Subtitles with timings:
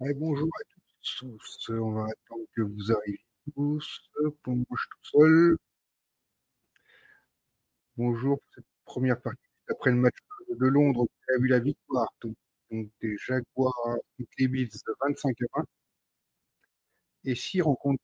[0.00, 0.64] bonjour à
[1.02, 1.70] tous.
[1.70, 3.24] On va attendre que vous arriviez
[3.54, 4.10] tous.
[4.42, 5.56] Pour moi, je suis tout seul.
[7.96, 9.40] Bonjour pour cette première partie.
[9.68, 10.14] Après le match
[10.50, 12.36] de Londres, vous avez vu la victoire donc,
[13.00, 13.72] des Jaguars
[14.16, 15.64] contre les Bills 25 à 20.
[17.24, 18.02] Et si rencontre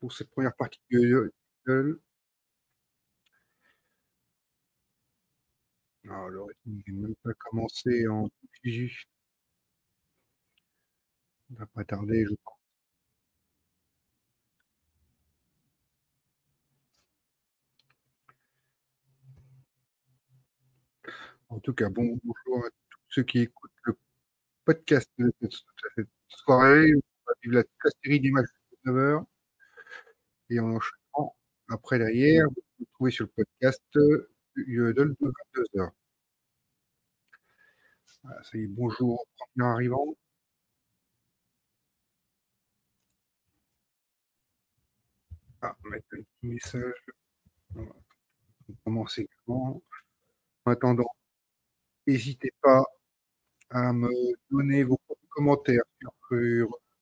[0.00, 2.00] pour cette première partie de
[6.10, 8.28] alors, il n'est même pas commencé en
[11.50, 12.58] va pas tarder, je pense.
[21.50, 22.20] En tout cas, bonjour
[22.64, 23.96] à tous ceux qui écoutent le
[24.64, 26.92] podcast de cette soirée.
[26.94, 28.48] On va vivre la, série match
[28.84, 29.24] de 9h.
[30.50, 31.36] Et en enchaînant,
[31.68, 35.90] après derrière, vous pouvez trouver sur le podcast de 22h.
[38.22, 40.14] Voilà, ça y est, bonjour, premier arrivant.
[45.70, 46.94] Ah, mettre un petit message.
[47.76, 47.82] On
[49.04, 49.10] va
[50.64, 51.04] En attendant,
[52.06, 52.82] n'hésitez pas
[53.70, 54.08] à me
[54.50, 54.98] donner vos
[55.30, 56.12] commentaires sur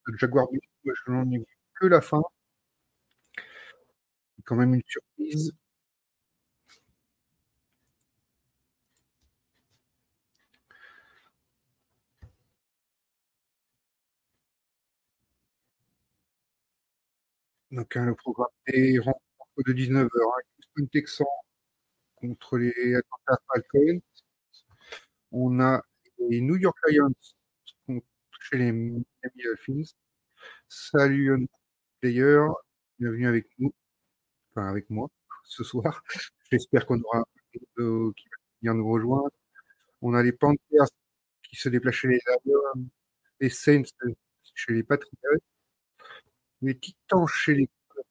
[0.06, 0.46] le Jaguar
[0.84, 1.46] Je n'en ai vu
[1.80, 2.22] que la fin.
[4.36, 5.52] C'est quand même une surprise.
[17.72, 19.22] Donc, hein, le programme des rencontres
[19.66, 20.06] de 19h.
[20.06, 20.42] Hein,
[20.78, 21.24] Houston
[22.16, 24.00] contre les Atlanta Falcons.
[25.32, 25.82] On a
[26.18, 27.12] les New York Lions
[27.86, 28.06] contre
[28.40, 29.04] chez les Miami
[29.44, 29.94] Dolphins.
[30.68, 31.48] Salut
[32.00, 32.38] player,
[32.98, 33.74] bienvenue avec nous,
[34.50, 35.08] enfin avec moi
[35.44, 36.02] ce soir.
[36.52, 37.24] J'espère qu'on aura un
[37.74, 39.30] peu qui va venir nous rejoindre.
[40.02, 40.88] On a les Panthers
[41.42, 42.88] qui se déplacent chez les Lions,
[43.40, 43.82] les Saints
[44.54, 45.40] chez les Patriots
[46.62, 47.68] les Titans chez les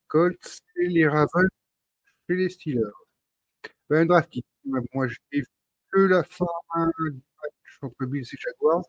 [0.08, 1.50] Colts et les Ravens
[2.28, 2.82] chez les Steelers.
[3.90, 4.34] Ben, draft
[4.94, 5.46] moi j'ai vu
[5.92, 6.46] que la fin
[7.00, 8.86] du match entre Bills et Jaguars.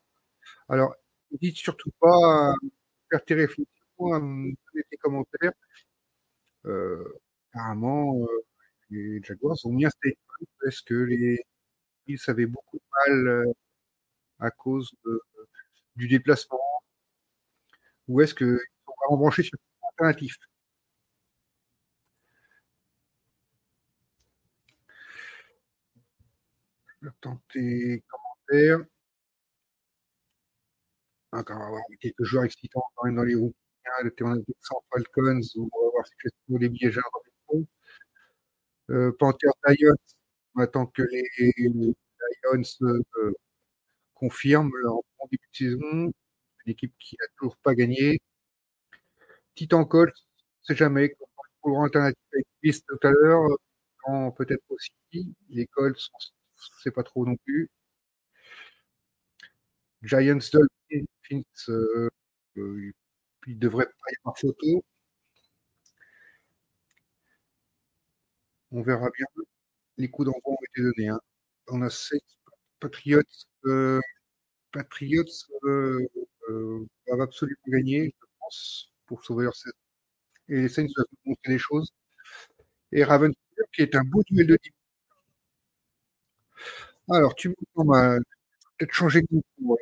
[0.68, 0.94] Alors,
[1.30, 2.54] n'hésite surtout pas à
[3.10, 5.52] faire tes réflexions, à me donner tes commentaires.
[6.66, 7.04] Euh,
[7.52, 8.26] apparemment, euh,
[8.90, 11.38] les Jaguars ont mis un statement parce que les
[12.06, 13.52] Bills avaient beaucoup de mal euh,
[14.40, 14.92] à cause
[15.96, 16.60] du déplacement.
[18.08, 18.60] Ou est-ce que
[19.10, 19.58] va brancher sur
[19.90, 20.36] alternatif.
[27.00, 28.86] Je vais tenter commentaires.
[31.32, 33.54] On va avoir quelques joueurs excitants quand même dans les roues.
[34.02, 34.44] Le terrain de
[34.92, 37.02] Falcons, on va voir si je trouve les billets jeunes.
[38.90, 39.94] Euh, Panther Lions,
[40.54, 41.24] on attend que les,
[42.44, 43.32] Lions euh,
[44.14, 46.12] confirment leur bon début de saison.
[46.66, 48.20] Une équipe qui n'a toujours pas gagné.
[49.56, 50.14] Titan Colt,
[50.62, 51.16] c'est jamais.
[51.62, 53.48] Pour alternative avec Beast tout à l'heure,
[54.36, 55.34] peut-être aussi.
[55.50, 56.00] Les Colts,
[56.82, 57.70] c'est pas trop non plus.
[60.02, 62.08] Giants Dolphins, euh,
[62.56, 62.92] euh,
[63.46, 64.84] il devrait pas y avoir photo.
[68.70, 69.26] On verra bien.
[69.98, 71.08] Les coups d'envoi ont été donnés.
[71.08, 71.20] Hein.
[71.68, 72.20] On a 7
[72.80, 73.22] Patriots.
[73.66, 74.00] Euh,
[74.72, 75.24] Patriots
[75.64, 76.06] euh,
[76.50, 79.74] euh, va absolument gagner, je pense pour sauver leur saison.
[80.48, 81.92] Et les Saints doivent montrer des choses.
[82.92, 83.32] Et Raven
[83.72, 84.58] qui est un beau duel de.
[87.08, 88.18] Alors, tu m'as
[88.78, 89.28] peut-être changé de
[89.60, 89.76] goût.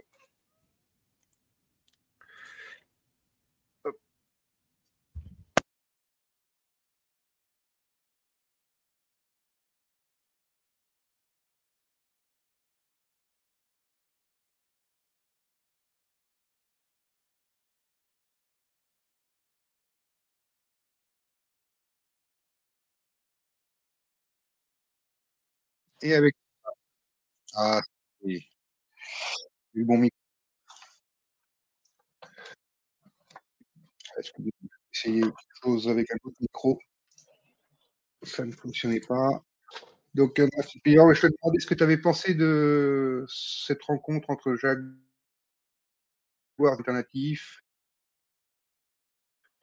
[26.04, 26.36] Et avec.
[27.54, 27.80] Ah,
[29.74, 30.16] bon micro.
[34.18, 34.50] Est-ce que vous
[34.92, 36.78] essayez quelque chose avec un autre micro?
[38.22, 39.44] Ça ne fonctionnait pas.
[40.14, 40.48] Donc, euh,
[41.14, 44.78] je te demandais ce que tu avais pensé de cette rencontre entre Jacques
[46.70, 47.62] alternatif.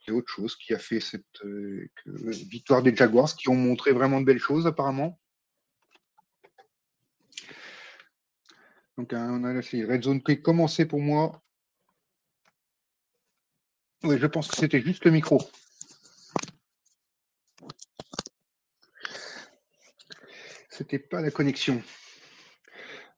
[0.06, 4.20] C'est autre chose qui a fait cette euh, victoire des Jaguars, qui ont montré vraiment
[4.20, 5.21] de belles choses apparemment.
[8.98, 11.42] Donc on a laissé Red Zone qui commencé pour moi.
[14.04, 15.40] Oui, je pense que c'était juste le micro.
[20.70, 21.82] C'était pas la connexion.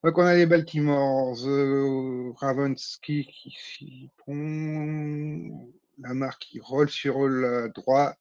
[0.04, 4.34] Donc on a les Baltimore, The Ravens qui, prend
[6.00, 8.20] la marque qui roule sur la droite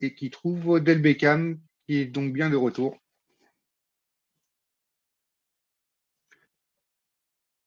[0.00, 2.98] et qui trouve Odell Beckham qui est donc bien de retour.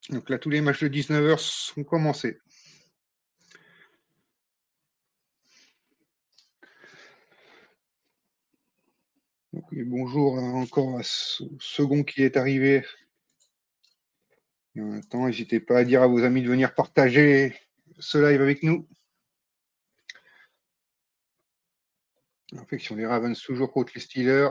[0.10, 2.40] Donc là, tous les matchs de 19h sont commencés.
[9.86, 12.84] bonjour encore à ce second qui est arrivé.
[14.76, 17.56] En n'hésitez pas à dire à vos amis de venir partager
[18.00, 18.88] ce live avec nous.
[22.54, 24.50] Infection des Ravens toujours contre les Steelers,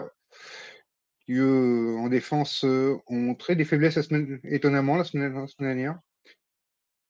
[1.28, 3.98] en défense ont très des faiblesses
[4.44, 5.98] étonnamment la semaine, dernière.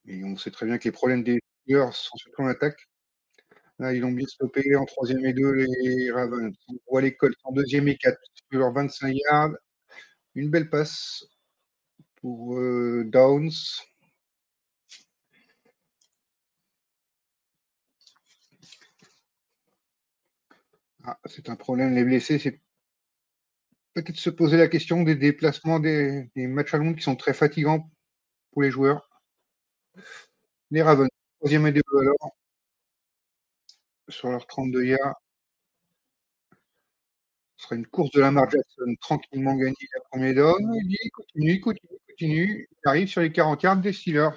[0.06, 2.88] Et on sait très bien que les problèmes des Steelers sont surtout en attaque.
[3.78, 6.54] Là, ils ont bien stoppé en troisième et deux, les Ravens.
[6.68, 8.18] On voit les Colts en deuxième et quatre
[8.50, 9.52] sur leurs 25 yards.
[10.34, 11.24] Une belle passe
[12.16, 13.50] pour euh, Downs.
[21.04, 22.60] Ah, c'est un problème, les blessés, c'est
[23.96, 27.90] peut-être se poser la question des déplacements des, matchs à Londres qui sont très fatigants
[28.52, 29.08] pour les joueurs.
[30.70, 31.08] Les Ravens,
[31.38, 32.36] troisième et deux alors
[34.08, 35.20] sur leurs 32 yards.
[37.56, 40.74] Ce sera une course de la Lamar Jackson tranquillement gagnée la première down.
[40.74, 42.68] Il continue, continue, continue.
[42.70, 44.30] Il arrive sur les 40 yards des Steelers.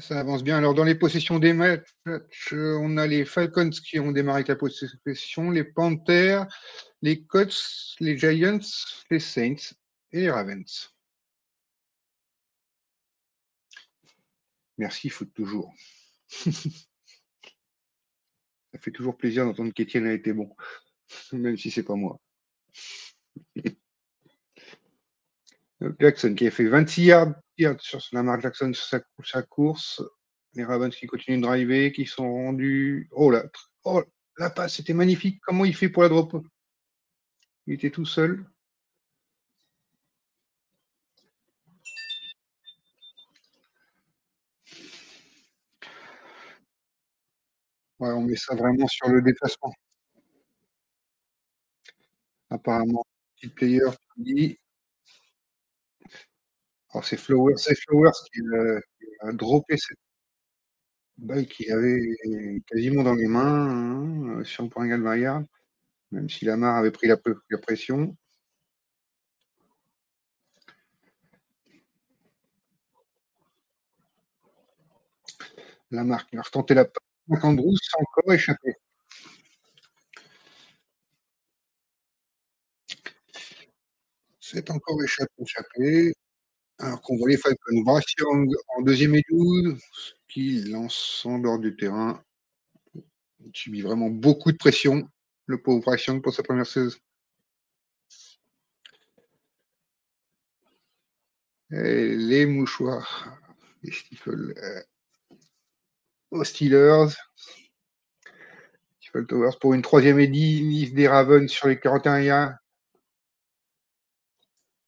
[0.00, 0.56] Ça avance bien.
[0.56, 1.84] Alors, dans les possessions des matchs,
[2.52, 6.46] on a les Falcons qui ont démarré la possession, les Panthers,
[7.02, 8.58] les Colts, les Giants,
[9.10, 9.74] les Saints
[10.12, 10.94] et les Ravens.
[14.78, 15.74] Merci, foot toujours.
[18.72, 20.56] Ça fait toujours plaisir d'entendre qu'Étienne a été bon,
[21.32, 22.18] même si c'est pas moi.
[26.00, 27.34] Jackson qui a fait 26 yards,
[27.80, 30.02] sur la marque Jackson sur sa, course.
[30.54, 33.08] Les Ravens qui continuent de driver, qui sont rendus.
[33.12, 33.44] Oh là,
[33.84, 34.02] oh,
[34.38, 35.40] la passe, c'était magnifique.
[35.42, 36.36] Comment il fait pour la drop?
[37.66, 38.44] Il était tout seul.
[48.10, 49.72] on met ça vraiment sur le déplacement.
[52.50, 53.04] Apparemment,
[53.36, 54.58] petit player dit.
[56.92, 58.40] Alors c'est Flowers, Flowers qui,
[59.20, 59.98] a droppé cette
[61.18, 62.00] balle qu'il avait
[62.66, 65.42] quasiment dans les mains hein, sur le point Galmaillard,
[66.12, 67.16] même si Lamar avait pris la,
[67.58, 68.16] pression.
[75.90, 76.86] Lamar qui va retenter la
[77.42, 78.74] Andrews s'est encore échappé.
[84.40, 86.12] C'est encore échappé, échappé.
[86.82, 87.38] Alors qu'on voit les.
[87.84, 88.04] Bryce
[88.76, 89.80] en deuxième et 12,
[90.28, 92.22] qui lance en dehors du terrain.
[92.94, 95.08] Il subit vraiment beaucoup de pression,
[95.46, 96.98] le pauvre Bryce pour sa première saison.
[101.70, 103.38] Et les mouchoirs,
[103.82, 104.52] les stifles.
[104.56, 104.82] Euh,
[106.32, 107.14] aux Steelers.
[109.28, 112.61] Towers pour une troisième édit des Ravens sur les 41 yards.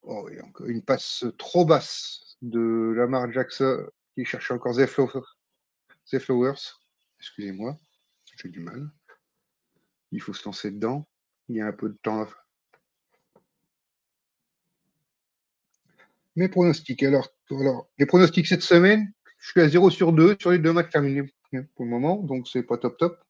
[0.06, 4.75] Oh, et encore une passe trop basse de Lamar Jackson qui cherche encore
[6.18, 6.78] Flowers.
[7.18, 7.78] Excusez-moi,
[8.37, 8.90] j'ai du mal.
[10.12, 11.08] Il faut se lancer dedans.
[11.49, 12.26] Il y a un peu de temps.
[16.37, 17.02] Mes pronostics.
[17.02, 20.73] Alors, alors les pronostics cette semaine, je suis à 0 sur 2 sur les deux
[20.73, 21.32] matchs terminés
[21.75, 23.25] pour le moment, donc c'est pas top top.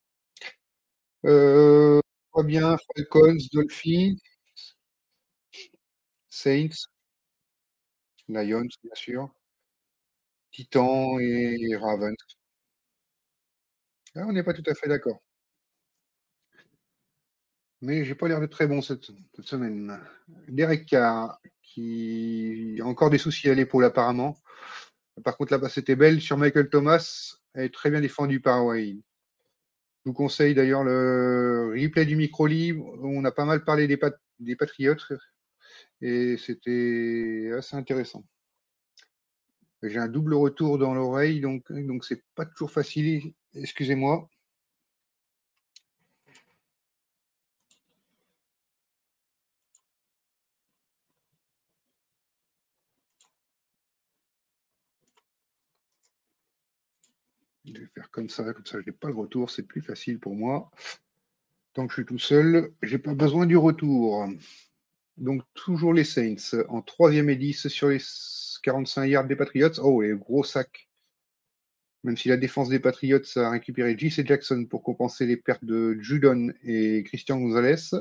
[1.24, 2.00] Euh,
[2.44, 4.16] bien, Falcons, Dolphins,
[6.44, 6.88] Saints,
[8.28, 9.34] Lions, bien sûr,
[10.50, 12.14] Titans et Ravens.
[14.14, 15.22] Ah, on n'est pas tout à fait d'accord.
[17.80, 19.10] Mais j'ai pas l'air de très bon cette,
[19.42, 19.98] semaine.
[20.48, 24.36] Derek Carr, qui a encore des soucis à l'épaule apparemment.
[25.24, 27.36] Par contre, là-bas, c'était belle sur Michael Thomas.
[27.54, 29.00] Elle est très bien défendue par Wayne.
[30.04, 32.98] Je vous conseille d'ailleurs le replay du micro libre.
[33.02, 33.96] On a pas mal parlé des,
[34.56, 35.08] Patriotes
[36.00, 38.24] Et c'était assez intéressant.
[39.82, 43.34] J'ai un double retour dans l'oreille, donc donc c'est pas toujours facile.
[43.54, 44.28] Excusez-moi.
[57.66, 60.18] Je vais faire comme ça, comme ça je n'ai pas le retour, c'est plus facile
[60.18, 60.70] pour moi.
[61.74, 64.26] Tant que je suis tout seul, j'ai pas besoin du retour.
[65.16, 68.00] Donc toujours les Saints en troisième et 10 sur les
[68.62, 69.78] 45 yards des Patriots.
[69.80, 70.88] Oh, et gros sac.
[72.02, 75.96] Même si la défense des Patriots a récupéré JC Jackson pour compenser les pertes de
[76.00, 77.96] Judon et Christian Gonzalez.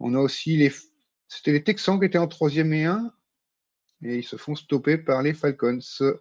[0.00, 0.72] On a aussi les.
[1.28, 3.12] C'était les Texans qui étaient en troisième et 1.
[4.04, 5.78] Et ils se font stopper par les Falcons.
[6.00, 6.14] Il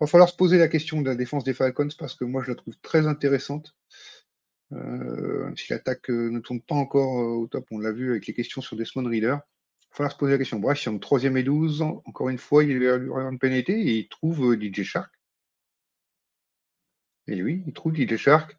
[0.00, 2.48] va falloir se poser la question de la défense des Falcons parce que moi je
[2.50, 3.74] la trouve très intéressante.
[4.72, 8.26] Euh, si l'attaque euh, ne tourne pas encore euh, au top, on l'a vu avec
[8.26, 9.26] les questions sur Desmond Reader.
[9.26, 10.60] Il va falloir se poser la question.
[10.60, 14.08] Bref, si en troisième et 12, encore une fois, il a une pénalité et il
[14.08, 15.12] trouve DJ Shark.
[17.26, 18.56] Et oui, il trouve DJ Shark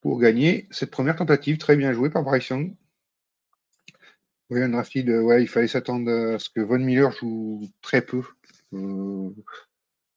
[0.00, 1.58] pour gagner cette première tentative.
[1.58, 2.74] Très bien joué par Bryce Young.
[4.50, 8.22] Oui, un drafted, ouais, il fallait s'attendre à ce que Von Miller joue très peu.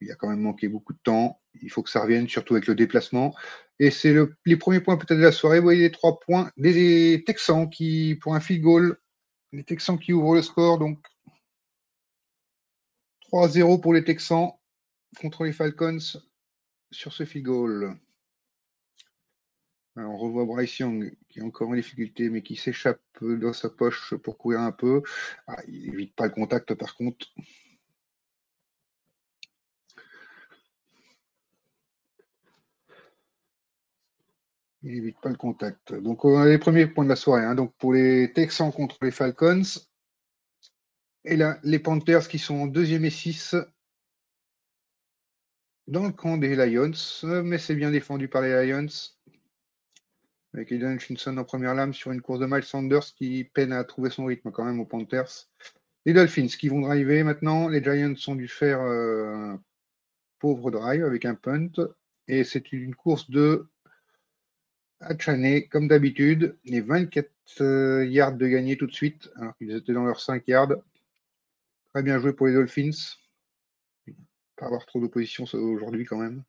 [0.02, 1.42] Il a quand même manqué beaucoup de temps.
[1.62, 3.36] Il faut que ça revienne, surtout avec le déplacement.
[3.80, 5.60] Et c'est le, les premiers points peut-être de la soirée.
[5.60, 8.98] Vous voyez les trois points des Texans qui, pour un field goal,
[9.52, 10.80] les Texans qui ouvrent le score.
[10.80, 11.00] Donc
[13.32, 14.52] 3-0 pour les Texans
[15.20, 16.00] contre les Falcons
[16.92, 17.96] sur ce field goal.
[19.96, 24.14] on revoit Bryce Young qui est encore en difficulté mais qui s'échappe dans sa poche
[24.16, 25.04] pour courir un peu.
[25.48, 27.28] Ah, il n'évite pas le contact par contre.
[34.84, 35.94] Il n'évite pas le contact.
[35.94, 37.44] Donc, on a les premiers points de la soirée.
[37.44, 37.56] Hein.
[37.56, 39.62] Donc, pour les Texans contre les Falcons.
[41.26, 43.56] Et là, les Panthers qui sont en deuxième et 6
[45.88, 46.92] dans le camp des Lions.
[47.44, 48.88] Mais c'est bien défendu par les Lions.
[50.54, 53.84] Avec Eden Hutchinson en première lame sur une course de Miles Sanders qui peine à
[53.84, 55.48] trouver son rythme quand même aux Panthers.
[56.06, 57.68] Les Dolphins qui vont driver maintenant.
[57.68, 59.62] Les Giants ont dû faire euh, un
[60.40, 61.70] pauvre drive avec un punt.
[62.28, 63.68] Et c'est une course de
[65.18, 67.30] Chané, comme d'habitude, les 24
[67.62, 70.76] euh, yards de gagné tout de suite, alors qu'ils étaient dans leurs 5 yards.
[71.94, 73.16] Très bien joué pour les Dolphins.
[74.58, 76.44] Pas avoir trop d'opposition aujourd'hui quand même.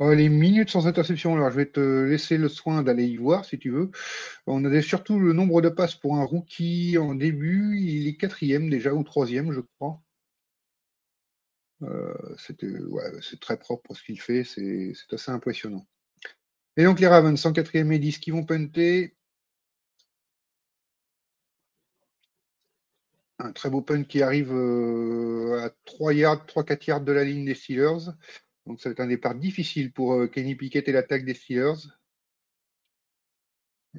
[0.00, 3.44] Oh, les minutes sans interception, alors je vais te laisser le soin d'aller y voir
[3.44, 3.90] si tu veux.
[4.46, 7.78] On a surtout le nombre de passes pour un rookie en début.
[7.80, 10.00] Il est quatrième déjà ou troisième, je crois.
[11.82, 15.86] Euh, c'est très propre ce qu'il fait, c'est assez impressionnant.
[16.76, 19.16] Et donc les Ravens, 104e et 10 qui vont punter.
[23.40, 27.44] Un très beau punt qui arrive euh, à 3 yards, 3-4 yards de la ligne
[27.44, 28.10] des Steelers.
[28.68, 31.88] Donc ça va être un départ difficile pour euh, Kenny Pickett et l'attaque des Steelers.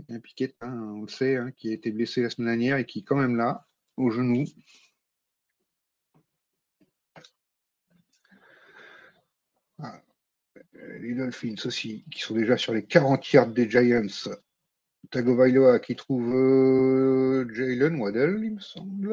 [0.10, 2.86] Un Pickett, hein, on le sait, hein, qui a été blessé la semaine dernière et
[2.86, 4.46] qui est quand même là, au genou.
[9.80, 10.04] Ah,
[11.00, 14.36] les Dolphins aussi, qui sont déjà sur les 40 yards des Giants.
[15.10, 19.10] Tagovailoa qui trouve euh, Jalen Waddell, il me semble.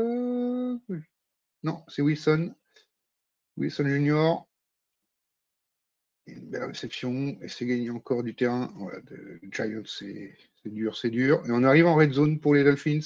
[1.63, 2.55] Non, c'est Wilson.
[3.57, 4.47] Wilson Junior.
[6.27, 8.73] Une belle réception et c'est gagné encore du terrain.
[8.77, 8.99] Voilà,
[9.51, 11.45] Giants, c'est dur, c'est dur.
[11.47, 13.01] Et on arrive en red zone pour les Dolphins.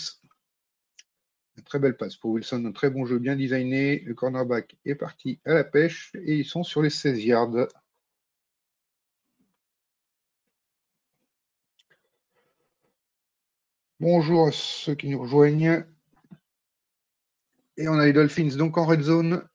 [1.56, 4.00] Une très belle passe pour Wilson, un très bon jeu bien designé.
[4.00, 7.68] Le cornerback est parti à la pêche et ils sont sur les 16 yards.
[13.98, 15.84] Bonjour à ceux qui nous rejoignent.
[17.76, 19.46] Et on a les Dolphins donc en red zone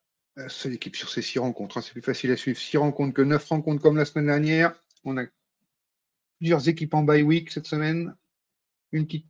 [0.47, 1.77] seule équipe sur ces six rencontres.
[1.77, 1.81] Hein.
[1.81, 4.75] C'est plus facile à suivre six rencontres que neuf rencontres comme la semaine dernière.
[5.03, 5.25] On a
[6.39, 8.15] plusieurs équipes en bye week cette semaine.
[8.91, 9.27] Une petite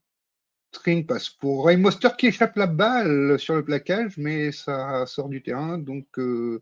[0.73, 5.29] string passe pour Ray Moster qui échappe la balle sur le plaquage, mais ça sort
[5.29, 5.77] du terrain.
[5.77, 6.61] Donc euh,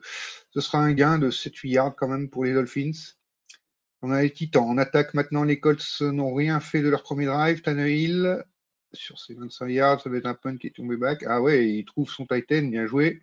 [0.51, 2.91] ce sera un gain de 7-8 yards quand même pour les Dolphins.
[4.01, 4.63] On a les Titans.
[4.63, 7.61] En attaque maintenant, les Colts n'ont rien fait de leur premier drive.
[7.61, 8.43] Tannehill,
[8.91, 11.23] sur ses 25 yards, ça va être un punt qui est tombé back.
[11.25, 13.21] Ah ouais, il trouve son Titan, bien joué.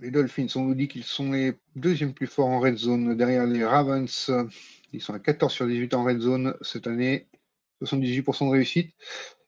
[0.00, 3.46] Les Dolphins, on nous dit qu'ils sont les deuxièmes plus forts en red zone derrière
[3.46, 4.30] les Ravens.
[4.92, 7.28] Ils sont à 14 sur 18 en red zone cette année,
[7.82, 8.94] 78% de réussite.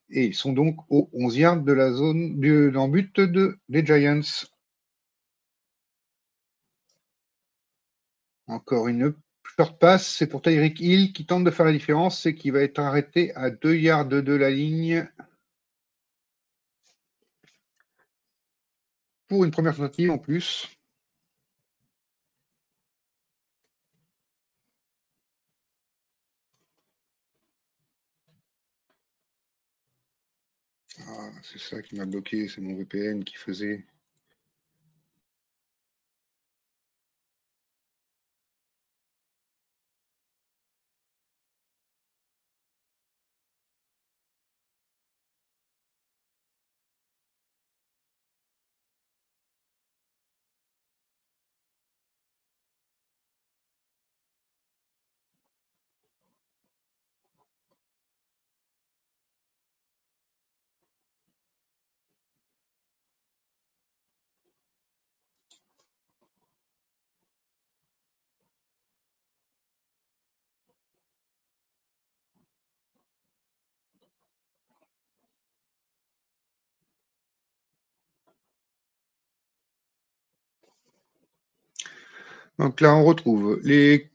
[0.09, 3.85] Et ils sont donc au 11 yards de la zone du, dans but de, des
[3.85, 4.21] Giants.
[8.47, 9.15] Encore une
[9.57, 12.61] short pass, c'est pour Tyreek Hill qui tente de faire la différence et qui va
[12.61, 15.07] être arrêté à 2 yards de la ligne.
[19.33, 20.67] Une première tentative en plus.
[31.07, 33.85] Ah, c'est ça qui m'a bloqué, c'est mon VPN qui faisait.
[82.59, 84.11] Donc là, on retrouve les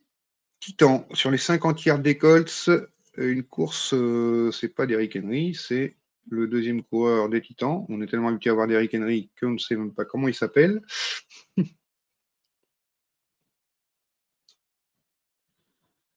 [0.61, 2.71] Titans sur les 50 yards des Colts.
[3.17, 5.97] Une course, euh, c'est pas d'Eric Henry, c'est
[6.31, 7.85] le deuxième coureur des Titans.
[7.89, 10.35] On est tellement habitué à voir d'Eric Henry qu'on ne sait même pas comment il
[10.35, 10.83] s'appelle.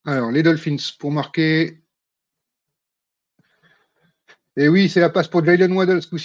[0.05, 1.81] Alors, les Dolphins pour marquer.
[4.57, 6.15] Et oui, c'est la passe pour Jalen Waddle ce.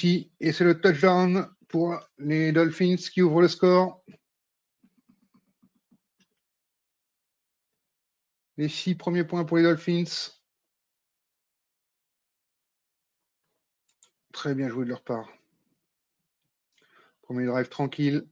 [0.40, 4.02] Et c'est le touchdown pour les Dolphins qui ouvrent le score.
[8.58, 10.04] Les six premiers points pour les Dolphins.
[14.32, 15.28] Très bien joué de leur part.
[17.22, 18.26] Premier drive tranquille.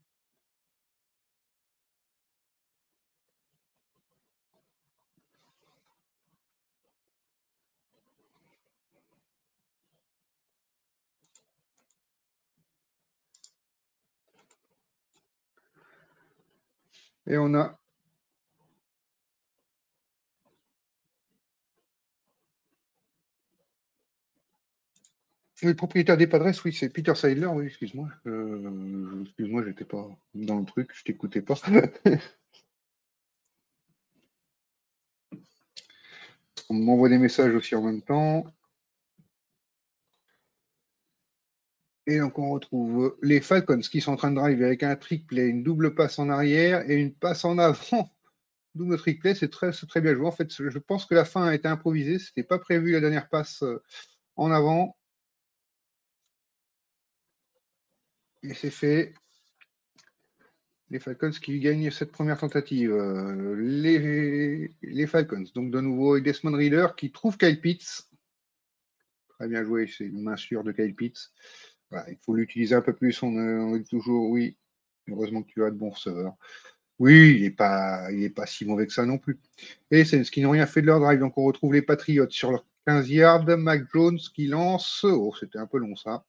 [17.26, 17.78] Et on a
[25.64, 28.08] Le propriétaire des Padres, oui, c'est Peter Seidler, oui, excuse-moi.
[28.26, 31.54] Euh, excuse-moi, j'étais pas dans le truc, je t'écoutais pas.
[36.68, 38.44] On m'envoie des messages aussi en même temps.
[42.06, 45.48] Et donc on retrouve les Falcons qui sont en train de drive avec un trickplay,
[45.48, 48.10] une double passe en arrière et une passe en avant.
[48.74, 50.26] Double trickplay, c'est très, très bien joué.
[50.26, 52.18] En fait, je pense que la fin a été improvisée.
[52.18, 53.82] Ce n'était pas prévu la dernière passe euh,
[54.36, 54.96] en avant.
[58.44, 59.14] Et c'est fait.
[60.90, 62.94] Les Falcons qui gagnent cette première tentative.
[63.56, 68.06] Les, Falcons, donc de nouveau Desmond Reader qui trouve Kyle Pitts.
[69.30, 71.32] Très bien joué, c'est une main sûre de Kyle Pitts.
[71.92, 73.22] il faut l'utiliser un peu plus.
[73.22, 74.58] On, dit toujours, oui,
[75.08, 76.36] heureusement que tu as de bons receveurs.
[76.98, 79.40] Oui, il n'est pas, pas si mauvais que ça non plus.
[79.90, 81.18] Et c'est ce qui n'ont rien fait de leur drive.
[81.18, 83.56] Donc on retrouve les Patriots sur leur 15 yards.
[83.56, 85.02] Mac Jones qui lance.
[85.04, 86.24] Oh, c'était un peu long ça.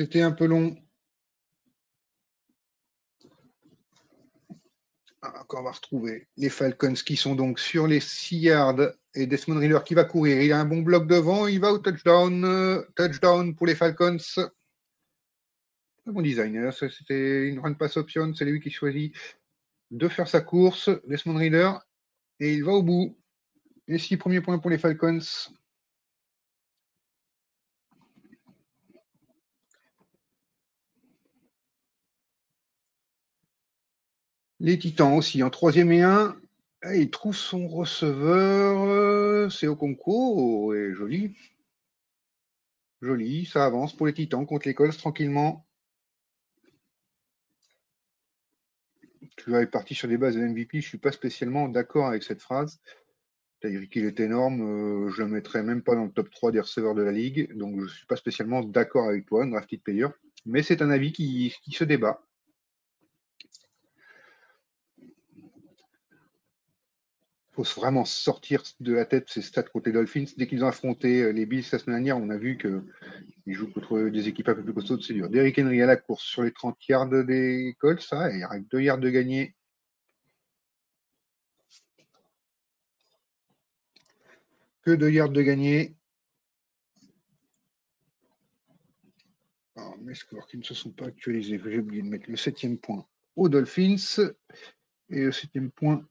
[0.00, 0.74] C'était un peu long.
[5.20, 8.80] Ah, encore on va retrouver les Falcons qui sont donc sur les 6 yards
[9.12, 10.40] et Desmond Riller qui va courir.
[10.40, 12.82] Il a un bon bloc devant, il va au touchdown.
[12.96, 14.16] Touchdown pour les Falcons.
[16.06, 19.14] Bon designer, c'était une run pass option, c'est lui qui choisit
[19.90, 20.88] de faire sa course.
[21.04, 21.72] Desmond Reader
[22.38, 23.18] et il va au bout.
[23.86, 25.20] Les six premiers points pour les Falcons.
[34.62, 36.36] Les Titans aussi en troisième et un.
[36.92, 38.82] il trouve son receveur.
[38.82, 40.74] Euh, c'est au concours.
[40.74, 41.34] Et joli.
[43.00, 43.46] Joli.
[43.46, 45.66] Ça avance pour les Titans contre l'école tranquillement.
[49.38, 50.82] Tu vas être parti sur des bases de MVP.
[50.82, 52.82] Je ne suis pas spécialement d'accord avec cette phrase.
[53.62, 54.60] Tyreek il est énorme.
[54.60, 57.12] Euh, je ne le mettrais même pas dans le top 3 des receveurs de la
[57.12, 57.56] ligue.
[57.56, 60.08] Donc je ne suis pas spécialement d'accord avec toi, drafted player.
[60.44, 62.22] Mais c'est un avis qui se débat.
[67.52, 70.26] Il faut vraiment sortir de la tête ces stats contre les Dolphins.
[70.36, 73.72] Dès qu'ils ont affronté euh, les Bills la semaine dernière, on a vu qu'ils jouent
[73.72, 75.28] contre des équipes un peu plus costaudes, c'est dur.
[75.28, 78.80] Derrick Henry à la course sur les 30 yards des Colts, ça, il règle 2
[78.80, 79.54] yards de gagné.
[84.82, 85.96] Que 2 yards de gagné.
[89.74, 92.78] Ah, mes scores qui ne se sont pas actualisés, j'ai oublié de mettre le septième
[92.78, 93.96] point aux Dolphins.
[95.10, 96.06] Et le septième point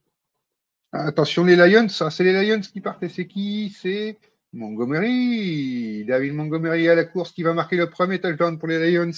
[0.91, 3.07] Attention, les Lions, ça, c'est les Lions qui partent.
[3.07, 3.69] C'est qui?
[3.69, 4.17] C'est
[4.53, 6.03] Montgomery.
[6.05, 9.11] David Montgomery à la course qui va marquer le premier touchdown pour les Lions.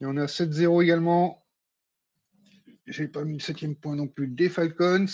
[0.00, 1.42] Et on a 7-0 également.
[2.86, 5.06] J'ai pas mis le septième point non plus des Falcons.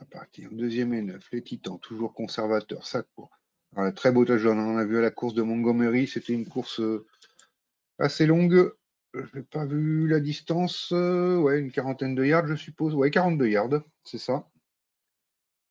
[0.00, 3.30] À partir deuxième et neuf, les Titans, toujours conservateurs, ça court.
[3.96, 7.06] Très beau touchdown, on a vu à la course de Montgomery, c'était une course euh,
[7.98, 8.72] assez longue.
[9.14, 10.90] Je n'ai pas vu la distance.
[10.92, 12.94] Euh, ouais, une quarantaine de yards, je suppose.
[12.94, 14.48] Ouais, 42 yards, c'est ça.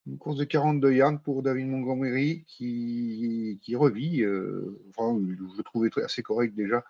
[0.05, 4.21] Une course de 42 yards pour David Montgomery qui, revit.
[4.23, 6.83] Euh, je le trouvais assez correct déjà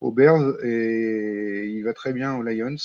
[0.00, 2.76] aux Bears et il va très bien aux Lions.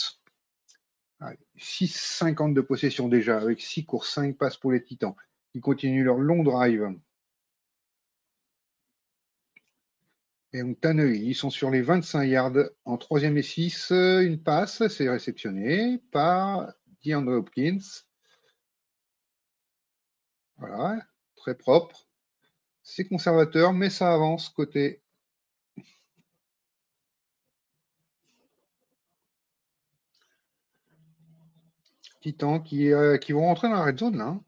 [1.58, 5.14] 6,50 de possession déjà, avec 6 courses, 5 passes pour les Titans.
[5.54, 6.96] Ils continuent leur long drive.
[10.54, 12.54] Et donc, Tanneuil, ils sont sur les 25 yards
[12.86, 13.92] en troisième et 6.
[13.92, 17.80] Une passe, c'est réceptionné par DeAndre Hopkins.
[20.58, 21.00] Voilà,
[21.36, 22.08] très propre.
[22.84, 25.02] C'est conservateur, mais ça avance côté
[32.22, 34.28] Titans qui, euh, qui vont rentrer dans la red zone là.
[34.28, 34.44] Hein.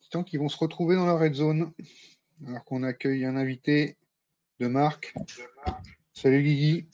[0.00, 1.72] Titans qui vont se retrouver dans la red zone.
[2.46, 3.96] Alors qu'on accueille un invité
[4.60, 5.14] de Marc.
[6.14, 6.88] Salut Guigui.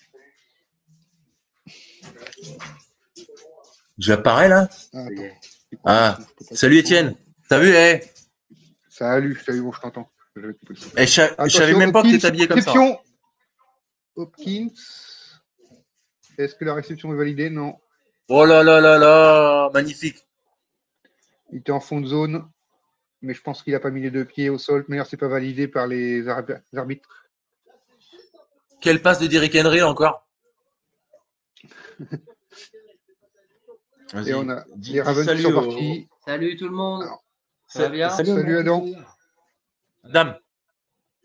[3.98, 5.06] J'apparais là Ah,
[5.85, 6.18] ah.
[6.52, 7.16] salut Étienne.
[7.48, 8.02] T'as vu, eh
[8.88, 10.11] Salut, salut, bon, je t'entends.
[10.96, 12.72] Eh, je savais même pas que tu étais habillé comme ça.
[14.16, 14.68] Hopkins.
[16.38, 17.50] Est-ce que la réception est validée?
[17.50, 17.78] Non.
[18.28, 20.26] Oh là là là là, magnifique.
[21.52, 22.50] Il était en fond de zone,
[23.26, 24.84] mais je pense qu'il n'a pas mis les deux pieds au sol.
[24.88, 27.28] Mais c'est pas validé par les arbitres.
[28.80, 30.26] Quelle passe de Derrick Henry encore?
[34.26, 36.08] Et on a les Ravens qui sont partis.
[36.24, 37.04] Salut tout le monde.
[37.66, 38.10] ça va bien?
[38.10, 38.86] Salut, Adam.
[40.04, 40.34] Adam.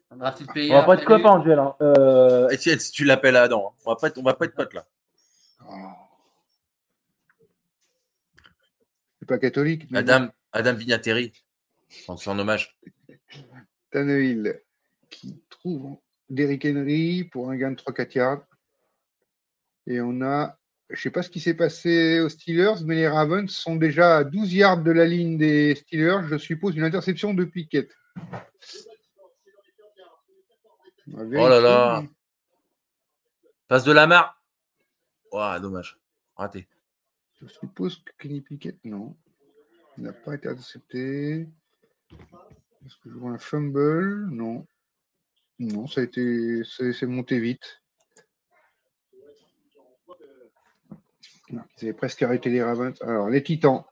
[0.09, 1.59] On va pas être copains en duel.
[1.59, 1.75] Hein.
[1.81, 2.49] Euh...
[2.49, 4.85] Etienne, si tu l'appelles Adam, on va pas être, on va pas être potes là.
[5.69, 5.73] Oh.
[9.19, 9.87] C'est pas catholique.
[9.93, 11.31] Adam, Adam Vignateri,
[12.07, 12.77] en hommage.
[13.91, 14.61] Tannehill
[15.09, 15.97] qui trouve
[16.29, 18.45] Derrick Henry pour un gain de 3-4 yards.
[19.87, 20.57] Et on a,
[20.89, 24.17] je ne sais pas ce qui s'est passé aux Steelers, mais les Ravens sont déjà
[24.17, 26.27] à 12 yards de la ligne des Steelers.
[26.27, 27.89] Je suppose une interception de Piquet.
[31.13, 32.03] Oh là là.
[33.67, 34.41] Passe de la mare.
[35.31, 35.99] Oh, dommage.
[36.35, 36.67] Raté.
[37.41, 39.15] Je suppose que Kenny Pickett, non.
[39.97, 41.47] Il n'a pas été intercepté.
[42.85, 44.27] Est-ce que je vois un fumble?
[44.31, 44.65] Non.
[45.59, 46.61] Non, ça a été.
[46.65, 47.81] C'est monté vite.
[51.49, 52.99] ils avaient presque arrêté les Ravens.
[53.01, 53.83] Alors, les Titans.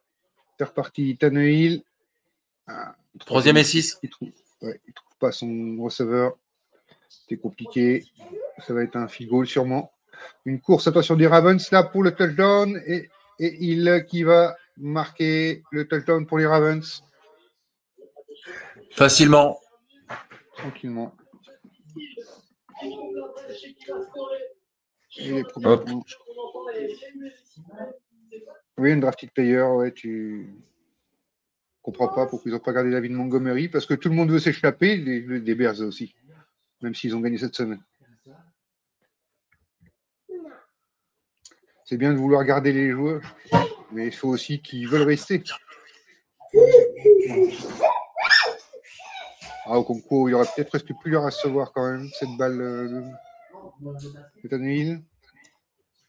[0.58, 1.18] C'est reparti.
[1.18, 1.84] Tannehill.
[2.68, 4.00] Ah, troisième et six.
[4.04, 6.38] Il ne trouve, trouve pas son receveur.
[7.10, 8.06] C'était compliqué.
[8.66, 9.92] Ça va être un field goal sûrement.
[10.46, 12.82] Une course, attention des Ravens là pour le touchdown.
[12.86, 17.04] Et et il qui va marquer le touchdown pour les Ravens.
[18.92, 19.60] Facilement.
[20.54, 21.16] Tranquillement.
[28.78, 30.54] Oui, un drafted player, ouais, tu
[31.82, 34.40] comprends pas pourquoi ils n'ont pas gardé David Montgomery, parce que tout le monde veut
[34.40, 36.16] s'échapper, des Bears aussi,
[36.82, 37.84] même s'ils ont gagné cette semaine.
[41.90, 43.24] c'est bien de vouloir garder les joueurs,
[43.92, 45.42] mais il faut aussi qu'ils veulent rester.
[49.72, 52.60] Ah, au concours, il y aurait peut-être presque plus à recevoir quand même, cette balle
[52.60, 53.04] euh,
[54.44, 55.00] de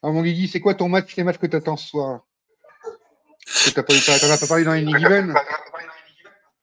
[0.03, 2.27] Ah, mon Guigui, c'est quoi ton match, les matchs que tu attends ce soir?
[3.44, 3.92] Tu n'as pas,
[4.38, 5.35] pas parlé dans les Given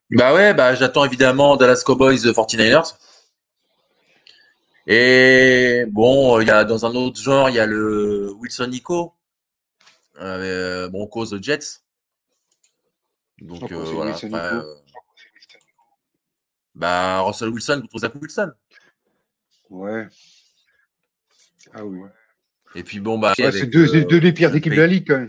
[0.09, 2.95] Bah ouais, bah, j'attends évidemment Dallas Cowboys 49ers.
[4.87, 9.13] Et bon, il y a dans un autre genre, il y a le Wilson Nico.
[10.19, 11.81] Euh, cause de Jets.
[13.39, 14.15] Donc euh, voilà.
[14.23, 14.75] Euh,
[16.77, 18.51] bah, Russell Wilson contre Zach Wilson.
[19.69, 20.07] Ouais.
[21.73, 21.99] Ah oui.
[22.75, 23.33] Et puis bon, bah.
[23.35, 25.27] c'est deux, deux, des pires équipes de la ligue quand même.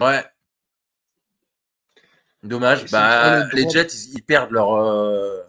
[0.00, 0.24] Ouais.
[2.42, 2.90] Dommage.
[2.90, 5.46] Bah, les Jets, ils, perdent leur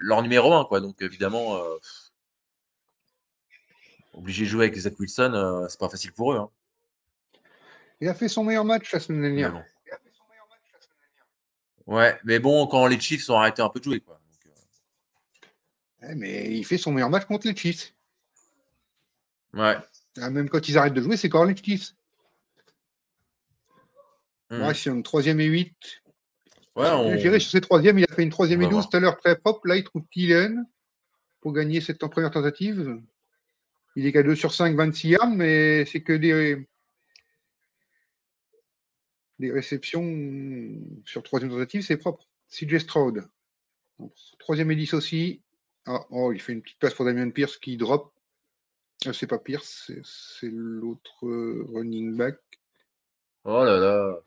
[0.00, 0.80] leur numéro 1, quoi.
[0.80, 1.76] Donc évidemment, euh,
[4.14, 6.38] obligé de jouer avec Zach Wilson, euh, c'est pas facile pour eux.
[6.38, 6.50] Hein.
[8.00, 9.64] Il a fait son meilleur match la semaine dernière.
[11.90, 14.14] Ouais, mais bon, quand les Chiefs ont arrêté un peu de jouer, quoi.
[14.14, 14.52] Donc,
[16.02, 17.92] euh, Ouais, mais il fait son meilleur match contre les Chiefs.
[19.54, 19.76] ouais.
[20.20, 21.94] Ah, Même quand ils arrêtent de jouer, c'est quand les Chiefs.
[24.50, 24.62] Hmm.
[24.62, 25.74] Ouais, sur une troisième et 8.
[26.76, 28.82] Ouais, on- Je dirais sur ces troisièmes, il a fait une troisième et va 12
[28.84, 28.88] voir.
[28.90, 29.66] tout à l'heure très propre.
[29.66, 30.64] Là, il trouve Thielen
[31.40, 33.00] pour gagner cette première tentative.
[33.96, 36.68] Il est qu'à 2 sur 5, 26 yards, mais c'est que des,
[39.40, 40.04] des réceptions
[41.06, 42.28] sur troisième tentative, c'est propre.
[42.50, 43.26] CJ Stroud.
[43.98, 45.40] Donc, troisième et 10 aussi.
[45.86, 48.12] Ah, oh, il fait une petite passe pour Damien Pierce qui drop.
[49.06, 52.36] Euh, c'est pas Pierce, c'est- l'autre euh, running back.
[53.44, 54.18] Oh là là.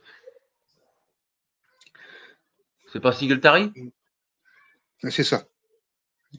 [2.91, 3.71] C'est pas Singletary?
[5.03, 5.47] Ah, C'est ça.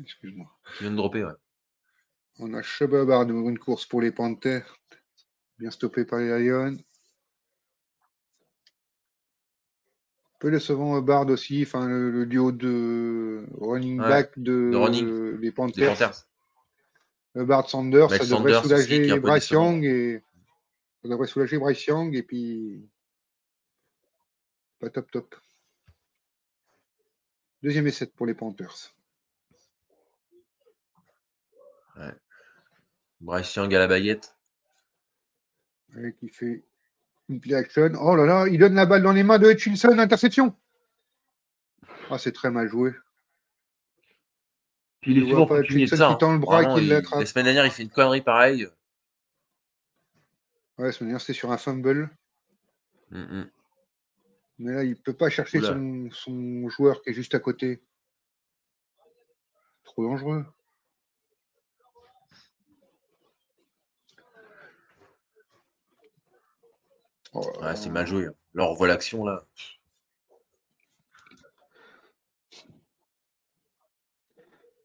[0.00, 0.50] Excuse-moi.
[0.76, 1.32] qui vient de dropper, ouais.
[2.40, 4.80] On a Chuba de une course pour les Panthers.
[5.58, 6.76] Bien stoppé par les Lions.
[10.44, 14.76] Peu décevant euh, Bard aussi, enfin le, le duo de running Ouais, back de, de
[14.76, 15.33] running.
[15.37, 15.88] des Des Panthers.
[15.92, 16.26] Panthers.
[17.38, 19.48] Euh, Bard Sanders, ça devrait Sanders aussi, soulager peu Bryce.
[19.48, 20.22] Young et
[21.02, 22.87] ça devrait soulager Bryce Young et puis
[24.80, 25.35] pas top top.
[27.62, 28.92] Deuxième essai pour les Panthers.
[33.22, 34.37] Bryce Young à la baguette.
[35.96, 36.62] Ouais, qui fait
[37.28, 37.92] une play action.
[38.00, 40.54] Oh là là, il donne la balle dans les mains de Hutchinson, interception.
[42.10, 42.92] Ah, c'est très mal joué.
[45.00, 46.12] Puis il est souvent pas de ça.
[46.12, 46.38] qui tend le hein.
[46.38, 46.88] bras et qui il-.
[46.88, 48.68] La semaine dernière, il fait une connerie pareille.
[50.78, 52.10] Ouais, ce manière, c'était sur un fumble.
[53.10, 53.50] Mm, mm.
[54.58, 57.82] Mais là, il peut pas chercher son joueur qui est juste à côté.
[59.84, 60.44] Trop dangereux.
[60.46, 60.54] Oh là
[67.35, 68.27] Ouais, c'est mal joué.
[68.27, 68.35] hein.
[68.55, 69.44] Là, on revoit l'action, là.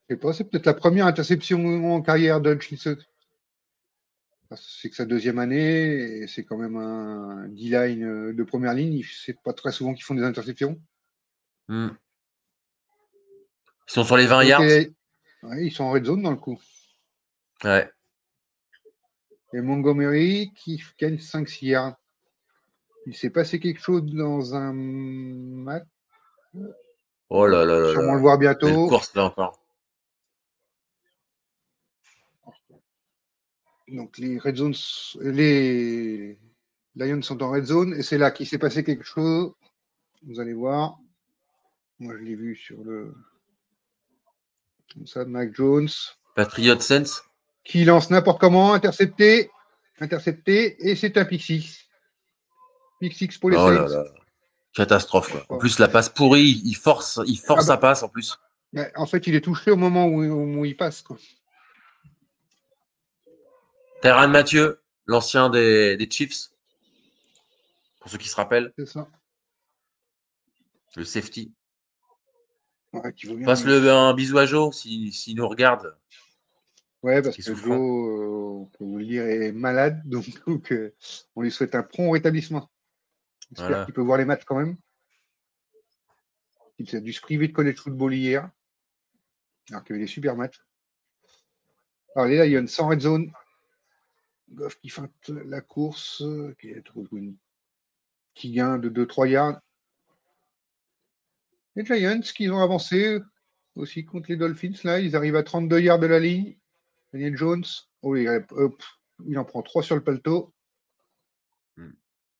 [0.09, 2.97] Je sais pas, c'est peut-être la première interception en carrière de Hutchinson.
[4.55, 9.03] C'est que sa deuxième année, et c'est quand même un D-line euh, de première ligne.
[9.23, 10.81] C'est pas très souvent qu'ils font des interceptions.
[11.67, 11.89] Mm.
[13.87, 14.63] Ils sont sur les 20 yards.
[14.63, 14.93] Et-
[15.43, 16.59] ouais, ils sont en red zone dans le coup.
[17.63, 17.91] Ouais.
[19.53, 21.99] Et Montgomery qui gagne 5-6 yards.
[23.05, 25.85] Il s'est passé quelque chose dans un match.
[27.29, 27.91] Oh là là là.
[27.91, 28.87] Sûrement le voir bientôt.
[28.87, 29.59] course, là, encore.
[33.87, 34.75] Donc les red zones,
[35.21, 36.37] les
[36.95, 39.53] Lions sont en red zone et c'est là qu'il s'est passé quelque chose.
[40.27, 40.97] Vous allez voir.
[41.99, 43.13] Moi je l'ai vu sur le
[44.93, 45.89] comme ça, Mac Jones
[46.35, 47.23] Patriot Sense.
[47.63, 49.51] qui lance n'importe comment, intercepté,
[49.99, 51.88] intercepté et c'est un pick six.
[52.99, 53.95] Pick pour les Oh là Saints.
[54.03, 54.03] là.
[54.73, 55.45] Catastrophe, quoi.
[55.55, 57.73] En plus, la passe pourrie, il force, il force Ah bah.
[57.75, 58.37] sa passe, en plus.
[58.95, 61.01] En fait, il est touché au moment où, où il passe.
[61.01, 61.17] quoi.
[64.01, 66.49] Terran Mathieu, l'ancien des, des Chiefs.
[67.99, 69.07] Pour ceux qui se rappellent, C'est ça.
[70.95, 71.51] le safety.
[72.93, 75.95] Ouais, bien- Passe le un bisou à Joe s'il s'il nous regarde.
[77.03, 77.41] Ouais, parce que.
[77.43, 78.27] Joe, euh,
[78.61, 80.93] on peut vous le dire, est malade, donc, donc, euh,
[81.35, 82.69] on lui souhaite un prompt rétablissement.
[83.51, 83.85] J'espère Voilà.
[83.85, 84.77] qu'il peut voir les matchs quand même.
[86.77, 88.49] Il a dû se priver de college football hier,
[89.69, 90.61] alors qu'il y avait des super matchs.
[92.15, 93.31] Alors les Lions sans red zone.
[94.51, 96.73] Goff qui feinte la course, euh, qui
[98.33, 99.61] petit gain de 2-3 yards.
[101.75, 103.19] Les Giants qui ont avancé
[103.75, 106.57] aussi contre les Dolphins, là, ils arrivent à 32 yards de la ligne.
[107.13, 107.65] Daniel Jones,
[108.01, 108.83] oh, il, hop,
[109.25, 110.53] il en prend 3 sur le palto.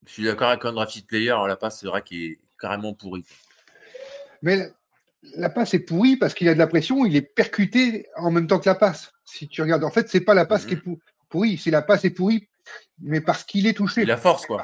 [0.10, 1.36] Je suis d'accord avec un drafted player.
[1.48, 3.24] La passe, c'est vrai qu'il est carrément pourri.
[4.42, 4.66] Mais la,
[5.36, 8.48] la passe est pourrie parce qu'il a de la pression, il est percuté en même
[8.48, 9.14] temps que la passe.
[9.24, 10.98] Si tu regardes, en fait, c'est pas la passe qui est pour-
[11.30, 12.50] pourrie, c'est la passe est pourrie,
[13.00, 14.04] mais parce qu'il est touché.
[14.04, 14.64] La force, quoi.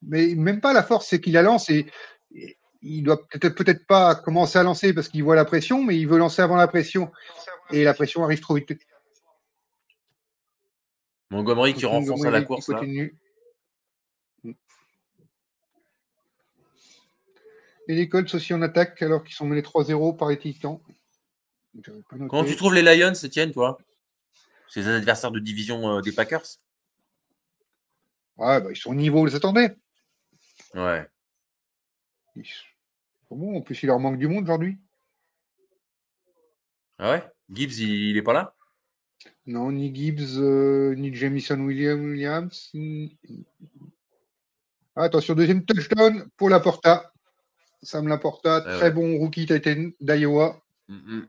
[0.00, 1.86] Mais même pas la force, c'est qu'il la lance et,
[2.34, 5.98] et il doit peut-être peut-être pas commencer à lancer parce qu'il voit la pression, mais
[5.98, 7.12] il veut lancer avant la pression
[7.70, 8.78] et la pression arrive trop vite.
[11.30, 12.80] Montgomery qui renfonce à la course, là.
[17.88, 20.80] Et les Colts aussi en attaque alors qu'ils sont menés 3-0 par les Titans.
[22.28, 23.78] Comment tu trouves les Lions, Etienne, toi?
[24.68, 26.44] C'est les adversaires de division euh, des Packers?
[28.36, 29.76] Ouais, bah, ils sont au niveau où ils s'attendaient.
[30.74, 31.06] Ouais.
[32.34, 32.64] Ils sont-
[33.30, 34.78] Bon, en plus, il leur manque du monde aujourd'hui.
[36.98, 37.24] Ah ouais?
[37.50, 38.54] Gibbs, il, il est pas là?
[39.46, 42.70] Non, ni Gibbs, euh, ni Jamison William- Williams.
[42.74, 43.32] ni- Ah,
[44.96, 47.12] Attention, deuxième touchdown pour la Porta.
[47.82, 48.90] Sam Laporta, Ah très ouais.
[48.90, 50.60] bon rookie Titan d'Iowa.
[50.88, 51.28] Mhm.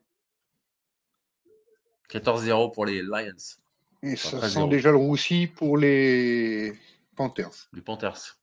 [2.09, 3.33] 14-0 pour les Lions,
[4.01, 4.49] Et Enfin, ça 13-0.
[4.49, 6.73] sent déjà le roussi pour les
[7.15, 7.67] Panthers.
[7.73, 8.37] les Panthers.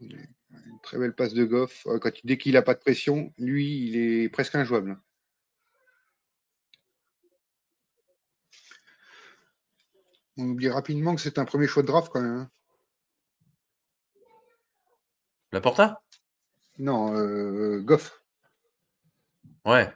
[0.00, 1.84] Une très belle passe de Goff.
[1.88, 4.96] Euh, Quand, dès qu'il n'a pas de pression, lui, il est presque injouable.
[10.38, 12.36] On oublie rapidement que c'est un premier choix de draft quand même.
[12.36, 12.50] hein.
[15.50, 16.02] La Porta?
[16.78, 18.22] Non, euh, Goff.
[19.64, 19.92] Ouais.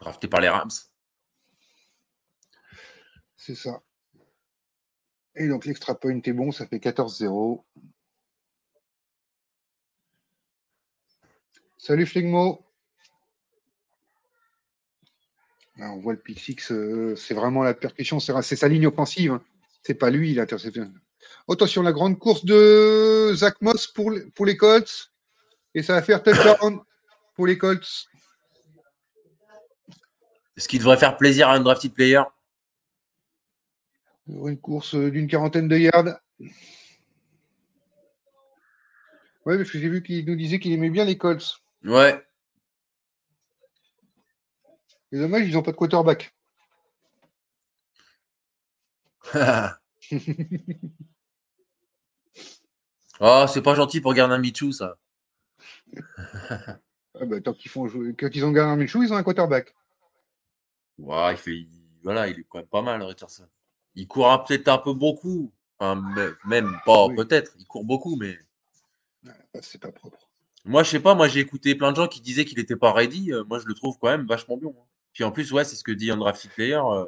[0.00, 0.70] Drafté par les Rams.
[3.36, 3.80] C'est ça.
[5.34, 7.64] Et donc l'extra point est bon, ça fait 14-0.
[11.78, 12.67] Salut Flegmo.
[15.78, 18.86] Là, on voit le pick six, euh, c'est vraiment la percussion, c'est c'est sa ligne
[18.88, 19.32] offensive.
[19.32, 19.42] hein.
[19.82, 20.92] C'est pas lui l'interception.
[21.48, 25.12] Attention, la grande course de Zach Moss pour, les- pour les Colts.
[25.74, 26.80] Et ça va faire touchdown
[27.36, 28.06] pour les Colts.
[30.56, 32.22] Ce qui devrait faire plaisir à un drafted player?
[34.26, 36.18] Une course d'une quarantaine de yards.
[39.46, 41.60] Oui, parce que j'ai vu qu'il nous disait qu'il aimait bien les Colts.
[41.84, 42.20] Ouais.
[45.12, 46.34] C'est dommage, ils n'ont pas de quarterback.
[53.20, 54.96] oh, c'est pas gentil pour Gardner Michou, ça.
[57.20, 59.24] Ah bah, tant qu'ils font jouer, quand ils ont gagné un Minshew, ils ont un
[59.24, 59.74] quarterback.
[60.98, 61.68] Ouais, il fait, il-
[62.04, 63.48] voilà, il est quand même pas mal, Richardson.
[63.96, 65.50] Il court un- peut-être un peu beaucoup.
[65.80, 67.16] Enfin, me- même pas, Oui.
[67.16, 67.54] peut-être.
[67.58, 68.38] Il court beaucoup, mais
[69.24, 70.30] Bah, c'est pas propre.
[70.64, 71.16] moi, je sais pas.
[71.16, 73.32] Moi, j'ai écouté plein de gens qui disaient qu'il était pas ready.
[73.32, 74.76] Euh, moi, je le trouve quand même vachement bon.
[74.78, 74.84] hein.
[75.18, 76.76] Puis en plus, ouais, c'est ce que dit Undrafted Player.
[76.76, 77.04] euh,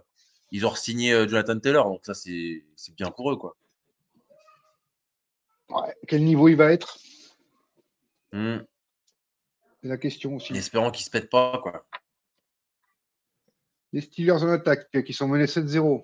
[0.51, 2.65] ils ont signé Jonathan Taylor, donc ça, c'est
[2.97, 3.57] bien pour eux, quoi.
[5.69, 5.95] Ouais.
[6.09, 6.99] Quel niveau il va être?
[8.33, 8.65] Hmm.
[9.81, 10.53] C'est la question aussi.
[10.53, 11.87] En espérant qu'il se pète pas, quoi.
[13.93, 16.03] Les Steelers en attaque, qui sont menés 7-0.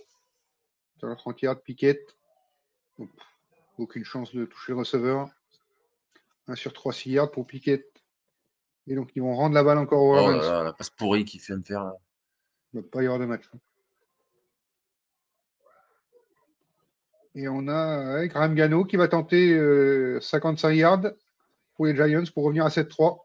[0.99, 2.07] Sur la 30 yards, Piquet.
[3.01, 3.11] Hop.
[3.79, 5.29] Aucune chance de toucher le receveur.
[6.47, 7.85] 1 sur 3, 6 yards pour Piquet.
[8.87, 10.43] Et donc, ils vont rendre la balle encore aux Oh Ravens.
[10.43, 11.95] là, la passe pourrie qu'il vient de faire, là.
[12.73, 13.45] Il ne va pas y avoir de match.
[17.35, 21.03] Et on a ouais, Graham Gano qui va tenter euh, 55 yards
[21.75, 23.19] pour les Giants pour revenir à 7-3.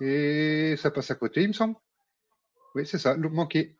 [0.00, 1.76] Et ça passe à côté, il me semble.
[2.74, 3.76] Oui, c'est ça, le manqué.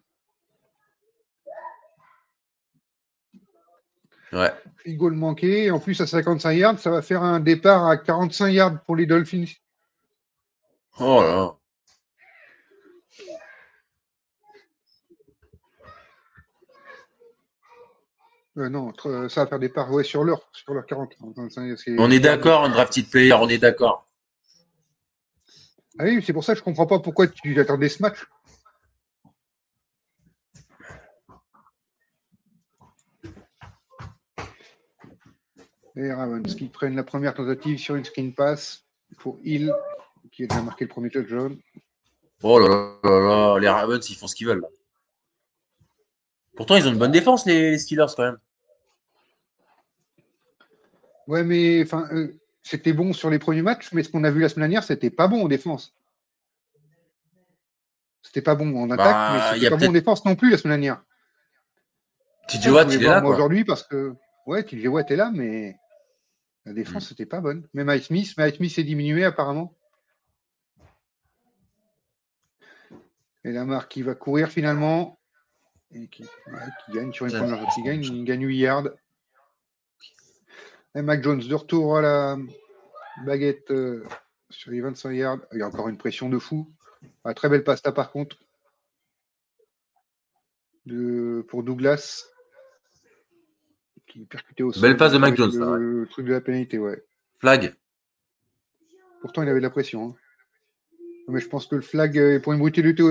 [4.32, 4.52] Ouais.
[4.78, 5.64] Field goal manqué.
[5.64, 8.96] Et en plus, à 55 yards, ça va faire un départ à 45 yards pour
[8.96, 9.44] les Dolphins.
[10.98, 11.56] Oh là là.
[18.58, 21.14] Euh, non, tr- ça va faire départ ouais, sur leur, sur leur 40.
[21.76, 24.08] c'est- On est d'accord, un drafted player, on est d'accord.
[25.98, 28.26] Ah oui, c'est pour ça que je comprends pas pourquoi tu attendais ce match.
[35.96, 38.84] Et Ravens qui prennent la première tentative sur une screen pass
[39.18, 39.72] pour Hill,
[40.32, 41.58] qui a déjà marqué le premier touchdown.
[42.42, 43.20] Oh là là là
[43.54, 44.66] là, les Ravens, ils font ce qu'ils veulent.
[46.56, 48.38] Pourtant, ils ont une bonne défense, les, les Steelers, quand même.
[51.26, 54.40] Ouais, mais enfin, euh, c'était bon sur les premiers matchs, mais ce qu'on a vu
[54.40, 55.94] la semaine dernière, c'était pas bon en défense.
[58.22, 60.58] C'était pas bon en attaque, Bah, mais c'était pas bon en défense non plus la
[60.58, 61.02] semaine dernière.
[62.48, 64.14] TJ Watt, il est là, aujourd'hui parce que
[64.46, 65.76] ouais, TJ Watt est là, mais
[66.64, 67.08] la défense Mm.
[67.08, 67.66] c'était pas bonne.
[67.74, 69.74] Même Mike Smith, mais Mike Smith est diminué apparemment.
[73.46, 75.20] Et Lamar qui va courir finalement
[75.92, 78.88] et qui, ouais, qui gagne sur une Ça, première qui gagne, il gagne 8 yards.
[80.96, 82.36] Et Mac Jones de retour à la
[83.24, 84.02] baguette euh,
[84.50, 85.38] sur les 25 yards.
[85.52, 86.68] Il y a encore une pression de fou.
[87.22, 88.36] Ah, très belle pasta par contre
[90.86, 92.24] de, pour Douglas
[94.08, 94.82] qui est percuté au sol.
[94.82, 95.78] Belle passe de Mac Jones, Le, ça, ouais.
[95.78, 97.04] le truc de la pénalité, ouais.
[97.38, 97.74] Flag.
[99.20, 100.10] Pourtant, il avait de la pression.
[100.10, 100.16] hein.
[101.28, 103.02] Mais je pense que le flag est pour une brutalité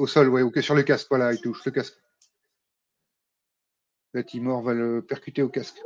[0.00, 1.06] au, sol, ouais, ou que sur le casque.
[1.10, 1.96] Voilà, il touche le casque.
[4.14, 5.80] Là, Timor va le percuter au casque.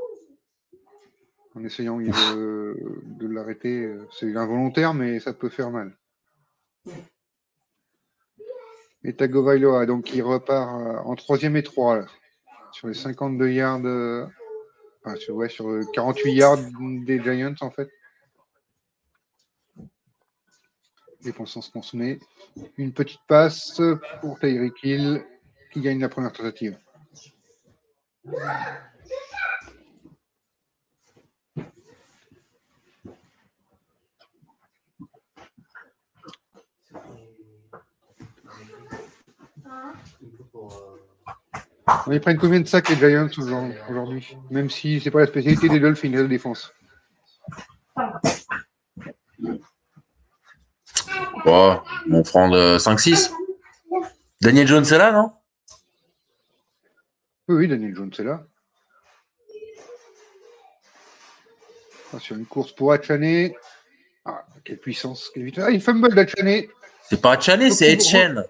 [1.55, 3.95] En essayant de, de l'arrêter.
[4.19, 5.97] C'est involontaire, mais ça peut faire mal.
[9.05, 12.07] Et Tagovailoa, donc il repart euh, en troisième et trois là,
[12.73, 14.27] sur les 52 yards, euh,
[15.05, 16.59] enfin, sur, ouais, sur le 48 yards
[17.05, 17.91] des Giants en fait.
[21.25, 22.19] Dépensant qu'on se met.
[22.77, 23.81] Une petite passe
[24.21, 25.25] pour Tyreek Hill
[25.73, 26.79] qui gagne la première tentative.
[42.11, 43.75] Ils prennent combien de sacs les Giants aujourd'hui?
[43.91, 46.73] Aujourd'hui Même si c'est pas la spécialité des Dolphins, la défense.
[51.45, 51.81] Bon,
[52.11, 53.31] on prend de 5-6.
[54.41, 55.33] Daniel Jones est là, non?
[57.49, 58.43] Oui, oui, Daniel Jones est là.
[62.15, 63.51] Ah, sur une course pour Achane.
[64.25, 65.65] Ah, quelle puissance, quelle vitesse.
[65.67, 66.63] Ah, une fumble d'Achane.
[67.03, 68.45] C'est pas Chané, c'est Etchen.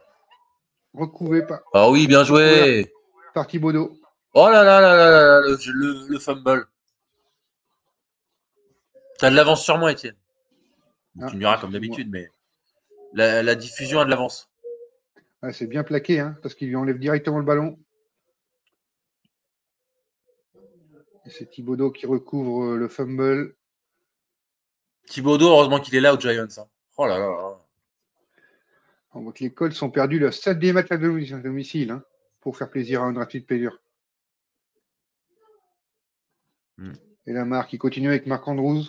[0.93, 2.93] Recouvré par, Ah oui, bien joué.
[3.35, 3.99] par Thibodeau.
[4.35, 6.67] Oh là là là là là, le, le, le fumble.
[9.19, 10.17] T'as de l'avance sur moi, Étienne.
[11.21, 12.29] Ah, tu me diras comme d'habitude, mais
[13.15, 14.51] la, la diffusion a de l'avance.
[15.43, 17.79] Ah, c'est bien plaqué, hein, parce qu'il lui enlève directement le ballon.
[21.27, 23.55] C'est Thibodeau qui recouvre euh, le fumble.
[25.07, 26.47] Thibaudot, heureusement qu'il est là aux Giants.
[26.59, 26.69] hein.
[26.97, 27.59] Oh là là.
[29.13, 32.05] On voit que les Colts ont perdu leur septième match à domi- à domicile hein,
[32.41, 33.71] pour faire plaisir à un drafted player.
[36.77, 36.93] Hmm.
[37.27, 38.85] Et la marque, qui continue avec Marc Andrews.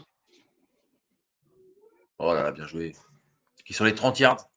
[2.18, 2.96] Oh là là, bien joué.
[3.66, 4.50] Qui sont les 30 yards.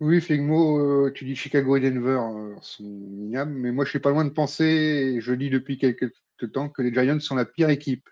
[0.00, 4.00] Oui, Flegmo, euh, tu dis Chicago et Denver euh, sont minables, mais moi je suis
[4.00, 6.12] pas loin de penser, et je dis depuis quelques
[6.52, 8.08] temps, que les Giants sont la pire équipe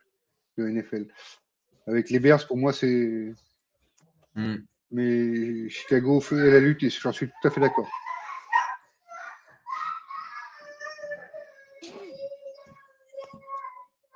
[0.57, 1.09] de NFL.
[1.89, 3.35] Avec les Bears, pour moi, c'est.
[4.37, 4.59] Hmm.
[4.93, 7.89] Mais Chicago fait la lutte et j'en suis tout à fait d'accord.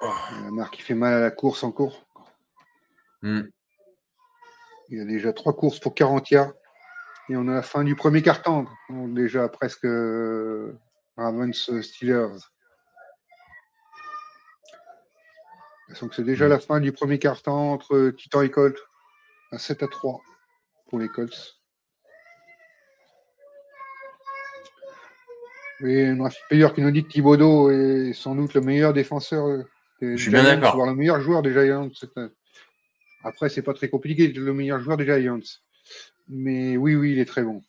[0.01, 2.07] La marque qui fait mal à la course encore.
[3.23, 3.43] Hmm.
[4.91, 6.53] Il y a déjà trois courses pour 40 yards.
[7.31, 8.67] Et on a la fin du premier quart-temps.
[8.91, 10.79] Donc Déjà presque euh,
[11.17, 12.37] Ravens euh, Steelers.
[16.01, 18.79] Donc c'est déjà la fin du premier quart-temps entre Titan et Colts.
[19.53, 20.21] À 7 à 3
[20.89, 21.61] pour les Colts.
[25.81, 29.65] Et un player qui nous dit que Thibodeau est sans doute le meilleur défenseur euh,
[30.01, 31.89] des Je suis bien Giants, voire le meilleur joueur des Giants.
[31.95, 32.31] C'est un-
[33.25, 35.41] Après, c'est pas très compliqué, le meilleur joueur des Giants.
[36.29, 37.63] Mais oui, oui, il est très bon.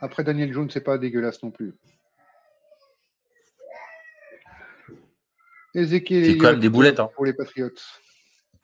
[0.00, 1.74] Après, Daniel Jones, c'est pas dégueulasse non plus.
[5.74, 7.10] Ezekiel C'est quand même des boulettes, hein.
[7.14, 7.70] pour les Patriots.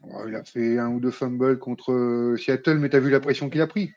[0.03, 3.11] Oh, il a fait un ou deux fumbles contre euh, Seattle, mais tu as vu
[3.11, 3.92] la pression qu'il a pris.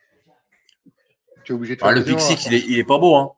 [1.43, 3.15] Tu es obligé de faire Ah, le pick six, il est, il est pas beau.
[3.15, 3.31] Hein.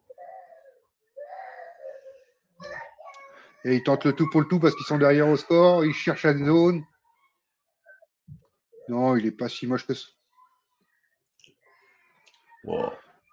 [3.66, 5.84] Et ils tentent le tout pour le tout parce qu'ils sont derrière au score.
[5.86, 6.84] Ils cherchent la zone.
[8.88, 10.08] Non, il est pas si moche que ça.
[12.64, 12.92] Wow.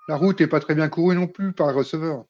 [0.08, 2.24] La route n'est pas très bien courue non plus par le receveur.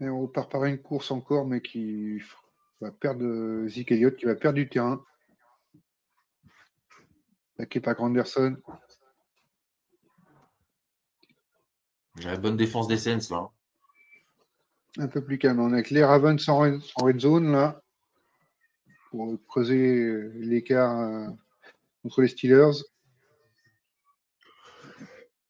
[0.00, 2.20] Et on repart par une course encore, mais qui
[2.80, 5.02] va perdre euh, Zeke Elliott, qui va perdre du terrain.
[7.54, 8.56] Attaqué par Granderson.
[12.18, 13.50] J'ai la bonne défense des Saints, là.
[14.98, 15.60] Un peu plus calme.
[15.60, 16.58] On a que les Ravens en
[16.96, 17.82] red zone, là,
[19.16, 21.28] pour creuser euh, l'écart euh,
[22.02, 22.82] contre les Steelers.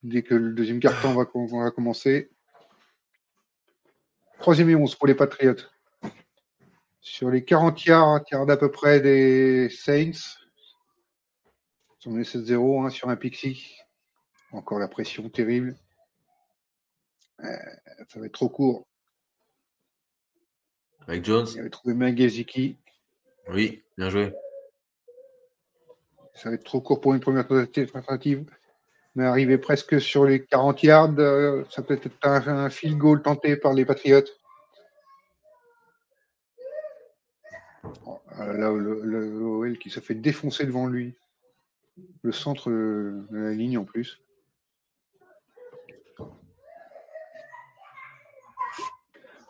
[0.05, 2.31] Dès que le deuxième quart-temps va, va commencer.
[4.39, 5.67] Troisième et 11 pour les Patriots.
[7.01, 10.37] Sur les 40 yards, yards à peu près des Saints.
[12.09, 13.79] On est 7-0 hein, sur un pixie.
[14.53, 15.77] Encore la pression terrible.
[17.43, 17.49] Euh,
[18.09, 18.87] ça va être trop court.
[21.09, 21.49] Avec Jones.
[21.53, 22.77] Il avait trouvé Magaziki.
[23.49, 24.33] Oui, bien joué.
[26.35, 28.45] Ça va être trop court pour une première tentative.
[29.15, 33.23] Mais arrivé presque sur les 40 yards, euh, ça peut être un, un field goal
[33.23, 34.21] tenté par les Patriots.
[38.05, 41.17] Bon, euh, là, le, le OL qui se fait défoncer devant lui.
[42.23, 44.21] Le centre de la ligne en plus.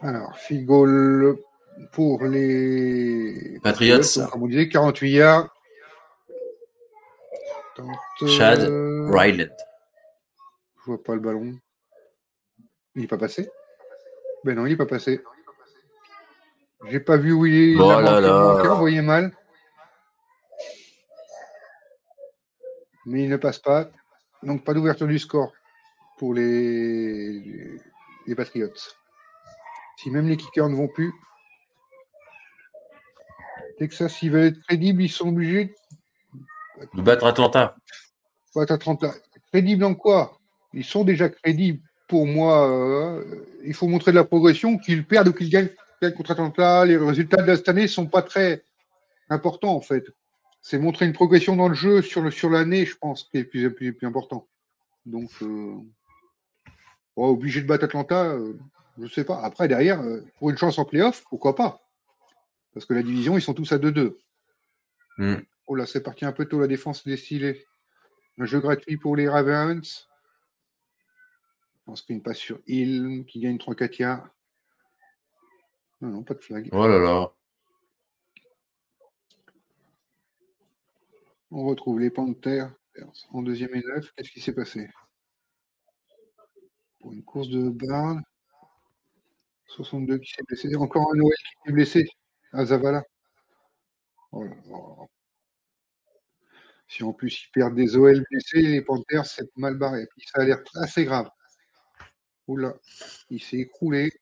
[0.00, 1.38] Alors, field goal
[1.92, 4.00] pour les Patriots.
[4.30, 5.48] Comme on disait, 48 yards.
[7.74, 9.54] Tente, Chad euh, Ryland.
[10.80, 11.58] Je vois pas le ballon.
[12.94, 13.50] Il n'est pas passé?
[14.44, 15.22] Ben non, il n'est pas passé.
[16.88, 17.76] J'ai pas vu où il est.
[17.76, 18.54] Oh là là.
[18.54, 19.36] manqué, envoyé mal.
[23.04, 23.90] Mais il ne passe pas.
[24.42, 25.52] Donc pas d'ouverture du score
[26.18, 27.76] pour les,
[28.26, 28.72] les Patriots.
[29.96, 31.12] Si même les kickers ne vont plus.
[33.78, 35.74] Texas, s'ils veulent être crédibles, ils sont obligés
[36.94, 37.76] De battre Atlanta.
[38.54, 39.14] battre Atlanta.
[39.52, 40.38] Crédibles en quoi?
[40.72, 41.80] Ils sont déjà crédibles.
[42.08, 45.70] Pour moi, euh, il faut montrer de la progression, qu'ils perdent ou qu'ils gagnent
[46.16, 46.84] contre Atlanta.
[46.84, 48.62] Les résultats de cette année ne sont pas très
[49.28, 50.04] importants, en fait.
[50.62, 53.40] C'est montrer une progression dans le jeu sur, le, sur l'année, je pense, qui est
[53.40, 54.46] le plus, plus, plus important.
[55.04, 55.74] Donc, euh,
[57.16, 58.58] obligé de battre Atlanta, euh,
[58.98, 59.40] je ne sais pas.
[59.42, 60.02] Après, derrière,
[60.38, 61.85] pour une chance en playoff, pourquoi pas?
[62.76, 64.18] Parce que la division, ils sont tous à 2-2.
[65.16, 65.36] Hmm.
[65.66, 67.64] Oh là, c'est parti un peu tôt la défense des Steelers.
[68.36, 70.06] Un jeu gratuit pour les Ravens.
[71.86, 74.28] On screen passe sur Hill qui gagne 3-4 yards.
[76.02, 76.68] Non, non, pas de flag.
[76.70, 77.32] Oh là là.
[81.50, 82.70] On retrouve les Panthers
[83.30, 84.12] en deuxième et neuf.
[84.14, 84.90] Qu'est-ce qui s'est passé?
[87.00, 88.22] Pour une course de Barn.
[89.68, 90.76] 62 qui s'est blessé.
[90.76, 92.06] Encore un Noël qui s'est blessé
[92.52, 93.04] à Zavala.
[94.32, 95.06] Oh là là.
[96.88, 98.24] Si en plus ils perdent des OL
[98.54, 100.06] les Panthers, c'est mal barré.
[100.16, 101.28] Puis ça a l'air assez grave.
[102.46, 102.74] Oula,
[103.30, 104.12] il s'est écroulé.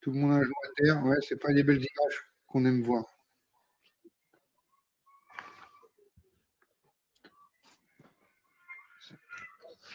[0.00, 1.04] Tout le monde a joué à terre.
[1.04, 3.04] Ouais, c'est pas des belles images qu'on aime voir.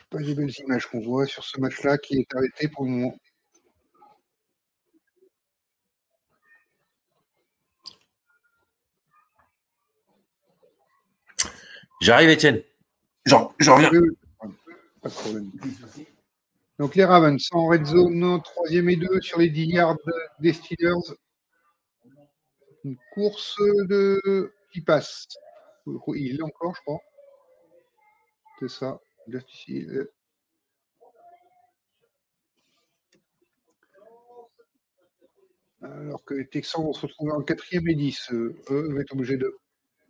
[0.09, 3.17] Pas des belles images qu'on voit sur ce match-là qui est arrêté pour le moment.
[12.01, 12.63] J'arrive, Étienne.
[13.25, 13.91] J'en reviens.
[15.01, 15.51] Pas de problème.
[16.79, 19.97] Donc les Ravens sont en red zone, troisième et deux sur les 10 yards
[20.39, 21.15] des Steelers.
[22.83, 23.55] Une course
[23.89, 25.27] de qui passe.
[25.85, 26.99] Il est encore, je crois.
[28.59, 28.99] C'est ça.
[29.27, 29.87] Juste ici.
[35.81, 38.31] Alors que les Texans vont se retrouver en quatrième et 10.
[38.31, 39.57] Eux vont être obligés de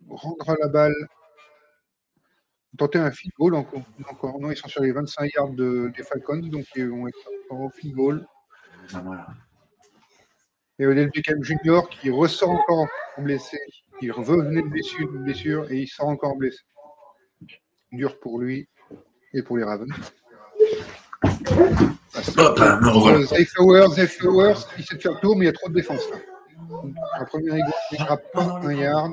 [0.08, 0.94] rendre la balle
[2.78, 3.82] tenter un field goal encore.
[4.10, 4.38] encore.
[4.40, 7.18] Non, ils sont sur les 25 yards de- des Falcons, donc ils vont être
[7.50, 8.26] encore au field goal.
[10.78, 11.80] Et Odell Beckham Jr.
[11.90, 12.86] qui ressort encore
[13.18, 13.58] blessé.
[14.00, 16.60] Il revenait de blessure, de blessure et il sort encore blessé.
[17.90, 18.68] Dur pour lui
[19.34, 19.88] et pour les Ravens.
[22.36, 23.18] Hop, revoilà.
[23.18, 25.52] Euh, Zay Flowers, Zay Flowers, il sait de faire le tour, mais il y a
[25.52, 26.16] trop de défense là.
[27.20, 29.12] Un premier égard, il ne pas un yard.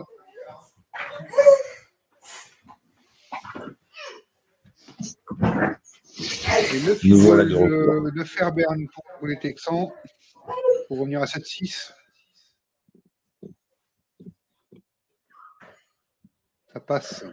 [5.42, 8.88] Et le Nous voilà de de, de Fairbairn
[9.20, 9.90] pour, les Texans,
[10.88, 11.92] pour revenir à 7-6.
[16.74, 17.26] Ça passe.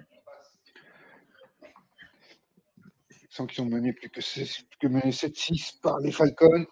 [3.31, 6.67] Sans qu'ils ont mené plus que, six- que mené 7-6 par les Falcons.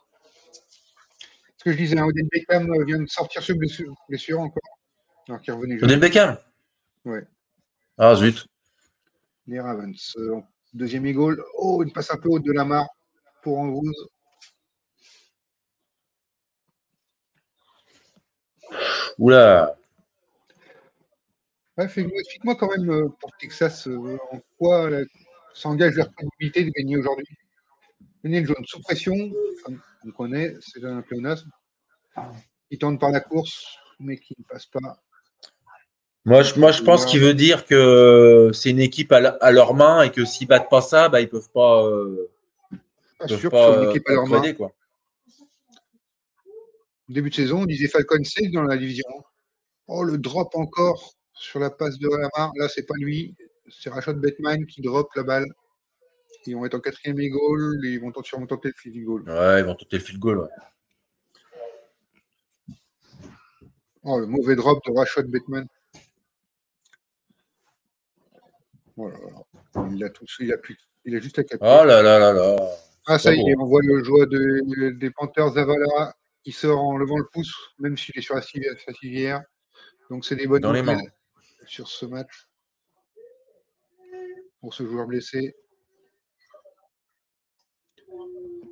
[1.56, 4.78] Ce que je disais, hein, Odell Beckham euh, vient de sortir sur blessure, blessure encore.
[5.28, 5.82] Alors qu'il revenait.
[5.82, 6.38] Odell Beckham?
[7.04, 7.26] Ouais.
[7.98, 8.46] Ah, zut.
[9.46, 10.14] Les Ravens.
[10.16, 10.40] Euh,
[10.72, 11.42] deuxième goal.
[11.56, 12.88] Oh, une passe un peu haute de la mare
[13.42, 13.92] pour Andrews.
[19.18, 19.76] Oula.
[21.76, 25.04] Ouais, Explique-moi quand même euh, pour Texas euh, en quoi la-
[25.54, 27.26] s'engage leur crédibilité de gagner aujourd'hui.
[28.22, 29.14] Daniel Jones, sous pression,
[29.64, 31.50] comme on connaît, c'est un pléonasme.
[32.70, 33.66] Il tente par la course,
[33.98, 35.02] mais qui ne passe pas.
[36.26, 39.50] Moi, je, moi, je pense qu'il veut dire que c'est une équipe à, la- à
[39.52, 42.30] leurs mains et que s'ils battent pas ça, bah, ils peuvent pas, euh,
[43.18, 44.52] peuvent sûr pas, une euh, équipe à leur main.
[44.52, 44.72] quoi.
[47.08, 49.08] Au début de saison, on disait Falcon safe dans la division.
[49.88, 52.52] Oh, le drop encore sur la passe de Lamar.
[52.56, 53.34] Là, c'est pas lui.
[53.68, 55.46] C'est Rashad Bateman qui drop la balle.
[56.46, 57.80] Ils vont être en quatrième et goal.
[57.84, 59.22] et Ils vont sûrement tenter le field goal.
[59.28, 60.38] Ouais, ils vont tenter le field goal.
[60.40, 60.48] ouais.
[64.04, 65.66] Oh, le mauvais drop de Rashad Bateman.
[68.96, 69.18] Voilà.
[69.92, 71.64] Il a tout, il a, plus, il a juste à capter.
[71.66, 72.56] Oh là là là là.
[73.06, 76.14] Ah, ça y est, on voit le de- des Panthers Zavala
[76.44, 78.74] qui sort en levant le pouce, même s'il est sur la civière.
[78.84, 79.42] sa civière.
[80.10, 81.66] Donc, c'est des bonnes Dans les nouvelles mains.
[81.66, 82.46] sur ce match
[84.60, 85.54] pour ce joueur blessé.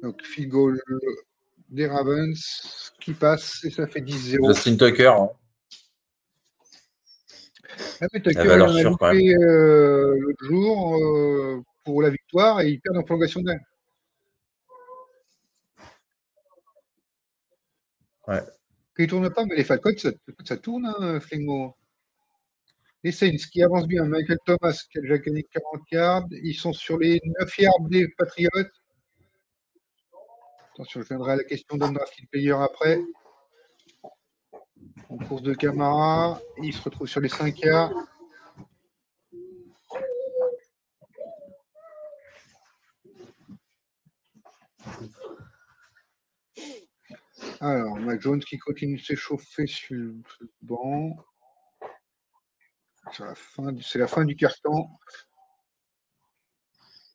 [0.02, 0.80] Donc, field goal
[1.68, 4.52] des Ravens qui passe et ça fait 10-0.
[4.52, 5.08] Justin Tucker.
[5.08, 5.30] hein.
[8.00, 12.70] Ah, mais Tucker, La valeur sûre, quand euh, l'autre jour euh, pour la victoire et
[12.70, 13.58] il perd en prolongation d'air.
[18.26, 18.42] Ouais.
[18.98, 20.10] Il ne tourne pas, mais les Falcons, ça,
[20.44, 21.74] ça tourne, hein, Flingo.
[23.04, 24.04] Les Saints qui avancent bien.
[24.04, 26.26] Michael Thomas qui a déjà gagné 40 yards.
[26.30, 28.50] Ils sont sur les 9 yards des Patriots.
[30.74, 33.00] Attention, je viendrai à la question d'un draft player après.
[35.08, 37.92] En course de Camara, il se retrouve sur les 5 quarts.
[47.60, 50.14] Alors, Mac Jones qui continue de s'échauffer sur le
[50.62, 51.16] banc.
[53.12, 54.88] C'est la fin du carton.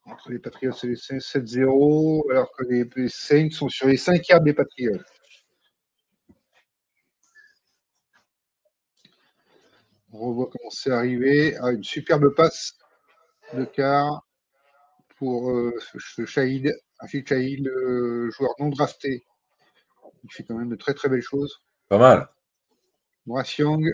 [0.06, 4.22] Entre les Patriots et les Saints, 7-0, alors que les, Saints sont sur les 5
[4.22, 5.00] quarts des Patriots.
[10.14, 11.58] On revoit comment c'est arrivé.
[11.62, 12.78] Ah, une superbe passe
[13.54, 14.26] de quart
[15.18, 19.26] pour euh, ce- Shahid, Rachid Shahid, le joueur non drafté.
[20.24, 21.62] Il fait quand même de très très belles choses.
[21.90, 22.30] Pas mal.
[23.26, 23.90] Brass Young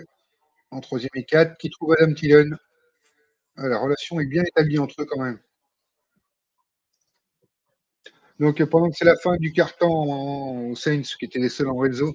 [0.72, 2.57] en troisième et 4 qui trouve Adam Thielen.
[3.57, 5.39] Ah, la relation est bien établie entre eux quand même.
[8.39, 9.88] Donc euh, pendant que c'est la fin du carton
[10.72, 12.13] en- Saints qui étaient les seuls en réseau,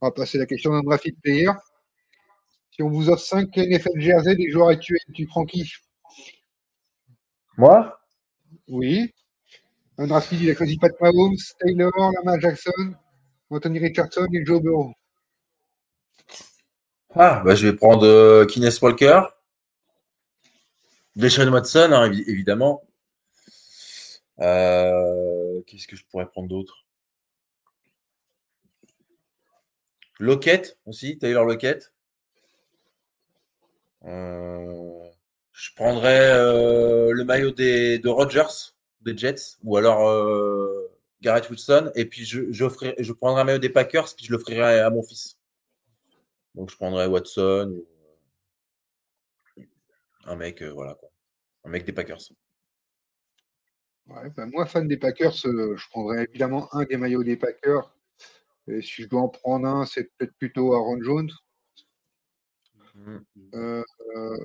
[0.00, 1.50] on va passer à la question d'un draft player.
[2.74, 5.70] Si on vous offre 5 NFL jersey des joueurs actuels, tu prends qui?
[7.56, 7.96] Moi?
[8.66, 9.14] Oui.
[9.96, 12.96] Un draft il a choisi Pat Mahomes, Taylor, Lamar Jackson,
[13.50, 14.92] Anthony Richardson et Joe Burrow.
[17.14, 19.22] Ah, bah, je vais prendre euh, Kines Walker.
[21.14, 22.82] Deshaun Watson, hein, évi- évidemment.
[24.40, 26.84] Euh, Qu'est-ce que je pourrais prendre d'autre?
[30.18, 31.93] Lockett aussi, Taylor Lockett.
[34.04, 35.08] Euh,
[35.52, 40.90] je prendrais euh, le maillot des, de Rodgers, des Jets, ou alors euh,
[41.20, 41.90] Garrett Wilson.
[41.94, 45.38] Et puis je, je prendrai un maillot des Packers, puis je l'offrirai à mon fils.
[46.54, 47.82] Donc je prendrais Watson
[50.26, 50.96] un mec, voilà.
[51.64, 52.20] Un mec des Packers.
[54.06, 57.94] Ouais, ben moi, fan des Packers, je prendrais évidemment un des maillots des Packers.
[58.66, 61.30] Et si je dois en prendre un, c'est peut-être plutôt Aaron Jones.
[62.96, 63.82] Euh,
[64.16, 64.36] euh,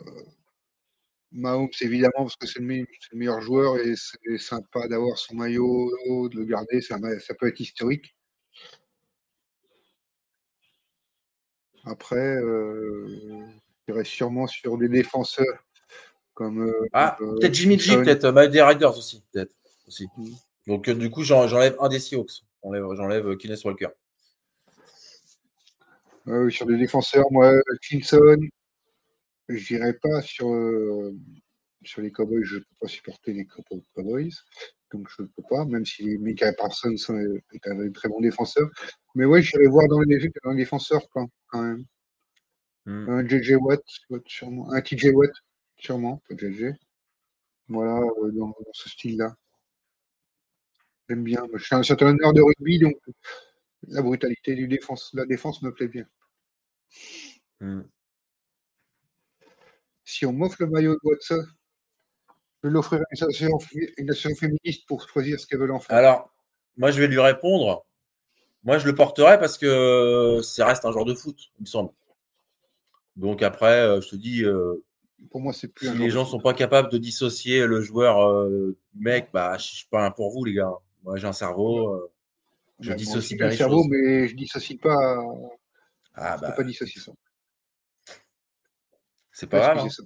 [1.32, 5.18] Mahomes, évidemment, parce que c'est le, me- c'est le meilleur joueur et c'est sympa d'avoir
[5.18, 5.90] son maillot,
[6.30, 6.98] de le garder, ça,
[7.40, 8.16] peut être historique.
[11.86, 13.06] Après, euh,
[13.88, 15.66] je dirais sûrement sur des défenseurs
[16.34, 16.68] comme.
[16.68, 19.56] euh, Ah, euh, peut-être Jimmy G, peut-être, maillot des Riders aussi, peut-être.
[19.88, 20.08] Aussi.
[20.18, 20.30] Mm.
[20.68, 22.44] Donc du coup, j'en- j'enlève un des Seahawks.
[22.64, 23.88] J'enlève, Kines Walker.
[26.28, 27.52] Euh, sur des défenseurs, moi,
[27.82, 28.38] Clemson,
[29.48, 31.16] je dirais pas sur, euh,
[31.84, 33.64] sur les Cowboys, je ne peux pas supporter les Cow-
[33.96, 34.32] Cowboys,
[34.92, 36.96] donc je ne peux pas, même si Micah Parsons
[37.54, 38.70] est un très bon défenseur.
[39.16, 41.86] Mais ouais, j'irai voir dans les, dans les défenseurs quand, quand même.
[42.86, 43.10] Mm.
[43.10, 44.70] Un JJ Watt, Watt, sûrement.
[44.74, 45.32] Un TJ Watt,
[45.78, 46.74] sûrement, pas JJ.
[47.70, 49.36] Voilà, euh, dans, dans ce style-là.
[51.10, 51.44] J'aime bien.
[51.56, 52.96] Je suis un certain honneur de rugby, donc
[53.88, 56.06] la brutalité du défense, la défense me plaît bien.
[57.62, 57.82] Mm.
[60.06, 61.44] si on m'offre le maillot de Watson,
[62.64, 63.58] je l'offrirai à une association,
[63.98, 65.96] une association féministe pour choisir ce qu'elles veulent en faire.
[65.96, 66.34] Alors,
[66.78, 67.86] moi, je vais lui répondre.
[68.64, 71.92] Moi, je le porterai parce que ça reste un joueur de foot, il me semble.
[73.16, 74.84] Donc après, euh, je te dis, euh,
[75.30, 77.66] pour moi, c'est plus si un les genre gens de sont pas capables de dissocier
[77.68, 80.74] le joueur euh, mec, bah, je suis pas un pour vous, les gars.
[81.04, 81.94] Moi, j'ai un cerveau.
[81.94, 82.12] euh,
[82.80, 83.88] je dissocie les le cerveau, choses.
[83.90, 84.96] mais je dissocie pas.
[86.16, 87.12] Ah je peux bah, pas dissocier ça.
[89.32, 89.88] c'est Pas pas grave.
[90.00, 90.06] hein.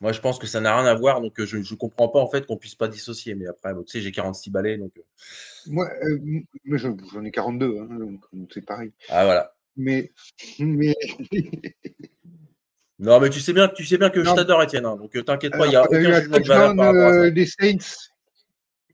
[0.00, 2.18] Moi, je pense que ça n'a rien à voir, donc euh, je ne comprends pas
[2.18, 3.36] en fait qu'on puisse pas dissocier.
[3.36, 5.02] Mais après, bon, tu sais, j'ai 46 balais, donc euh,
[5.68, 6.18] Moi, euh,
[6.64, 8.90] je- j'en ai 42, hein, donc c'est pareil.
[9.08, 9.54] ah voilà.
[9.76, 10.12] Mais,
[10.58, 10.94] mais
[12.98, 14.34] Non, mais tu sais bien, tu sais bien que je Non.
[14.34, 14.86] t'adore, Étienne.
[14.86, 17.30] hein, donc euh, t'inquiète pas, il y a aucun de par rapport à ça.
[17.30, 18.10] des Saints,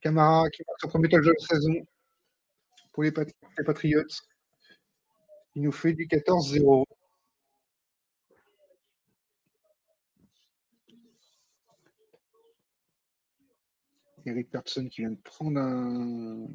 [0.01, 1.87] Camara qui marque son premier touchdown de saison
[2.93, 4.03] pour les, Pat- les Patriots.
[5.55, 6.85] Il nous fait du 14-0.
[14.27, 16.47] Eric Peterson qui vient de prendre un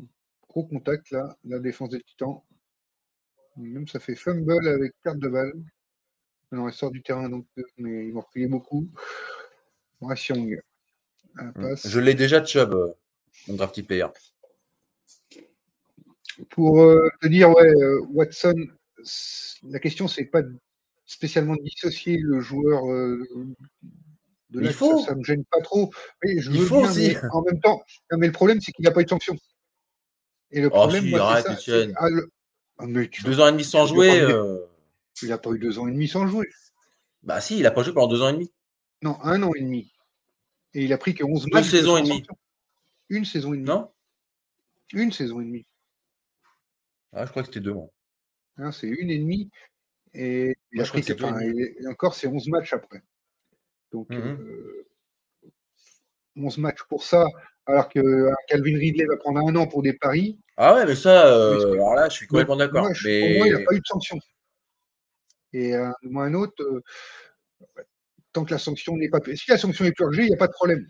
[0.49, 2.41] gros contact là, la défense des Titans.
[3.57, 5.53] Même ça fait fumble avec perte de balle.
[6.51, 8.87] Alors il sort du terrain donc, mais ils vont reculer beaucoup.
[11.55, 11.87] Passe.
[11.87, 12.93] Je l'ai déjà Chubb,
[13.47, 14.07] mon drafty player.
[16.49, 18.55] Pour euh, te dire, ouais, euh, Watson,
[19.63, 20.41] la question, c'est pas
[21.05, 23.23] spécialement de dissocier le joueur euh,
[24.49, 24.97] de faut.
[24.99, 25.91] ça, ça me gêne pas trop.
[26.23, 26.99] Je Il veux faut bien, aussi.
[27.09, 27.81] mais en même temps,
[28.11, 29.35] non, mais le problème, c'est qu'il n'a pas eu de sanction.
[30.51, 31.93] Et le Oh, problème, si, moi, c'est arrête, ça.
[31.97, 32.29] Ah, le-
[32.77, 34.09] ah, mais tu Deux ans et demi sans jouer.
[34.11, 34.65] euh,
[35.21, 36.47] Il n'a pas eu deux ans et demi sans jouer.
[37.21, 38.51] Bah si, il a pas joué pendant deux ans et demi.
[39.01, 39.91] Non, un an et demi.
[40.73, 41.69] Et il a pris que 11 Deux matchs.
[41.69, 42.17] saisons sans et demie.
[42.19, 42.37] sanction.
[43.09, 43.67] Une saison et demie.
[43.67, 43.91] Non
[44.93, 45.65] Une saison et demie.
[47.13, 47.73] Ah, je crois que c'était deux.
[47.73, 47.89] moi.
[48.57, 49.49] Hein, c'est une et demie.
[50.13, 53.01] Et, Moi, je crois que encore, c'est 11 matchs après.
[53.91, 54.87] Donc, euh,
[56.35, 57.25] 11 matchs pour ça,
[57.65, 60.39] alors que un Calvin Ridley va prendre un an pour des paris.
[60.57, 62.89] Ah ouais, mais ça, euh, alors là, je suis complètement d'accord.
[63.05, 64.19] Mais Pour moi, il n'y a pas eu de sanction.
[65.53, 66.81] Et un, un autre, euh,
[68.33, 69.19] tant que la sanction n'est pas.
[69.35, 70.85] Si la sanction est purgée, il n'y a pas de problème.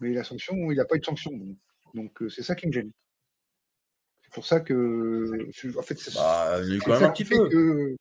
[0.00, 1.32] Mais la sanction, il n'y a pas eu de sanction.
[1.94, 2.90] Donc, euh, c'est ça qui me gêne.
[4.22, 5.48] C'est pour ça que.
[5.78, 7.48] En fait, c'est bah, quand même un qui petit fait peu.
[7.48, 7.96] que.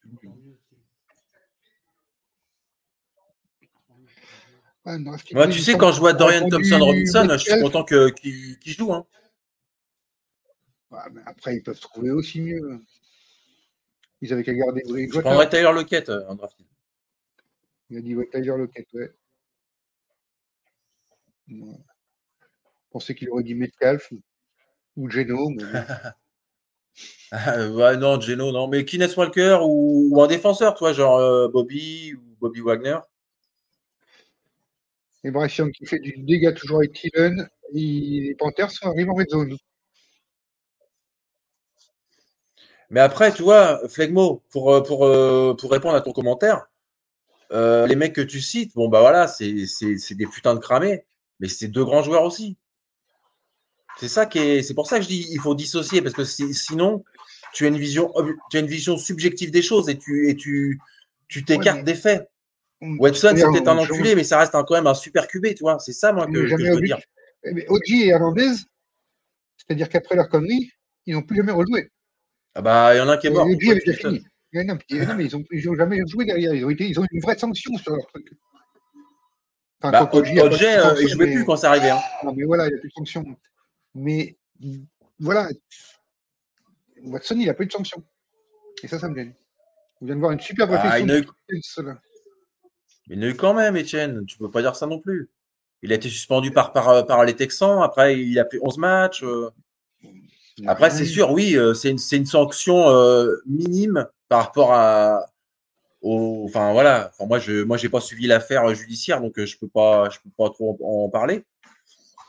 [4.86, 8.58] Ah, non, dit tu sais, quand je vois Dorian Thompson Robinson, je suis content qu'il
[8.66, 8.94] joue.
[8.94, 9.06] Hein.
[10.92, 12.82] ah, mais après, ils peuvent trouver aussi mieux.
[14.22, 16.58] Ils avaient qu'à garder Je prendrais Tyler Lockett euh, en draft.
[17.90, 19.12] Il a dit ouais, Tyler Lockett, ouais.
[21.48, 21.56] Je
[22.92, 24.12] pensais qu'il aurait dit Metcalf
[24.96, 25.64] ou Geno, mais.
[27.32, 28.68] Ah, ouais, non, Geno, non.
[28.68, 33.00] Mais Kenneth Walker ou, ou un défenseur, toi, genre euh, Bobby ou Bobby Wagner.
[35.24, 37.50] Et Bryce Young qui fait du dégât toujours avec Thielen.
[37.74, 39.58] Les Panthers sont arrivés en red zone.
[42.90, 46.68] Mais après, tu vois, Flegmo, pour, euh, pour, euh, pour répondre à ton commentaire,
[47.52, 49.54] euh, les mecs que tu cites, bon, bah voilà, c'est
[50.16, 51.06] des putains de cramés,
[51.44, 52.58] mais c'est deux grands joueurs aussi.
[54.00, 56.24] C'est ça qui est, c'est pour ça que je dis il faut dissocier, parce que
[56.24, 57.04] si- sinon,
[57.54, 58.12] tu as une vision,
[58.50, 60.80] tu as une vision subjective des choses et tu et tu
[61.28, 62.30] tu t'écartes des faits.
[62.82, 65.60] On- Watson, peut-être un enculé, mais ça reste un- quand même un super QB, tu
[65.62, 65.80] vois.
[65.80, 67.00] C'est ça, moi, que, je veux dire.
[67.44, 68.52] Eh, mais Oji et Hernandez,
[69.58, 70.72] c'est-à-dire qu'après leur connerie,
[71.06, 71.92] ils n'ont plus jamais rejoué.
[72.56, 73.46] Ah bah, il y en a un qui est mort.
[73.48, 74.26] Oji avait déjà fini.
[74.54, 74.78] Mais non,
[75.52, 76.54] ils n'ont jamais joué derrière.
[76.54, 78.32] Ils ont, été, ils ont eu une vraie sanction sur leur truc.
[79.86, 80.46] Enfin, Bah, quand Oji a
[80.92, 81.90] euh, il jouait mais- plus quand c'est arrivé.
[81.90, 82.00] Hein.
[82.24, 83.26] Non, mais voilà, il n'y a plus de sanction.
[83.94, 84.38] Mais
[85.20, 85.50] voilà,
[87.04, 88.02] Watson, il n'a pas eu de sanction.
[88.82, 89.34] Et ça, ça me gêne.
[90.02, 91.96] On vient de voir une super Ah, réflexion il n'a eu- de.
[93.08, 94.26] Il a eu quand même, Etienne.
[94.26, 95.30] Tu peux pas dire ça non plus.
[95.82, 97.82] Il a été suspendu par, par, par les Texans.
[97.84, 99.24] Après, il a fait 11 matchs.
[99.24, 99.50] euh.
[100.66, 105.26] Après, c'est sûr, oui, euh, c'est une, une sanction euh, minime par rapport à.
[106.04, 107.12] Enfin, voilà.
[107.14, 110.20] Enfin, moi, je moi, j'ai pas suivi l'affaire judiciaire, donc euh, je peux pas, je
[110.20, 111.46] peux pas trop en, parler.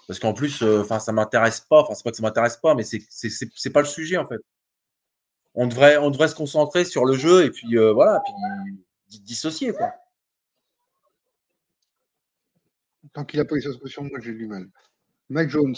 [0.07, 1.81] Parce qu'en plus, euh, enfin, ça m'intéresse pas.
[1.83, 4.41] Enfin, c'est pas que ça m'intéresse pas, mais c'est c'est- pas le sujet en fait.
[5.55, 8.33] On devrait, on devrait se concentrer sur le jeu et puis euh, voilà, puis
[9.09, 9.73] di- dissocier.
[13.13, 14.69] Tant qu'il n'a pas eu sa sanction, moi, j'ai du mal.
[15.31, 15.77] Mike Jones,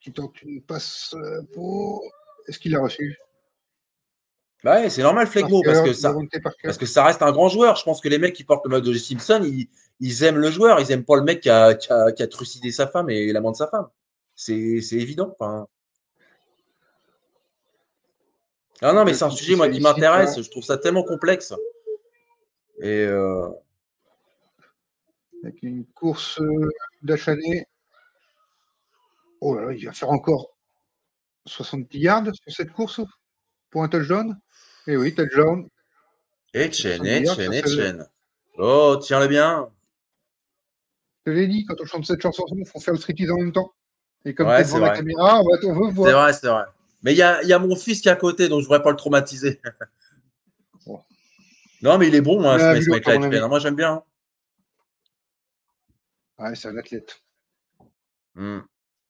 [0.00, 2.02] qui tente une passe euh, pour.
[2.46, 3.18] Est-ce qu'il l'a reçu?
[4.64, 6.60] Bah ouais, c'est normal, Flegmo, parce que ça, Devontae Parker.
[6.64, 7.76] Parce que ça reste un grand joueur.
[7.76, 9.68] Je pense que les mecs qui portent le maillot de Simpson, ils,
[10.00, 10.80] ils aiment le joueur.
[10.80, 13.32] Ils aiment pas le mec qui a, qui a, qui a trucidé sa femme et
[13.32, 13.88] l'amant de sa femme.
[14.34, 14.52] C'est
[14.92, 15.34] évident.
[15.38, 15.66] Enfin...
[18.82, 20.40] Ah non, mais c'est un sujet moi, qui m'intéresse.
[20.40, 21.54] Je trouve ça tellement complexe.
[22.80, 23.48] Et euh,
[25.42, 26.70] Avec une course euh,
[27.02, 27.66] d'Achané.
[29.40, 30.56] Oh là là, il va faire encore
[31.46, 33.00] 70 yards sur cette course
[33.70, 34.36] pour un touchdown?
[34.86, 35.68] Et oui, touchdown.
[36.54, 38.06] Etienne, 70 yards, Etienne, ça, ça- Etienne.
[38.58, 39.68] Oh, tiens-le bien.
[41.26, 43.52] Je l'ai dit, quand on chante cette chanson, il faut faire le striptease en même
[43.52, 43.72] temps.
[44.24, 44.98] Et comme Ouais, c'est devant la vrai.
[44.98, 45.58] caméra, on, veut
[45.88, 46.22] C'est voir.
[46.22, 46.64] vrai, c'est vrai.
[47.02, 48.64] Mais il y a, il y a mon fils qui est à côté, donc je
[48.64, 49.60] ne voudrais pas le traumatiser.
[51.82, 53.48] Non, mais il est bon, hein, ce ce mec-là.
[53.48, 54.02] Moi, j'aime bien.
[56.38, 57.22] Ouais, c'est un athlète.
[58.34, 58.60] Hmm.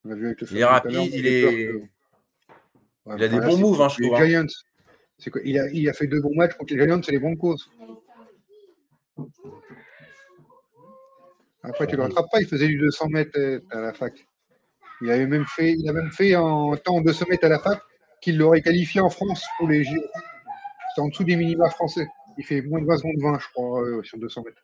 [0.05, 1.43] On l'a vu avec le Il est rapide, il est.
[1.43, 1.77] que-
[3.07, 4.27] Ouais, Il a des bons c'est moves, hein, je trouve, hein.
[4.27, 4.47] Giants.
[5.19, 7.57] C'est quoi il, a, fait deux bons matchs contre les Giants, c'est les Broncos.
[11.63, 14.27] Après, tu le rattrapes pas, il faisait du 200 mètres euh, à la fac.
[15.01, 17.81] Il même fait, il a même fait en temps 200 mètres à la fac
[18.21, 20.01] qu'il l'aurait qualifié en France pour les JO.
[20.95, 22.07] C'est en dessous des minima français.
[22.39, 24.63] Il fait moins de 20 secondes 20, je crois, euh, sur 200 mètres.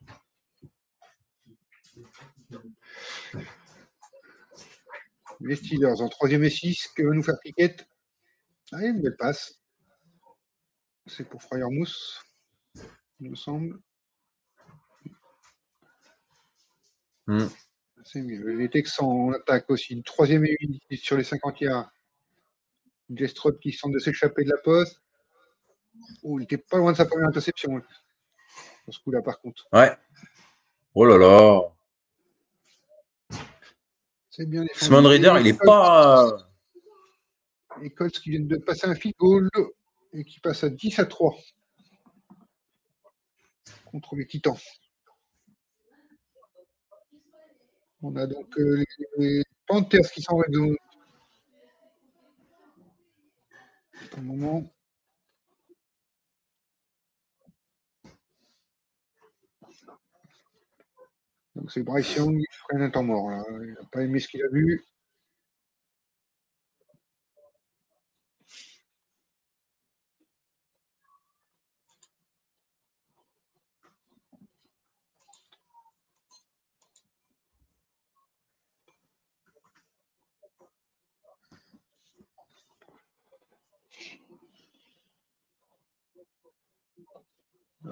[5.41, 7.87] Les Steelers en troisième et 6, que veut nous faire Piquette
[8.73, 9.62] Ah, une belle passe.
[11.07, 12.23] C'est pour Fryer-Mousse,
[13.21, 13.79] il me semble.
[17.27, 17.47] Hmm.
[18.05, 18.57] C'est mieux.
[18.57, 19.95] Les Texans en attaque aussi.
[19.95, 21.91] Une troisième et une sur les 50 yards.
[23.15, 25.01] Jestrod qui semble de s'échapper de la poste.
[26.23, 27.77] Oh, il était pas loin de sa première interception.
[27.77, 27.85] là.
[28.85, 29.67] Sur ce coup-là, par contre.
[29.73, 29.97] Ouais.
[30.95, 31.61] Oh là là.
[34.31, 34.65] C'est bien.
[34.75, 36.49] Simon Reader, il est Colts- pas.
[37.81, 39.49] Les Colts qui viennent de passer un field goal
[40.13, 41.35] et qui passent à 10 à 3
[43.87, 44.57] contre les Titans.
[48.03, 48.85] On a donc euh,
[49.19, 50.77] les, Panthers qui sont en red zone.
[54.17, 54.65] Un moment.
[61.55, 63.31] Donc c'est Bryce Young, il freine un temps mort.
[63.31, 63.45] Là.
[63.63, 64.83] Il n'a pas aimé ce qu'il a vu.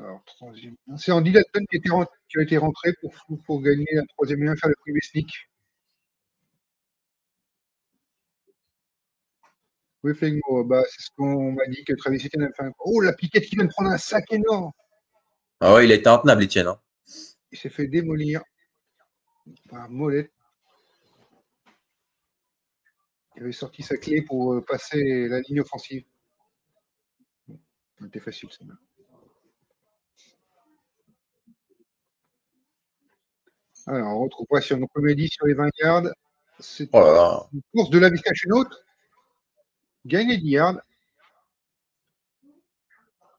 [0.01, 0.77] Alors, troisième.
[0.97, 3.13] C'est Andy Dalton qui, était a été rentré pour,
[3.45, 5.29] pour gagner la troisième un, faire le premier sneak.
[10.03, 12.73] Oui, Flegmo, bah, c'est ce qu'on m'a dit que Travis Etienne a fait un...
[12.79, 14.73] Oh, la piquette qui vient de prendre un sac énorme
[15.61, 16.69] Ah ouais, il été intenable, Etienne.
[16.69, 16.81] hein.
[17.53, 18.41] Il s'est fait démolir
[19.69, 20.33] par Molette.
[23.37, 26.05] Il avait sorti sa clé pour euh, passer la ligne offensive.
[28.01, 28.65] C'était facile, ça.
[33.87, 36.05] Alors, on retrouve pas sur nos comédies sur les 20 yards.
[36.59, 37.49] C'est Oh là là.
[37.53, 38.67] une course de la Visca Chenot.
[40.07, 40.81] Gagne les 10 yards.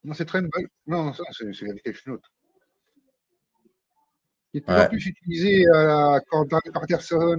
[0.04, 0.50] Non, c'est Tremble.
[0.88, 2.20] Non, ça, c'est c'est la Visca Chenot.
[4.54, 4.90] Il est Ouais.
[4.90, 7.38] plus utilisé à la Cordarne Patterson,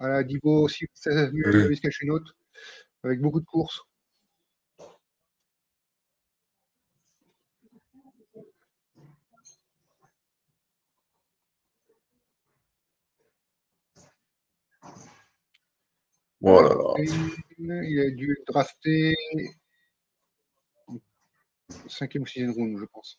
[0.00, 2.20] à la Divo aussi, la Chenot,
[3.02, 3.80] avec beaucoup de courses.
[16.48, 16.94] Oh.
[17.58, 19.16] Il a dû être drafté
[21.88, 23.18] cinquième ou sixième round, je pense.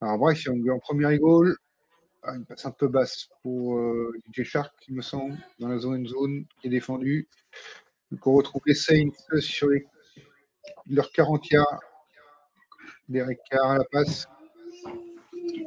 [0.00, 1.56] Alors Bryce Young en première goal.
[2.24, 5.78] Ah, une passe un peu basse pour euh, DJ Shark, il me semble, dans la
[5.78, 7.28] zone zone qui est défendue.
[8.10, 9.86] Donc on retrouve les Saints sur les,
[10.88, 11.80] leur 40 yards.
[13.08, 14.26] Derek Carr à la passe.
[15.32, 15.66] Je sais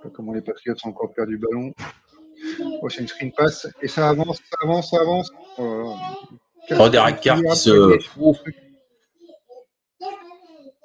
[0.00, 1.74] pas comment les Patriots ont encore perdu le ballon.
[2.82, 3.66] Oh, c'est une screen pass.
[3.82, 5.30] Et ça avance, ça avance, ça avance.
[5.58, 7.70] Oh Derek Carr qui se.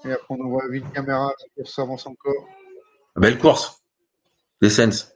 [0.06, 2.48] Et après, on envoie vite caméra, la course s'avance encore.
[3.16, 3.82] Belle course.
[4.62, 5.12] Les Sens.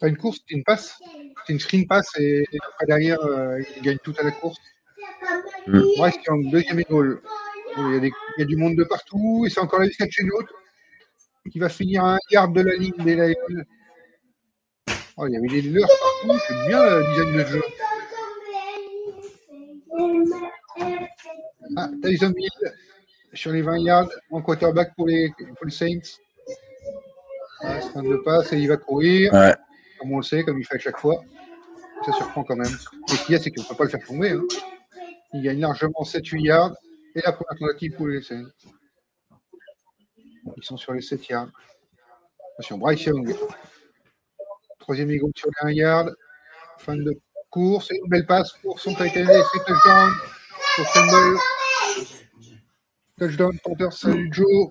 [0.00, 0.98] Pas une course, c'est une passe.
[1.46, 4.58] C'est une screen pass et après derrière, euh, il gagne tout à la course.
[5.66, 5.82] Mm.
[5.98, 7.22] Ouais, c'est en deuxième goal.
[7.76, 9.86] Il y, a des- il y a du monde de partout et c'est encore la
[9.86, 10.52] visite chez l'autre
[11.50, 13.64] qui va finir à un yard de la ligne des Lions.
[15.16, 17.62] Oh, il y avait des leurres partout, c'est bien le design de jeu.
[21.82, 22.72] Ah, Tyson Hill
[23.32, 26.18] sur les 20 yards en quarterback pour les, pour les Saints.
[27.62, 29.54] Ah, c'est de passe et il va courir, Ouais.
[29.98, 31.22] comme on le sait, comme il fait à chaque fois.
[32.04, 32.74] Ça surprend quand même.
[33.08, 34.30] Et ce qu'il y a, c'est qu'on ne peut pas le faire tomber.
[34.30, 34.42] hein.
[35.34, 36.74] Il gagne largement 7-8 yards
[37.14, 38.48] et la première tentative pour les Saints.
[40.56, 41.48] Ils sont sur les 7 yards.
[42.54, 43.34] Attention, Bryce Young.
[44.80, 46.14] Troisième égaux sur les 1 yard.
[46.78, 47.12] Fin de
[47.50, 51.36] course et une belle passe pour son tight end et c'est pour Campbell.
[53.20, 53.92] Touchdown, Panthers.
[53.92, 54.70] Salut Joe.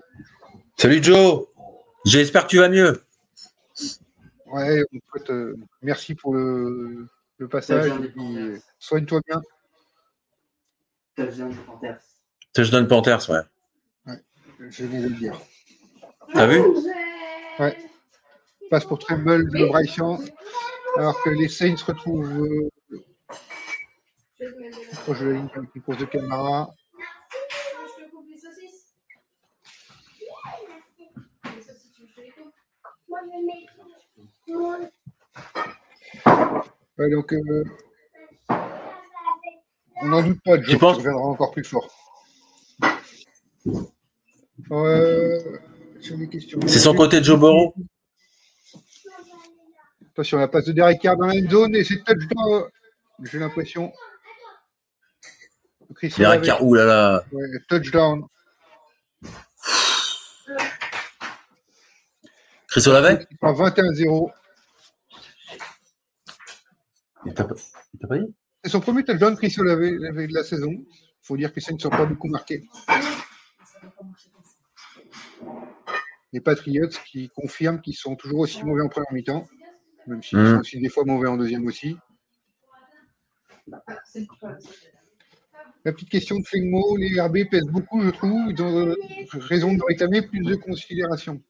[0.76, 1.46] Salut Joe.
[2.04, 3.00] J'espère que tu vas mieux.
[4.46, 4.82] Ouais,
[5.30, 7.06] euh, merci pour le,
[7.38, 7.92] le passage.
[8.80, 9.40] Soigne-toi bien.
[11.14, 12.00] Touchdown Panthers.
[12.52, 14.16] Touchdown Panthers, ouais.
[14.58, 15.40] Je de le dire.
[16.34, 16.60] T'as vu?
[17.60, 17.76] Ouais.
[18.68, 20.28] Passe pour Tremble de Bryce Young,
[20.96, 22.68] alors que les Saints retrouvent euh,
[25.04, 26.74] proche de la ligne avec une course de Camara.
[36.98, 37.64] Ouais, donc, euh,
[40.02, 41.88] on n'en doute pas, Joe reviendra encore plus fort.
[44.70, 45.58] Euh.
[46.66, 47.74] C'est son côté de Joe Burrow
[50.12, 52.64] Attention, la passe de Derek Carr dans la zone et c'est touchdown.
[53.22, 53.92] J'ai l'impression.
[56.16, 57.24] Derek Carr, là.
[57.32, 58.26] ouais, touchdown.
[62.70, 64.30] Chris Olave À 21-0.
[67.26, 67.54] Il t'a pas
[67.94, 68.34] il t'a pas dit?
[68.64, 70.70] C'est son premier touchdown, Chris Olave, de la saison.
[70.70, 70.86] Il
[71.22, 72.64] faut dire que ça ne sont pas beaucoup marqués.
[76.32, 79.46] Les Patriots qui confirment qu'ils sont toujours aussi mauvais en première mi-temps,
[80.06, 80.54] même s'ils Mhm.
[80.54, 81.96] sont aussi des fois mauvais en deuxième aussi.
[85.84, 88.50] La petite question de Flegmo, les RB pèsent beaucoup, je trouve.
[88.50, 88.94] Ils ont euh,
[89.32, 91.42] raison de réclamer plus de considération.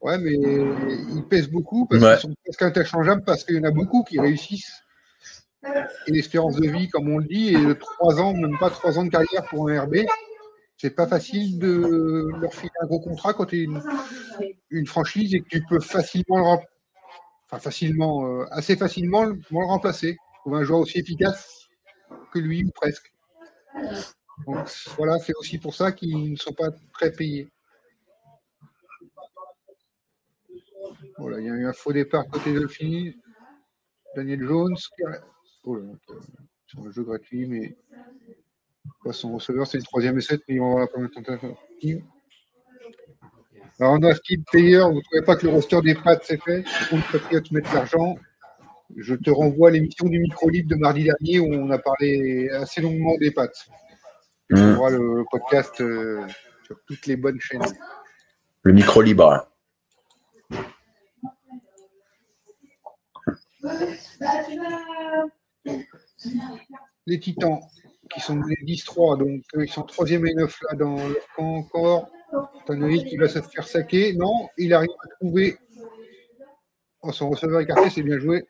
[0.00, 2.12] Ouais, mais ils pèsent beaucoup parce Ouais.
[2.12, 4.82] qu'ils sont presque interchangeables parce qu'il y en a beaucoup qui réussissent
[6.06, 8.98] et l'espérance de vie, comme on le dit, et de trois ans, même pas trois
[8.98, 9.96] ans de carrière pour un RB.
[10.76, 13.80] C'est pas facile de leur filer un gros contrat quand tu es une,
[14.70, 16.64] une franchise et que tu peux facilement le rem-
[17.46, 20.18] enfin facilement, euh, assez facilement le, le remplacer.
[20.40, 21.68] Trouver un joueur aussi efficace
[22.32, 23.14] que lui, ou presque.
[24.46, 24.58] Donc
[24.98, 27.48] voilà, c'est aussi pour ça qu'ils ne sont pas très payés.
[31.24, 33.12] Voilà, il y a eu un faux départ côté Dolphins.
[34.14, 34.76] Daniel Jones.
[35.64, 35.86] Oh là
[36.66, 37.74] c'est un jeu gratuit, mais
[39.10, 42.04] son receveur, c'est le troisième essai, mais on va la première tentative.
[43.80, 46.42] Alors, on a Steve Player, vous ne trouvez pas que le roster des Pats c'est
[46.42, 46.62] fait?
[46.92, 48.16] On Patriots mettre l'argent?
[48.94, 52.50] Je te renvoie à l'émission du micro libre de mardi dernier où on a parlé
[52.50, 53.48] assez longuement des Pats.
[53.48, 54.56] Tu Mm.
[54.56, 56.26] trouveras le podcast euh,
[56.66, 57.62] sur toutes les bonnes chaînes.
[58.62, 59.48] Le micro libre.
[63.64, 65.28] Hein.
[67.06, 67.60] les Titans,
[68.10, 71.56] qui sont les 10-3, donc euh, ils sont 3e et 9 là dans leur camp
[71.56, 72.10] encore.
[72.66, 74.14] Tannehill qui va se faire saquer.
[74.14, 75.56] Non, il arrive à trouver.
[77.02, 78.46] Oh, son receveur écarté, c'est bien joué.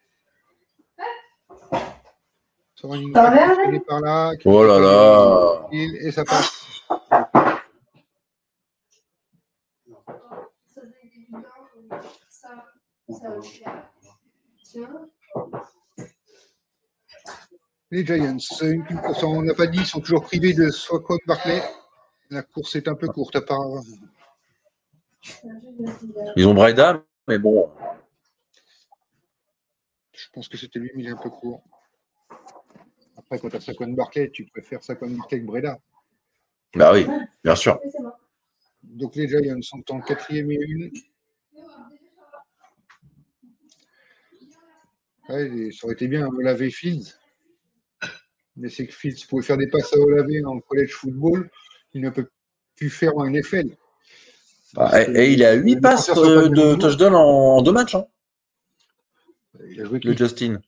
[2.76, 4.32] Son running back qui est par là.
[4.44, 5.68] Oh là là.
[5.72, 6.64] Et ça passe.
[17.90, 18.84] Les Giants, une
[19.22, 21.62] on n'a pas dit, ils sont toujours privés de Swacon Barclay.
[22.30, 23.60] La course est un peu courte à part.
[26.36, 27.70] Ils ont Breda, mais bon.
[30.12, 31.62] Je pense que c'était lui, mais il est un peu court.
[33.16, 35.78] Après, quand tu as Saquon Barclay, tu préfères Saquon Barclay que Breda.
[36.74, 37.06] Bah oui,
[37.44, 37.78] bien sûr.
[38.82, 40.90] Donc les Giants sont en quatrième et une.
[45.28, 47.14] Ouais, ça aurait été bien Olavé Fields.
[48.56, 51.50] Mais c'est que Fields pouvait faire des passes à Olavé en college football.
[51.92, 52.28] Il ne peut
[52.76, 53.76] plus faire en NFL.
[54.74, 57.94] Bah, et, et il a 8 Les passes euh, de touchdown en, en deux matchs,
[57.94, 58.04] hein,
[59.68, 60.60] Il a joué le Justin.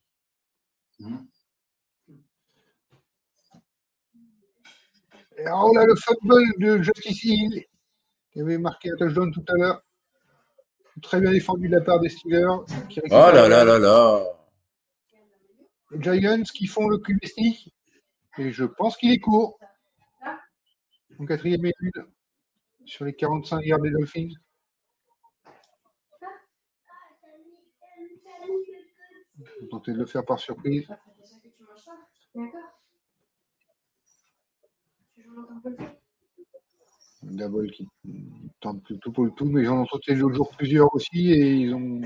[5.39, 7.65] Et Oh là, le fumble de Justice Hill,
[8.33, 9.83] qui avait marqué un touchdown tout à l'heure.
[11.03, 12.47] Très bien défendu de la part des Steelers.
[13.11, 14.36] Oh là là là là.
[15.93, 17.19] Giants qui font le QB.
[18.39, 19.59] Et je pense qu'il est court.
[21.19, 22.07] En quatrième et une.
[22.85, 24.29] Sur les 45 yards des Dolphins.
[29.61, 30.89] Vous tentez de le faire par surprise.
[37.33, 37.89] Double qui
[38.61, 41.53] tente tout, pour le tout, mais ils en ont tenté l'autre jour plusieurs aussi et
[41.55, 42.01] ils, ont,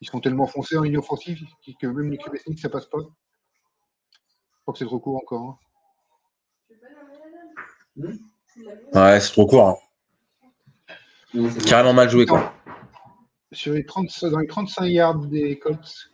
[0.00, 1.38] ils sont tellement foncés en ligne offensive
[1.80, 2.98] que même les sneak, ça passe pas.
[3.00, 5.58] Je crois que c'est trop court encore.
[7.98, 8.12] hein.
[8.94, 9.68] Ouais, c'est trop court.
[9.68, 9.76] hein.
[11.66, 12.52] Carrément mal joué, quoi.
[13.52, 16.10] Sur les 30, dans les 35 yards des Colts,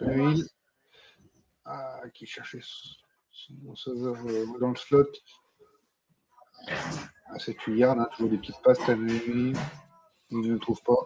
[0.00, 0.44] Hill,
[1.64, 3.54] ah, qui cherchait son
[3.88, 5.06] euh, dans le slot.
[6.66, 9.52] À 7 yards, hein, toujours des petites passes, il
[10.30, 10.96] ne le trouve pas.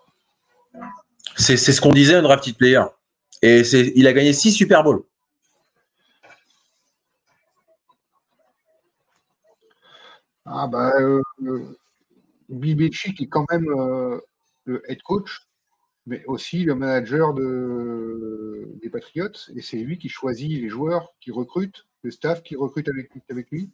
[1.37, 2.83] C'est c'est ce qu'on disait, un drafted player.
[3.43, 5.03] Et c'est- il a gagné 6 Super Bowl.
[10.45, 11.77] Ah bah, euh, euh,
[12.49, 14.21] Bill Belichick est quand même euh,
[14.65, 15.47] le head coach,
[16.07, 21.31] mais aussi le manager de, des Patriots, et c'est lui qui choisit les joueurs qui
[21.31, 23.71] recrutent, le staff qui recrute avec, avec lui.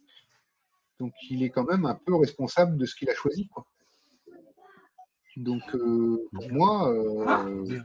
[0.99, 3.47] Donc il est quand même un peu responsable de ce qu'il a choisi.
[3.47, 3.65] Quoi.
[5.37, 7.81] Donc euh, pour moi, euh,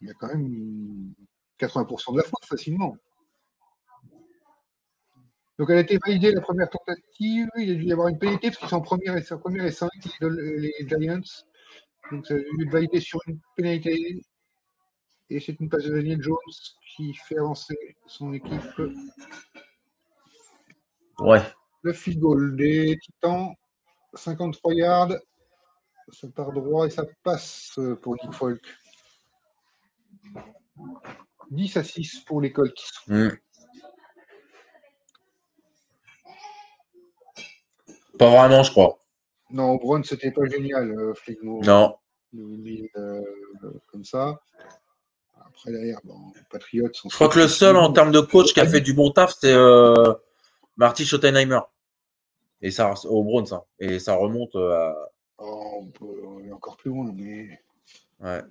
[0.00, 1.14] il y a quand même
[1.58, 2.96] 80% de la faute facilement.
[5.58, 7.48] Donc elle a été validée la première tentative.
[7.56, 9.72] Il a dû y avoir une pénalité parce qu'ils sont en première et, première et
[9.72, 9.88] 5,
[10.20, 11.20] les, les Giants.
[12.12, 14.20] Donc ça a dû être validé sur une pénalité.
[15.30, 16.36] Et c'est une passe de Daniel Jones
[16.96, 18.80] qui fait avancer son équipe.
[21.18, 21.42] Ouais.
[21.82, 23.54] Le field goal des Titans,
[24.14, 25.14] 53 yards.
[26.10, 28.62] Ça part droit et ça passe pour Nick Folk.
[31.50, 32.82] 10 à 6 pour les Colts.
[38.18, 38.98] Pas vraiment, je crois.
[39.50, 41.62] Non, au Brown, c'était pas génial, euh, Flegmo.
[41.62, 41.96] Non.
[42.32, 43.22] Il, euh,
[43.86, 44.40] comme ça.
[45.40, 46.90] Après, derrière, bon, Patriots.
[47.04, 49.34] Je crois que le seul en termes de coach qui a fait du bon taf,
[49.40, 50.12] c'est euh,
[50.78, 51.60] Marty Schottenheimer.
[52.62, 53.64] Et ça, au Brown, ça.
[53.78, 54.94] Et ça remonte à.
[55.38, 57.60] Oh, on, peut, est encore plus loin, mais.
[58.20, 58.42] Ouais.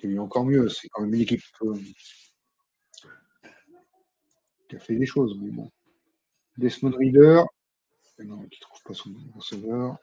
[0.00, 0.68] C'est encore mieux.
[0.68, 1.40] C'est quand même une équipe.
[1.62, 1.78] euh,
[4.68, 5.70] qui a fait des choses, mais bon.
[6.56, 7.42] Desmond Reader,
[8.20, 9.96] non, qui trouve pas son receveur.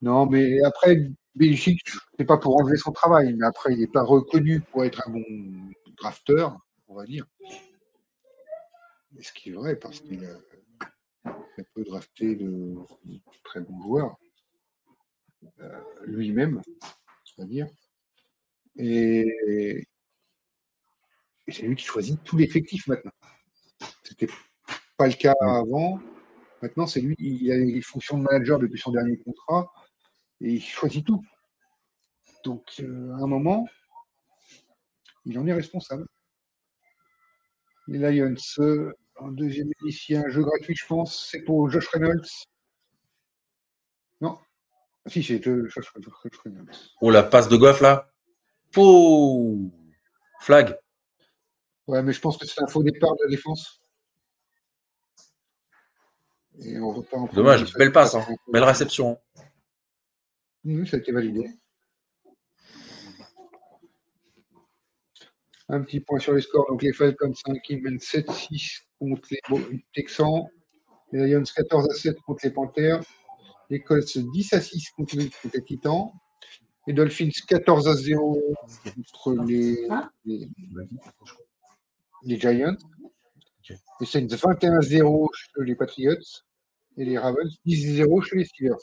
[0.00, 1.80] Non, mais après, Belichick,
[2.18, 5.12] c'est pas pour enlever son travail, mais après, il n'est pas reconnu pour être un
[5.12, 5.24] bon
[5.96, 6.56] drafteur,
[6.88, 7.26] on va dire.
[9.18, 10.38] Et ce qui est vrai, parce qu'il a
[11.24, 12.74] très peu drafté de,
[13.44, 14.16] très bons joueurs,
[15.60, 16.62] euh, lui-même,
[17.38, 17.66] on va dire.
[18.76, 19.86] Et,
[21.46, 23.12] et c'est lui qui choisit tout l'effectif maintenant.
[24.02, 24.28] C'était
[24.96, 26.00] pas le cas avant.
[26.62, 29.72] Maintenant, c'est lui, il a les fonctions de manager depuis son dernier contrat
[30.40, 31.24] et il choisit tout.
[32.44, 33.66] Donc, euh, à un moment,
[35.24, 36.06] il en est responsable.
[37.88, 42.28] Les Lions, euh, en deuxième édition, un jeu gratuit, je pense, c'est pour Josh Reynolds.
[44.20, 44.38] Non.
[45.06, 45.92] Si, c'est Josh
[46.44, 46.70] Reynolds.
[47.00, 48.10] Oh, la passe de Goff là.
[48.72, 49.72] Pouh
[50.40, 50.78] Flag.
[51.86, 53.80] Ouais, mais je pense que c'est un faux départ de la défense.
[56.58, 58.26] Et on repart en Dommage, belle passe, hein.
[58.52, 59.18] belle réception.
[60.64, 61.48] Oui, ça a été validé.
[65.72, 66.66] Un petit point sur les scores.
[66.68, 70.44] Donc les Falcons 5 qui mènent 7-6 contre les Texans.
[71.12, 73.00] Les Lions 14 à 7 contre les Panthers.
[73.70, 76.10] Les Colts 10 à 6 contre les, les Titans.
[76.86, 78.38] Les Dolphins 14 à 0
[78.94, 79.88] contre les,
[80.26, 80.46] les,
[82.24, 82.76] les Giants.
[83.98, 86.42] Les Saints 21 à 0 chez les Patriots.
[86.98, 88.74] Et les Ravens 10 à 0 chez les Steelers.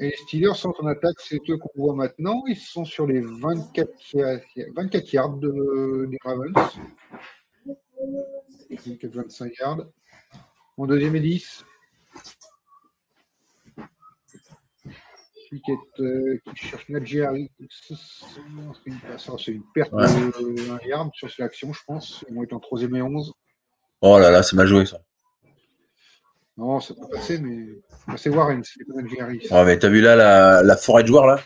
[0.00, 2.42] Et les Steelers sont en attaque, c'est eux qu'on voit maintenant.
[2.46, 4.40] Ils sont sur les 24, ya-
[4.74, 6.52] 24 yards de- des Ravens.
[8.70, 9.86] 24-25 yards.
[10.76, 11.64] En deuxième et 10.
[15.50, 17.50] Piquet euh, qui cherche Nadji Harris.
[19.38, 20.04] C'est une perte Ouais.
[20.06, 22.22] de 1 yard sur cette action, je pense.
[22.28, 23.32] Ils vont être en troisième et 11.
[24.02, 25.00] Oh là là, c'est mal joué ça.
[26.58, 27.68] Non, ça peut passer, mais
[28.16, 29.46] c'est Warren, c'est pas Nadji Harris.
[29.52, 31.40] Oh, mais t'as vu là la, la forêt de joueurs là?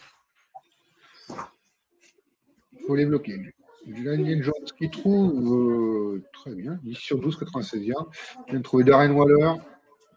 [2.72, 3.38] Il faut les bloquer.
[3.86, 8.10] Daniel Jones qui trouve euh, très bien, 10 sur 12, 96 yards.
[8.46, 9.52] Il vient de trouver Darren Waller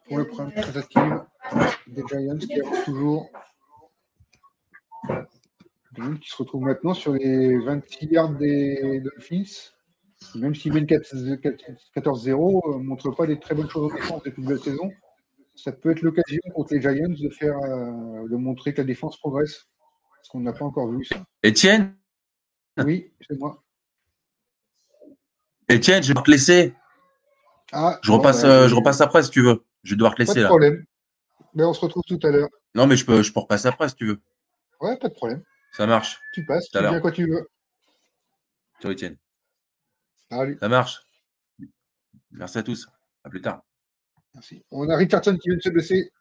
[0.08, 1.24] pour le premier tentative
[1.88, 3.30] des Giants qui avance toujours.
[5.98, 9.74] Donc, qui se retrouve maintenant sur les 26 yards des Dolphins.
[10.36, 11.04] Même s'ils mènent 4
[11.96, 14.92] 14-0, euh, ne montre pas des très bonnes choses en défense depuis la saison.
[15.56, 19.18] Ça peut être l'occasion contre les Giants de faire euh, de montrer que la défense
[19.20, 19.68] progresse.
[20.16, 21.24] Parce qu'on n'a pas encore vu ça.
[21.44, 21.96] Étienne?
[22.78, 23.64] Oui, c'est moi.
[25.70, 26.74] Étienne, je vais te laisser.
[27.72, 29.64] Ah, Je bon, repasse, bah, euh, je repasse après si tu veux.
[29.84, 30.50] Je vais devoir te Pas laisser de là.
[30.50, 30.86] problème.
[31.54, 32.50] Mais on se retrouve tout à l'heure.
[32.76, 34.22] Non, mais je peux, je peux repasser après si tu veux.
[34.82, 35.42] Ouais, pas de problème.
[35.72, 36.20] Ça marche.
[36.34, 37.48] Tu passes, tu viens quand tu veux.
[38.82, 39.18] Ciao Étienne.
[40.30, 40.58] Salut.
[40.60, 41.02] Ça marche.
[42.32, 42.88] Merci à tous.
[43.24, 43.64] À plus tard.
[44.34, 44.64] Merci.
[44.72, 46.12] On a Richardson qui vient de se blesser.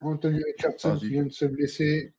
[0.00, 2.14] Anthony Richardson qui vient de se blesser.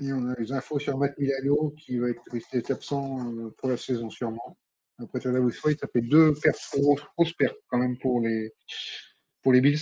[0.00, 3.76] Et on a les infos sur Matt Milano qui va être absent euh, pour la
[3.76, 4.58] saison sûrement.
[4.98, 8.52] Après White, ça fait deux pertes, grosses, grosses pertes quand même pour les,
[9.42, 9.80] pour les Bills.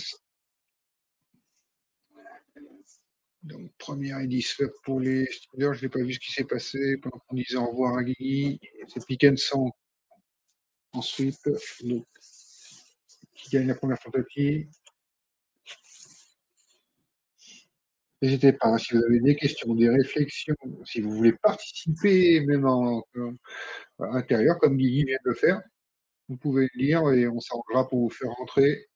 [3.43, 5.73] Donc, première 10 pour les Steelers.
[5.73, 8.59] Je n'ai pas vu ce qui s'est passé pendant qu'on disait au revoir à Guigui.
[8.87, 9.69] C'est Pickens en,
[10.93, 11.35] en sweep.
[11.83, 12.05] Donc,
[13.35, 14.67] qui gagne la première tentative.
[18.21, 20.55] N'hésitez pas, hein, si vous avez des questions, des réflexions,
[20.85, 23.35] si vous voulez participer, même en, en-
[23.99, 25.61] à l'intérieur, comme Guigui vient de le faire,
[26.29, 28.87] vous pouvez le dire et on s'arrangera pour vous faire rentrer.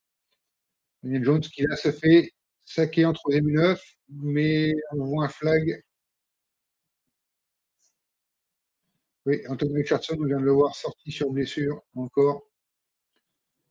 [1.03, 2.31] Daniel Jones qui là se fait
[2.67, 5.81] saquer en troisième et neuf, mais on voit un flag.
[9.25, 12.43] Oui, Anthony Richardson, on vient de le voir sorti sur blessure encore.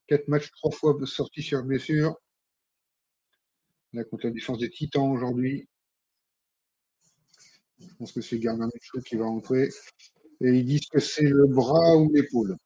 [0.07, 2.17] Quatre matchs, trois fois sorti sur blessure.
[3.93, 5.69] Là, contre la défense des Titans aujourd'hui.
[7.79, 9.69] Je pense que c'est Gardner Minshew qui va rentrer.
[10.41, 12.57] Et ils disent que c'est le bras ou l'épaule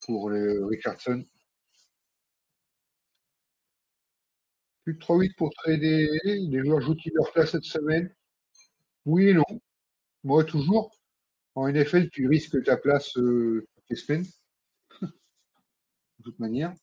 [0.00, 1.22] pour le Richardson.
[4.90, 6.08] Plus de 3-8 pour trader.
[6.24, 8.12] Les joueurs jouent-ils leur place cette semaine?
[9.04, 9.44] Oui et non.
[10.24, 10.90] Moi, toujours.
[11.54, 14.26] En NFL, tu risques ta place euh, toutes les semaines.
[15.00, 16.74] De toute manière.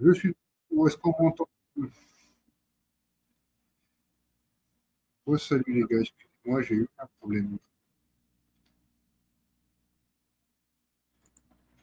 [0.00, 0.34] Je suis.
[0.70, 1.48] Où est-ce qu'on m'entend?
[5.26, 7.58] Oh, salut les gars, excusez-moi, j'ai eu un problème.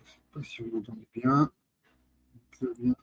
[0.05, 1.51] Je ne sais pas si vous m'entendez bien.
[2.77, 2.95] Bien.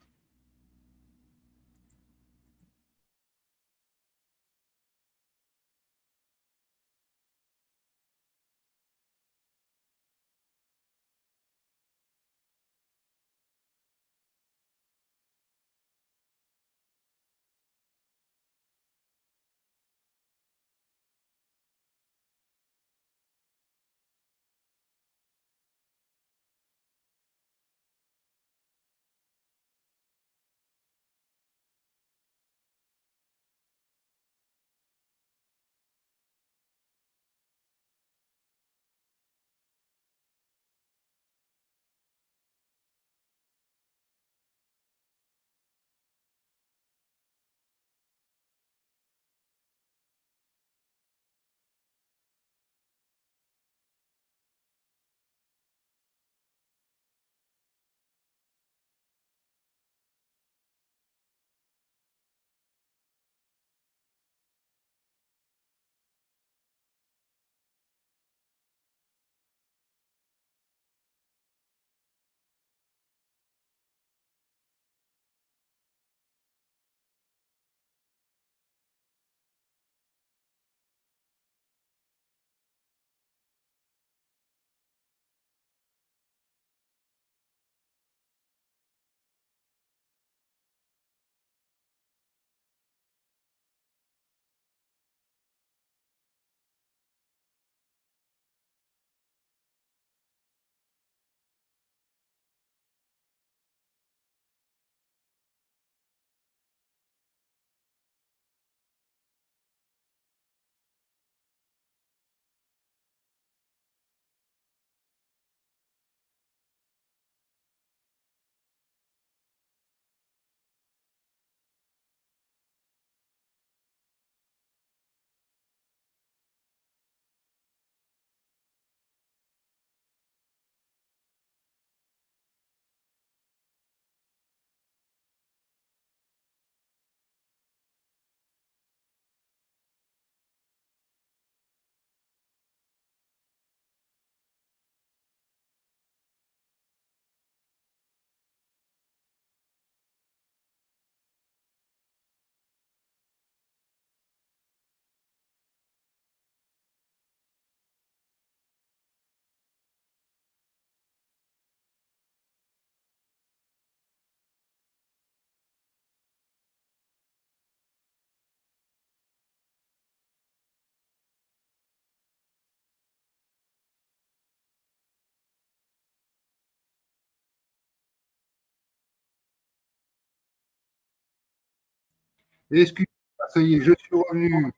[182.70, 184.72] Excusez-moi, ça y est, je suis revenu.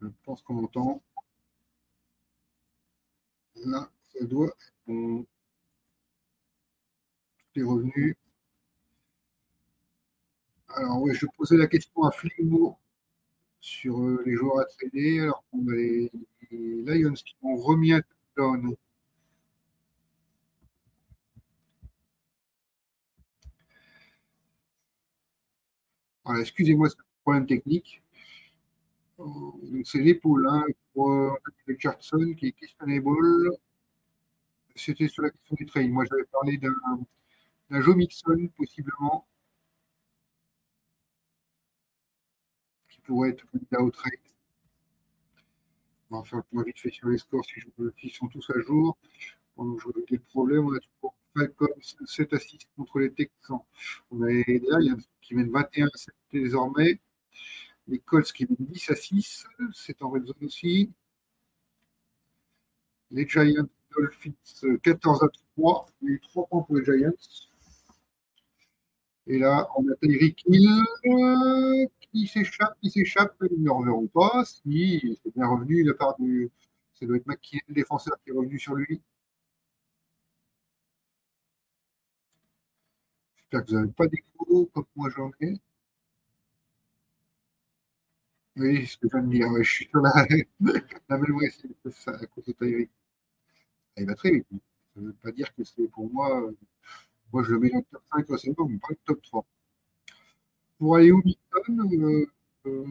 [0.00, 1.02] Je pense qu'on m'entend.
[3.64, 5.26] Là, ça doit être bon.
[7.52, 8.16] Tout est revenu.
[10.68, 12.78] Alors, oui, je posais la question à Fligmo
[13.60, 16.10] sur euh, les joueurs à trader, alors qu'on a les,
[16.50, 18.74] Lions qui ont remis un touchdown.
[26.28, 28.02] Voilà, excusez-moi, un problème technique.
[29.18, 29.24] Euh,
[29.82, 31.30] c'est l'épaule hein, pour euh,
[31.66, 33.56] Richardson qui est questionable.
[34.76, 35.88] C'était sur la question du train.
[35.88, 39.26] Moi, j'avais parlé d'un Joe Mixon, possiblement,
[42.90, 44.12] qui pourrait être candidat au trade.
[46.10, 48.50] On va faire le point vite fait sur les scores si je s'ils sont tous
[48.50, 48.98] à jour.
[49.18, 51.68] Je on a toujours Falcons
[52.04, 53.60] 7 à 6 contre les Texans.
[54.10, 56.98] On a les Lions qui mènent 21 à 7 désormais.
[57.86, 60.90] Les Colts qui mènent 10 à 6, c'est en red zone aussi.
[63.10, 64.32] Les Giants Dolphins
[64.82, 67.12] 14 à 3, il y a eu 3 points pour les Giants.
[69.28, 70.68] Et là, on a Tyreek Hill
[72.12, 74.44] qui s'échappe, qui s'échappe, ils ne reverront pas.
[74.44, 76.50] Si c'est bien revenu de la part du.
[76.94, 79.00] Ça doit être McKinnon, le défenseur, qui est revenu sur lui.
[83.50, 85.54] J'espère que vous n'avez pas d'écho comme moi j'en ai.
[88.56, 90.12] Oui, ce que je viens de dire, ouais, je suis sur la,
[91.08, 92.90] la même voie, c'est ça, à cause de Tyreek.
[93.96, 94.46] Ah, il va très vite.
[94.94, 96.50] Ça ne veut pas dire que c'est pour moi.
[97.32, 99.46] Moi, je le mets dans le top 5 facilement, mais pas le top 3.
[100.78, 102.26] Pour aller au Mixon, euh,
[102.66, 102.86] euh,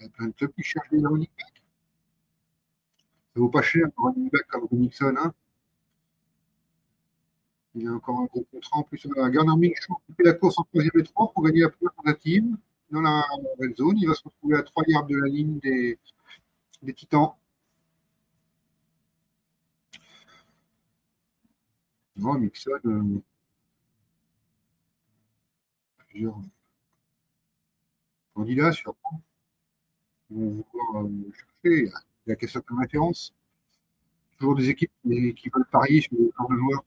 [0.00, 1.62] il y a plein de clubs qui cherchent des running backs.
[3.34, 5.14] Ça vaut pas cher un running back comme Nixon.
[5.16, 5.32] Hein.
[7.76, 8.78] Il a encore un gros contrat.
[8.78, 11.68] En plus, euh, Garner Minshew fait la course en troisième et trois pour gagner la
[11.68, 12.44] première tentative
[12.90, 13.22] dans la
[13.60, 13.98] red zone.
[13.98, 15.98] Il va se retrouver à 3 yards de la ligne des,
[16.94, 17.32] Titans.
[22.16, 23.22] Non, Mixon, euh,
[26.08, 26.40] plusieurs
[28.34, 29.22] candidats sûrement
[30.30, 31.92] vont vouloir euh, chercher.
[32.26, 33.34] Il y a certaines références.
[34.38, 36.84] Toujours des équipes qui, veulent parier sur le genre de joueurs.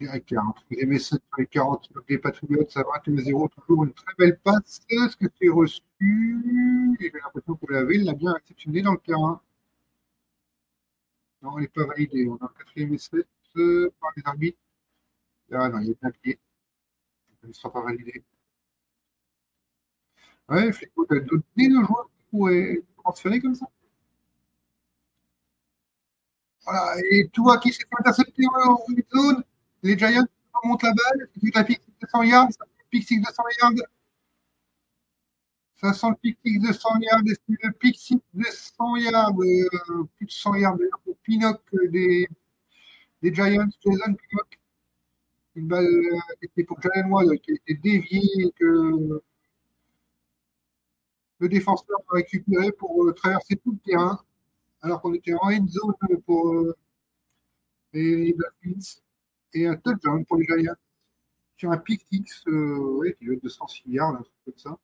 [0.00, 4.14] Direct, entre les M7 sur les 40 des Patriots, ça va 21-0, toujours une très
[4.16, 4.80] belle passe.
[4.88, 5.82] Est-ce que c'est reçu?
[7.00, 9.40] J'ai l'impression que la ville l'a bien réceptionné dans le terrain.
[11.42, 12.28] Non, elle n'est pas validée.
[12.28, 13.24] On a un quatrième essai
[13.56, 14.58] euh, par les arbitres.
[15.52, 16.38] Ah non, il est un pied.
[17.42, 18.22] Il ne sera pas validé.
[20.48, 23.66] Ouais, Fléco, tu as de joueurs qui pourraient transférer comme ça?
[26.64, 28.76] Voilà, et tu vois qui s'est fait intercepter en
[29.14, 29.42] zone
[29.82, 33.20] Les Giants remontent la balle, c'est la pick de 100 yards, ça fait le pick
[33.20, 33.86] de 100 yards.
[35.76, 40.26] Ça sent le pick de 100 yards, et le pick de 100 yards, euh, plus
[40.26, 42.28] de 100 yards pour Pinoc des,
[43.22, 44.58] des Giants, Jason Pinoc.
[45.54, 49.20] Une balle euh, qui était pour Jalen Ward, qui a été déviée, que
[51.40, 54.20] le défenseur a récupéré pour euh, traverser tout le terrain,
[54.82, 56.76] alors qu'on était en end zone pour euh,
[57.92, 59.00] les Dolphins
[59.54, 60.74] et un touchdown pour les Giants
[61.56, 64.78] sur un pick X euh, qui doit être de 106 yards, un truc comme ça.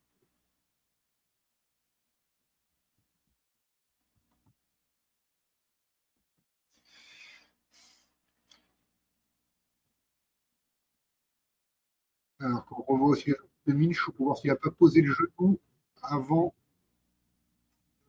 [12.39, 13.33] Alors qu'on revoit aussi
[13.65, 15.59] le Minch pour voir s'il n'a pas posé le genou
[16.01, 16.53] avant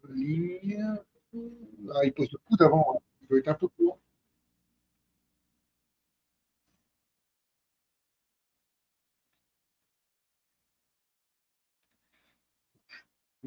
[0.08, 0.78] ligne.
[1.94, 2.86] Ah, il pose le coup d'avant.
[2.94, 2.98] Hein.
[3.22, 3.98] Il doit être un peu court.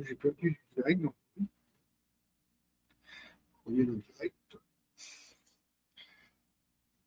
[0.02, 1.48] J'ai pas le direct non plus.
[3.64, 4.58] Premier le direct.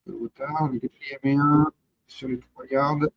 [0.04, 0.70] Peu de retard.
[0.74, 1.72] Est quatrième et un
[2.06, 3.08] sur les 3 yards.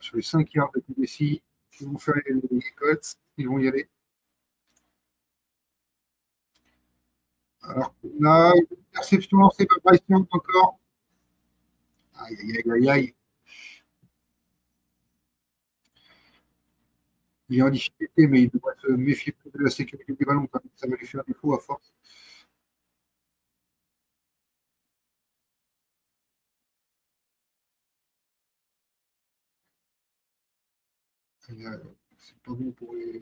[0.00, 1.42] Sur les 5 yards de PDC.
[1.80, 3.88] Ils vont faire les, cotes, ils vont y aller.
[7.62, 10.78] Alors on a une perception lancée par Bryce encore.
[12.14, 13.14] Aïe, aïe, aïe, aïe,
[17.48, 20.48] Il est en difficulté, mais il devrait se méfier de la sécurité du ballon.
[20.74, 21.92] Ça va lui faire défaut à force.
[31.40, 31.54] C'est
[32.44, 33.20] pas bon pour les.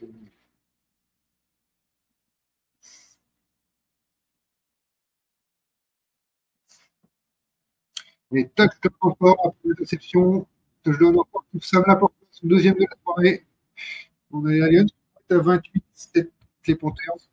[8.31, 8.71] Les touch
[9.01, 10.47] encore après la déception.
[10.87, 12.41] Je donne encore tout ça l'importance.
[12.43, 13.47] Deuxième de la soirée.
[14.35, 14.69] On est à
[15.31, 16.33] à 28, 7
[16.67, 17.29] les Panthers.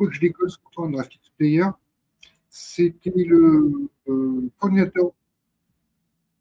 [0.00, 1.66] Station, le coach d'école sortant de Draft Player,
[2.48, 5.12] c'était le euh, coordinateur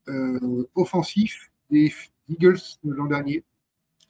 [0.07, 1.93] euh, offensif des
[2.27, 3.43] Eagles l'an dernier,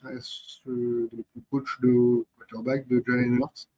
[0.04, 0.20] euh,
[0.66, 1.10] le
[1.50, 3.68] coach de quarterback de Jalen Hurts.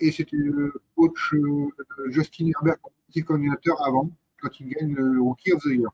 [0.00, 1.34] Et c'était le coach
[2.08, 2.78] Justin Herbert,
[3.10, 4.10] qui coordinateur avant,
[4.40, 5.90] quand il gagne le Rookie of the Year.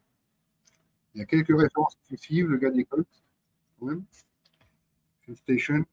[1.14, 3.04] Il y a quelques références successives, le gars d'école,
[3.78, 4.04] quand même.
[5.34, 5.84] Station.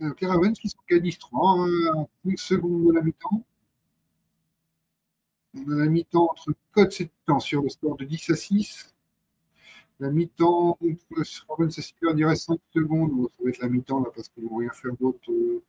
[0.00, 3.44] Euh, Caravans qui s'organise 3 en 5 secondes de la mi-temps.
[5.54, 8.94] On a la mi-temps entre Code et Titan sur le score de 10 à 6.
[9.98, 13.10] La mi-temps et Silver dirait 5 secondes.
[13.10, 15.32] Bon, ça va être la mi-temps là parce qu'ils ne vont rien faire d'autre.
[15.32, 15.64] Euh,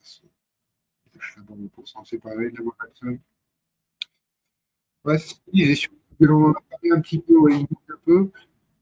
[0.00, 3.18] je sais pas, pour s'en séparer de la voie Watson.
[5.04, 5.88] Ouais, c'est ce qu'ils disaient.
[6.20, 7.66] On en a parlé un petit peu, un
[8.04, 8.30] peu.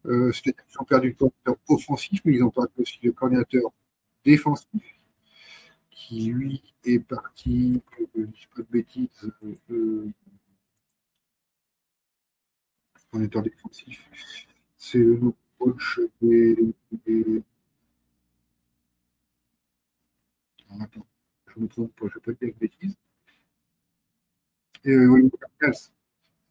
[0.07, 3.73] Euh, C'est-à-dire qu'ils ont perdu le coordinateur offensif, mais ils ont perdu aussi le coordinateur
[4.25, 4.83] défensif.
[5.91, 7.81] qui lui est parti,
[8.15, 10.13] je ne dis pas de bêtises, euh, euh,
[13.13, 14.11] en étant défensif.
[14.77, 16.57] C'est le nouveau coach des.
[17.07, 17.43] des-
[20.81, 21.07] attends,
[21.55, 22.97] je me trompe pas, je ne vais pas dire de bêtises.
[24.85, 25.81] Et euh, oui, Cardinals.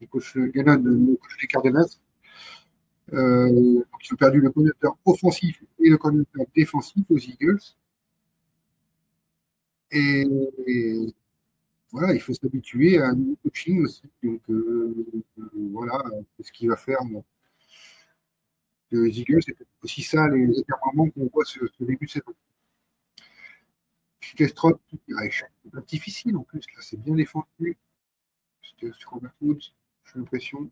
[0.02, 1.88] Le coach Gannon, le coach des Cardinals.
[3.13, 7.59] Euh, ils ont perdu le coordinateur offensif et le coordinateur défensif aux Eagles.
[9.91, 10.25] Et,
[11.91, 14.03] voilà, il faut s'habituer à un nouveau coaching aussi.
[14.23, 14.95] Donc euh,
[15.39, 16.01] euh, voilà,
[16.38, 16.99] c'est ce qu'il va faire.
[18.91, 22.33] Les Eagles, c'est aussi ça les écartements qu'on voit ce, début de saison.
[24.38, 27.77] Kestrot, c'est difficile en plus, là, c'est bien défendu.
[28.93, 29.73] Sur Robert Woods,
[30.05, 30.71] j'ai l'impression.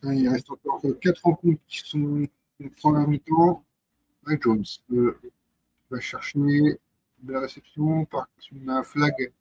[0.00, 2.22] Là, il reste encore quatre rencontres qui sont
[2.64, 3.64] en première mi-temps.
[4.24, 5.18] Mike Jones euh,
[5.90, 6.78] va chercher
[7.24, 9.32] la réception par une flag.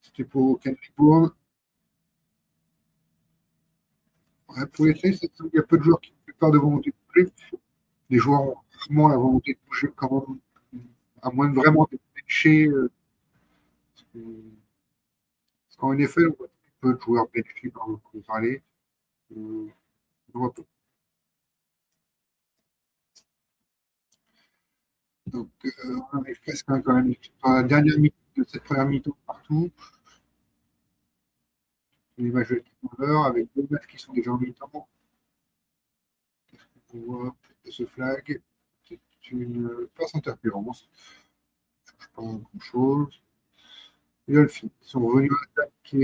[0.00, 1.30] C'était pour Kendrick Bourne.
[4.72, 4.94] Pour Saints,
[5.44, 7.32] il y a peu de joueurs qui ont peur de volonté de bouger.
[8.10, 10.38] Les joueurs ont rarement la volonté de bouger quand même,
[11.22, 12.66] à moins de vraiment bencher.
[12.66, 12.90] euh,
[13.94, 14.42] parce que-
[15.66, 16.48] parce qu'en NFL, on voit
[16.80, 18.62] peu de joueurs benchés par le parler.
[19.36, 19.68] Euh.
[25.26, 25.70] Donc, euh,
[26.12, 27.14] on arrive presque hein, quand même
[27.44, 29.70] la dernière minute de cette première mi-temps partout.
[32.18, 34.88] Les matchs de 19 heures avec deux matchs qui sont déjà en mi-temps.
[36.48, 37.36] Qu'est-ce qu'on voit
[37.68, 38.40] ce flag?
[38.82, 39.00] C'est
[39.30, 40.88] une passe interférence.
[41.84, 43.22] Ça ne change pas grand-chose.
[44.28, 45.94] Les Dolphins sont revenus à l'attaque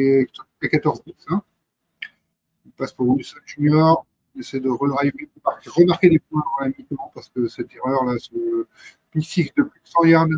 [0.62, 1.14] à 14-10.
[1.28, 1.42] Hein.
[2.68, 4.06] Ils passent pour Wilson Junior.
[4.34, 8.66] Ils essaient de remarquer des points dans la mi-temps parce que cette erreur-là, ce
[9.10, 10.28] pick de plus de 100 yards,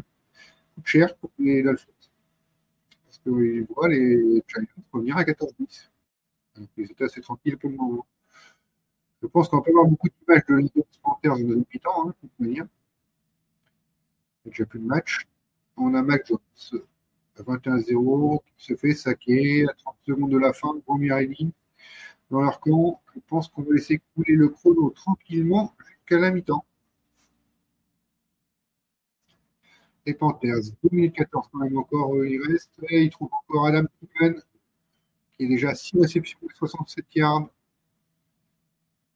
[0.77, 1.91] coûte cher pour les Dolphins.
[3.05, 5.91] Parce qu'ils voient les Giants revenir à 14-10.
[6.55, 8.07] Donc, ils étaient assez tranquilles pour le moment.
[9.21, 12.29] Je pense qu'on peut avoir beaucoup d'images de Eagles Panthers dans le mi-temps, hein, de
[12.29, 12.67] toute manière.
[14.45, 15.27] Il n'y a déjà plus de match.
[15.77, 16.39] On a Mac Jones
[17.39, 21.51] à 21-0 qui se fait saquer à 30 secondes de la fin, première ligne.
[22.31, 26.65] Dans leur camp, je pense qu'on va laisser couler le chrono tranquillement jusqu'à la mi-temps.
[30.07, 32.71] Les Panthers, 2 minutes 14 quand même encore, euh, il reste.
[32.89, 34.41] Et ils trouvent encore Adam Thielen,
[35.33, 37.51] qui est déjà à 6 réceptions et 67 yards.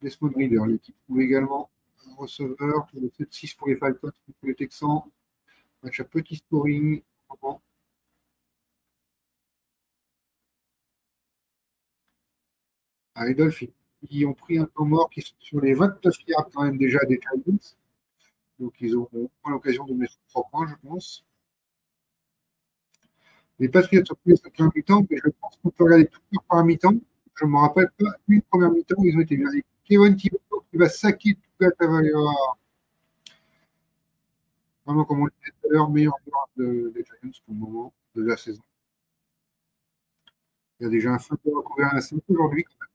[0.01, 1.69] Desmond Reader, l'équipe trouve également
[2.07, 5.01] un receveur, pour le 7-6 pour les Falcons contre les Texans.
[5.81, 7.01] Match à petit scoring.
[13.23, 13.67] Les Dolphins,
[14.07, 16.99] qui ont pris un temps mort, qui sont sur les 29 yards quand même déjà
[17.05, 17.57] des Giants.
[18.59, 21.25] Donc ils auront l'occasion de mettre 3 points, je pense.
[23.59, 26.43] Les Patriots ont pris la première mi-temps, mais je pense qu'on peut regarder tout leur
[26.43, 26.95] première mi-temps.
[27.35, 29.49] Je ne me rappelle pas une première mi-temps où ils ont été bien.
[29.85, 31.69] Kevin Thibodeau qui va saquer tout la.
[34.85, 37.59] Vraiment, comme on le disait tout à l'heure, meilleur joueur de- des Giants pour le
[37.59, 38.61] moment de la saison.
[40.79, 42.89] Il y a déjà un fin de recouvert à la 5 aujourd'hui, quand même.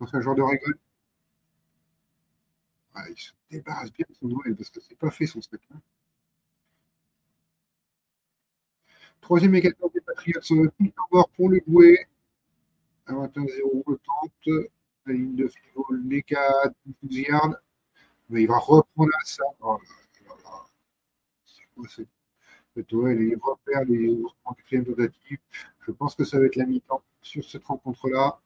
[0.00, 0.42] C'est un joueur de.
[0.42, 0.58] Ouais,
[3.12, 5.60] il se débarrasse bien de son duel parce que c'est pas fait son sac.
[5.72, 5.80] hein.
[9.20, 12.06] Troisième et 14 des Patriots sont tout en bord pour le jouer.
[13.06, 14.66] À 21-0, le tente.
[15.06, 16.48] La ligne de goal n'est qu'à
[17.02, 17.54] 12 yards.
[18.30, 19.46] Mais il va reprendre la salle.
[19.60, 19.78] Oh
[20.28, 20.64] là là.
[21.46, 22.02] C'est quoi ce
[22.76, 25.38] ce duel Il repère les en quatrième tentative.
[25.86, 28.40] Je pense que ça va être la mi-temps sur cette rencontre-là.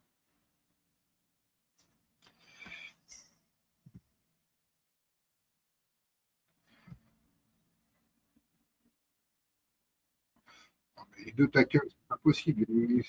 [11.31, 12.67] Les deux tackles, c'est pas possible.
[12.69, 13.05] Ils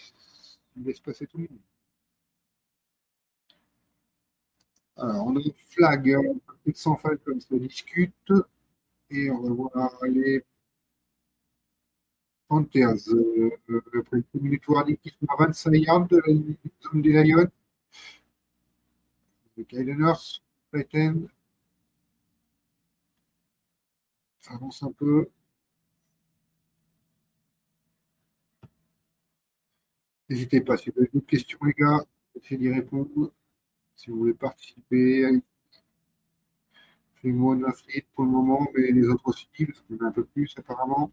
[0.84, 1.60] laissent passer tout le monde.
[4.96, 6.34] Alors, on a une flag euh,
[6.76, 8.32] sans Falcons se discute.
[9.10, 10.44] Et on va voir les
[12.48, 13.10] Panthers.
[13.10, 17.02] Euh, euh, après une minute warning qui sont à 25 yards de la de zone
[17.02, 17.50] des Lions.
[19.58, 20.42] Les Kyleners,
[20.72, 21.16] Titan.
[24.42, 25.28] Ça avance un peu.
[30.32, 32.06] N'hésitez pas, si vous avez d'autres questions, les gars,
[32.36, 33.34] essayez d'y répondre.
[33.98, 35.26] Si vous voulez participer,
[37.16, 40.12] faites-moi de la frite pour le moment, mais les autres aussi, parce qu'on a un
[40.14, 41.12] peu plus apparemment.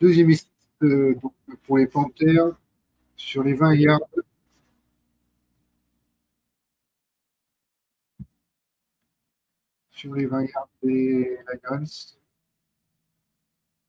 [0.00, 0.46] Deuxième essai
[0.84, 1.16] euh,
[1.64, 2.56] pour les Panthers,
[3.16, 4.00] sur les 20 yards.
[9.90, 12.25] sur les 20 yards des Lions.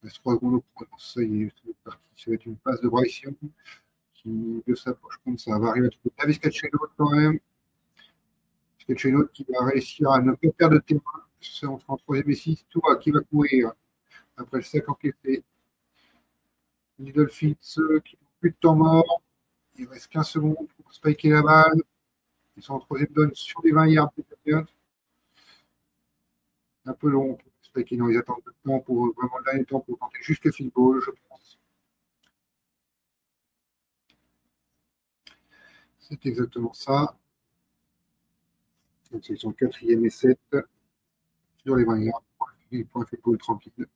[0.08, 0.90] Il reste 3 secondes au chrono.
[0.98, 3.22] Ça va être une passe de Bryce
[4.14, 5.60] qui de s'approche comme ça.
[5.60, 7.40] Va arriver à trouver Davis Cachello quand même.
[8.88, 11.02] Cachello qui va réussir à ne pas perdre de terrain.
[11.42, 12.66] C'est entre en 3 et 6.
[12.70, 13.74] Toi qui va courir
[14.38, 15.44] après le sac enquêté.
[17.00, 19.22] Les Dolphins euh, qui n'ont plus de temps mort.
[19.78, 21.82] Il reste 15 secondes pour spiker la balle.
[22.56, 24.14] Ils sont en troisième donne sur les 20 yards.
[26.86, 27.38] Un peu long
[27.78, 27.98] pour spiker.
[27.98, 31.02] Non, ils attendent le temps pour vraiment le dernier temps pour tenter le field goal,
[31.02, 31.60] je pense.
[36.00, 37.18] C'est exactement ça.
[39.12, 40.40] Donc, ils sont quatrième et 7
[41.64, 42.24] sur les 20 yards.
[42.92, 43.88] Point field goal tranquille.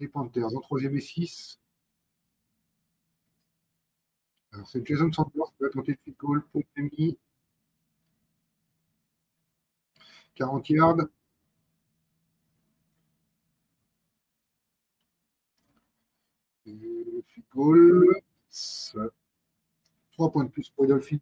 [0.00, 1.60] les Panthers en troisième et 6.
[4.49, 7.18] Alors c'est Jason Sanders qui va tenter le field goal pour Miami.
[10.34, 10.96] 40 yards.
[16.66, 18.06] Et le field goal.
[20.12, 21.18] 3 points de plus pour les Dolphins.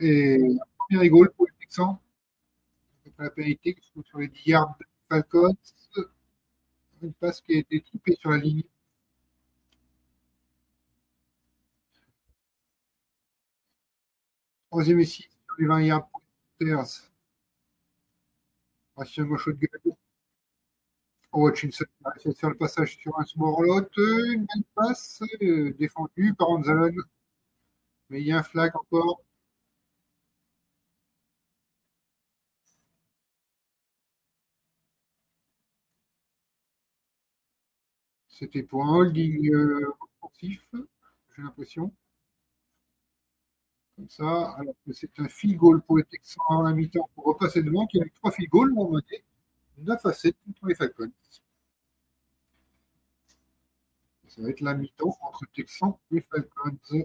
[0.00, 1.98] Et la première goal pour les Texans.
[3.20, 5.54] Après la pénalité qui se sur les 10 yards de Falcons.
[7.02, 8.62] Une passe qui a été typée sur la ligne.
[14.70, 16.22] Troisième et 6 sur les 20 yards pour
[16.60, 17.12] les Panthers.
[18.96, 19.96] Gauche de gueule.
[21.34, 26.32] Hutchinson a essayé de faire le passage sur un small Une belle passe euh, défendue
[26.32, 26.94] par Anzalon.
[28.08, 29.22] Mais il y a un flag encore.
[38.40, 39.92] C'était pour un holding euh,
[40.22, 41.92] offensif, j'ai l'impression.
[43.96, 47.62] Comme ça, alors que c'est un field goal pour les Texans la mi-temps pour repasser
[47.62, 49.00] devant, qui a eu trois field goals, on va
[49.76, 51.12] 9 à 7 contre les Falcons.
[54.26, 57.04] Ça va être la mi-temps entre Texans et Falcons.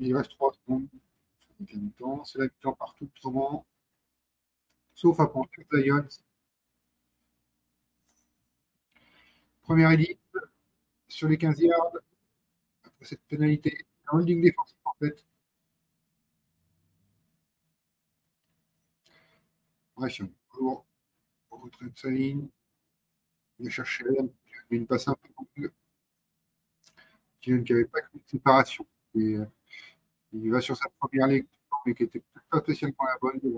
[0.00, 0.88] Il reste 3 secondes.
[1.60, 3.08] C'est la mi-temps, c'est partout.
[4.94, 6.08] Sauf à Panthers Lions.
[9.70, 10.18] Première élite
[11.06, 11.92] sur les 15 yards.
[12.84, 15.24] Après cette pénalité, un holding défensif en fait.
[19.94, 20.84] Bref, toujours
[21.52, 22.48] au retrait de sa ligne.
[23.60, 24.06] Il va chercher
[24.70, 25.72] une passe un peu longue.
[27.40, 28.84] Qui n'avait pas de séparation.
[29.14, 29.46] Et, euh,
[30.32, 33.48] il va sur sa première lecture, mais qui était pas spécialement la bonne de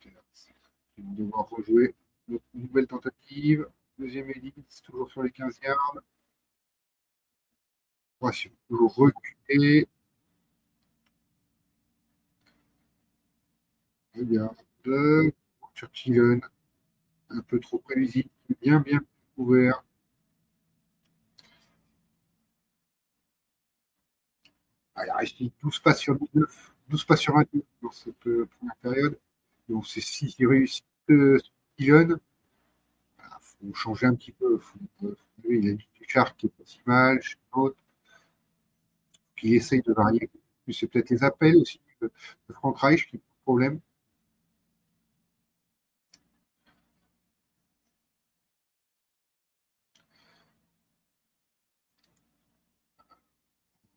[0.00, 0.54] direction.
[0.98, 1.94] Ils vont devoir rejouer
[2.28, 3.68] une nouvelle tentative.
[3.98, 5.98] Deuxième élite, toujours sur les 15 yards.
[8.20, 9.88] Voici, toujours reculer.
[14.14, 14.56] Regarde.
[15.74, 16.40] Churchill,
[17.30, 18.30] un peu trop prévisible,
[18.62, 19.00] bien, bien
[19.36, 19.84] ouvert.
[24.98, 29.18] Il reste 12 pas sur 19, 12 pas sur 29 dans cette euh, première période.
[29.68, 31.38] Donc, c'est si réussit euh,
[31.78, 32.18] jeune,
[33.62, 34.60] il faut changer un petit peu.
[35.48, 37.76] il a dit Richard qui est pas si mal, chez l'autre,
[39.36, 40.30] qui essaye de varier.
[40.72, 42.10] C'est peut-être les appels aussi de,
[42.52, 43.80] Franck Reich qui pose problème.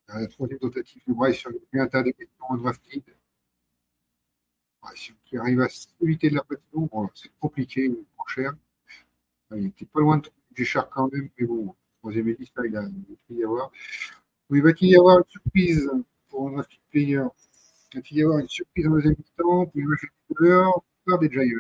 [0.08, 3.04] La troisième tentative de Bryce sur le tas des questions en drafting
[5.26, 5.68] qui arrive à
[6.02, 8.54] éviter de la patine, bon, c'est compliqué, trop cher.
[9.56, 12.84] Il était pas loin de trouver cher quand même, mais bon, troisième édition, il a
[13.28, 13.72] pu y avoir.
[14.50, 15.90] Oui, va-t-il y avoir une surprise
[16.30, 17.24] pour petit player?
[17.94, 21.30] Va-t-il y avoir une surprise en deuxième mi-temps pour les matchs de couleur peur des
[21.30, 21.60] Giants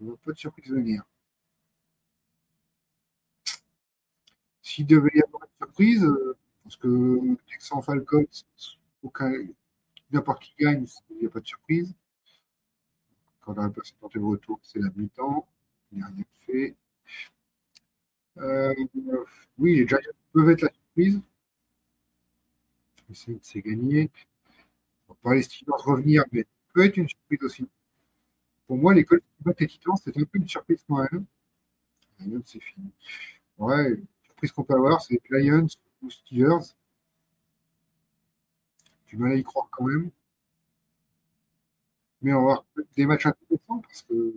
[0.00, 1.02] Il pas de surprise venir.
[4.62, 6.06] S'il devait y avoir une surprise,
[6.62, 8.26] parce que Texan Falcons,
[9.02, 9.32] aucun,
[10.12, 11.94] n'importe qui gagne, il n'y a pas de surprise.
[13.40, 15.46] Quand on a passé tenté le retour, c'est la mi-temps.
[15.90, 16.76] Il n'y a rien fait.
[18.38, 18.74] Euh,
[19.58, 19.98] oui, les Giants
[20.32, 21.20] peuvent être la surprise.
[23.12, 24.10] C'est gagné.
[25.08, 27.68] On pas les Steelers revenir, mais peut être une surprise aussi.
[28.66, 31.26] Pour moi, les Colts qui battent les Titans, c'est un peu une surprise quand même.
[32.20, 32.90] Lions, c'est fini.
[33.58, 35.66] Ouais, surprise qu'on peut avoir, c'est Lions
[36.00, 36.74] ou Steelers.
[39.12, 40.10] Du mal à y croire quand même.
[42.22, 42.64] Mais on va avoir
[42.96, 44.34] des matchs intéressants parce que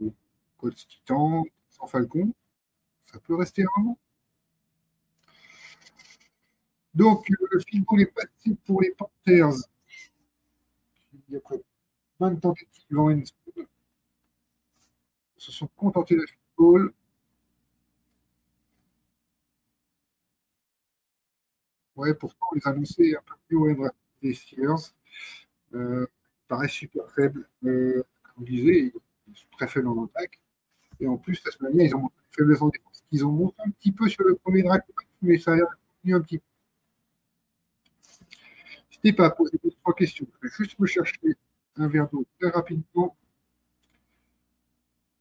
[0.57, 2.34] Colts Titans, sans Falcon,
[3.03, 3.95] ça peut rester un.
[6.93, 9.56] Donc, euh, le field goal est passé pour les Panthers.
[11.14, 11.61] Il y a après
[12.19, 13.11] 20 tentatives en.
[13.11, 13.26] Ils
[15.38, 16.93] se sont contentés de field goal.
[21.95, 23.95] Ouais, pourtant, les annonçaient un peu plus haut draft
[24.26, 24.93] des Steelers.
[25.73, 26.07] Euh,
[26.68, 27.47] super faible.
[27.64, 28.93] Euh, comme on disait,
[29.27, 30.39] ils sont très faibles en attaque.
[30.99, 33.03] Et en plus, la semaine dernière, ils ont montré une faiblesse en défense.
[33.11, 34.85] Ils ont monté un petit peu sur le premier draft,
[35.22, 36.43] mais ça a continué un petit peu.
[38.89, 40.26] N'hésitez pas à poser trois questions.
[40.41, 41.19] Je vais juste me chercher
[41.77, 43.15] un verre d'eau très rapidement.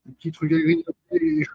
[0.09, 1.51] Un petit truc à grignoter et je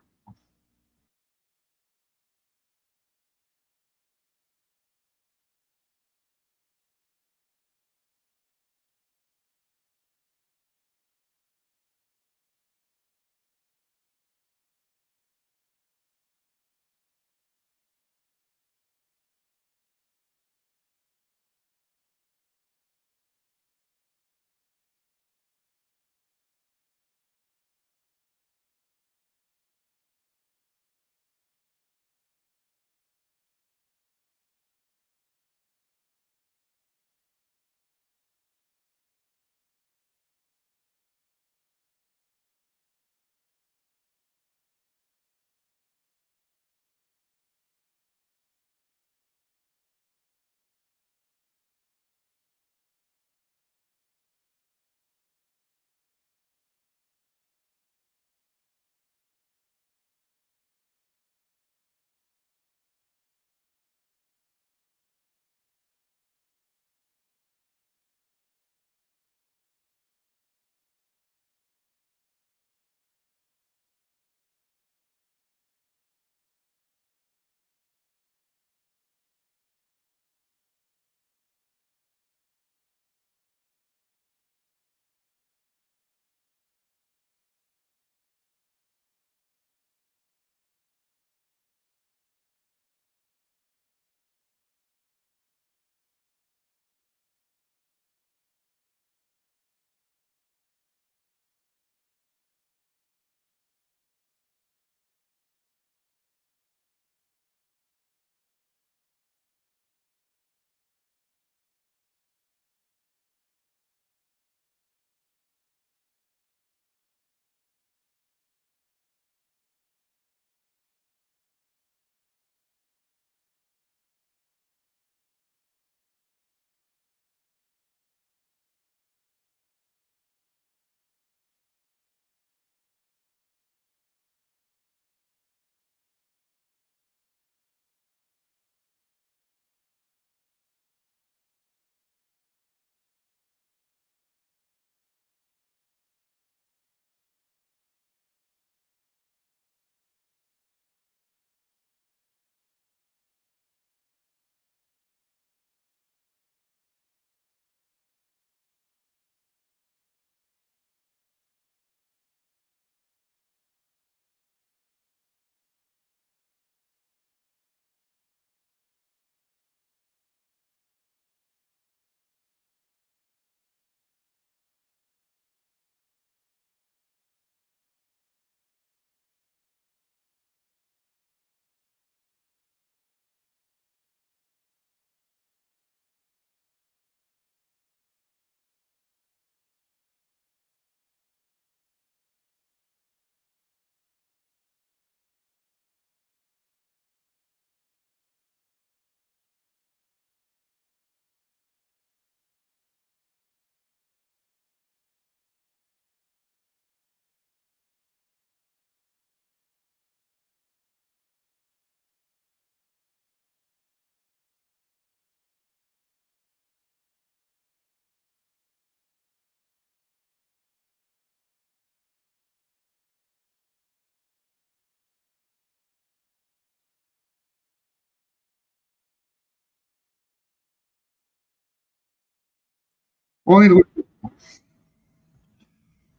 [233.51, 234.03] On est de retour.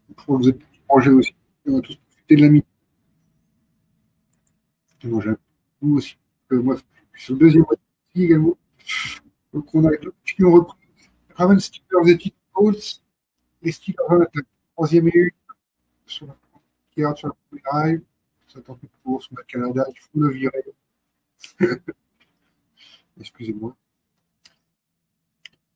[0.09, 1.35] Je crois que vous êtes tous mangés aussi.
[1.65, 2.65] On va tous profiter de la mi
[5.05, 5.23] Moi,
[5.93, 6.19] aussi.
[6.51, 6.81] Moi, je
[7.21, 7.77] suis sur le deuxième mois
[8.17, 8.59] également.
[9.53, 10.77] Donc, on a deux qui ont repris.
[11.37, 12.73] Ravens Steelers et Tito.
[13.63, 14.27] Les Steelers
[14.75, 15.31] troisième et une.
[16.07, 16.37] Sur la,
[16.97, 18.01] regarde sur la première.
[18.49, 19.29] Ça tente une course.
[19.39, 19.87] A Canada.
[19.89, 20.65] Il faut le virer.
[23.21, 23.77] Excusez-moi.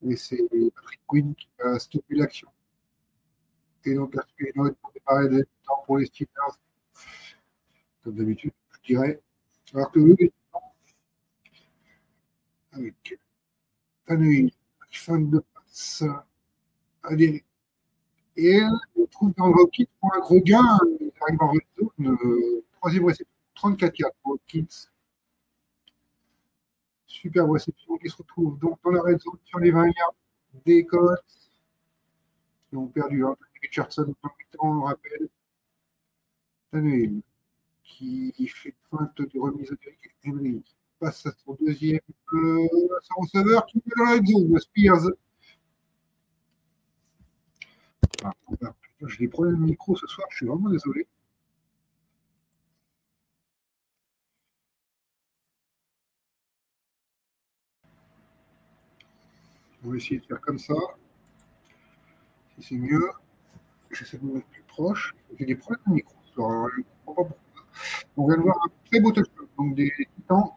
[0.06, 0.42] Et c'est
[0.74, 2.48] Patrick Quinn qui a stoppé l'action.
[3.84, 6.28] Et donc, note pour démarrer des temps pour les Steelers.
[8.02, 9.20] Comme d'habitude, je dirais.
[9.72, 10.16] Alors que eux,
[12.72, 13.18] avec
[14.06, 14.52] Tannehill,
[14.90, 16.04] fin de passe,
[17.02, 17.44] adhéré.
[18.36, 20.78] Et elle on trouve dans le Rocket pour un gros gain.
[21.00, 24.88] Il arrive en red zone, euh, troisième réception, 34-4 pour Hopkins.
[27.14, 30.14] Super réception qui se retrouve donc dans la red zone sur les 20 yards
[30.66, 31.22] des Colts
[32.68, 33.36] qui ont perdu hein.
[33.62, 35.28] Richardson temps, on le rappelle.
[36.72, 37.22] Tannehill
[37.84, 39.78] qui fait feinte de remise de
[40.26, 40.62] Henry
[40.98, 42.00] passe à son deuxième
[42.32, 42.66] euh,
[43.16, 45.10] receveur qui est dans la red zone, Spears.
[48.24, 48.32] Ah,
[49.20, 51.06] des problèmes de micro ce soir, je suis vraiment désolé.
[59.84, 60.74] On va essayer de faire comme ça.
[62.58, 63.10] Si c'est mieux,
[63.90, 65.14] j'essaie de me mettre plus proche.
[65.38, 66.14] J'ai des problèmes de micro.
[67.04, 67.28] pourquoi.
[68.16, 69.46] On vient de voir un très beau touchdown.
[69.58, 70.52] Donc des titans.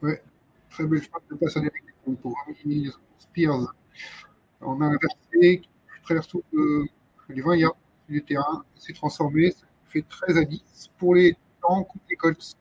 [0.00, 0.22] Ouais,
[0.70, 1.84] très belle frappe de passe à l'éric
[2.22, 3.74] pour Rami Spears.
[4.60, 5.68] On a inversé qui
[6.02, 6.86] traverse tout le,
[7.28, 7.76] les 20 yards
[8.08, 12.56] du terrain, s'est transformé, ça fait 13 à 10 pour les Titans contre les Colts.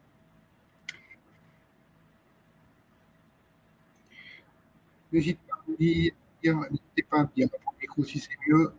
[5.12, 6.14] N'hésitez pas à me dire,
[6.44, 8.74] n'hésitez pas à me dire pour le micro si c'est mieux.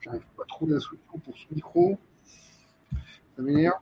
[0.00, 1.98] J'arrive pas à trouver la solution pour ce micro.
[3.36, 3.80] Ça m'énerve.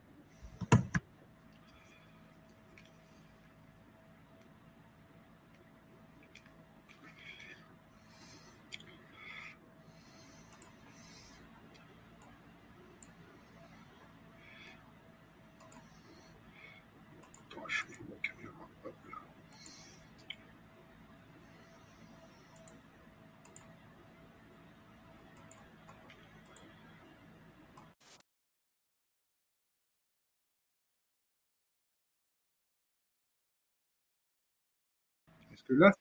[35.63, 35.93] Est-ce que là,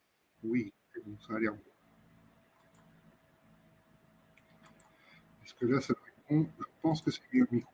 [0.43, 0.73] oui,
[1.05, 1.61] bon, ça a l'air bon.
[5.45, 5.93] Est-ce que là, ça
[6.27, 6.49] bon?
[6.57, 7.71] Je pense que c'est mieux le micro.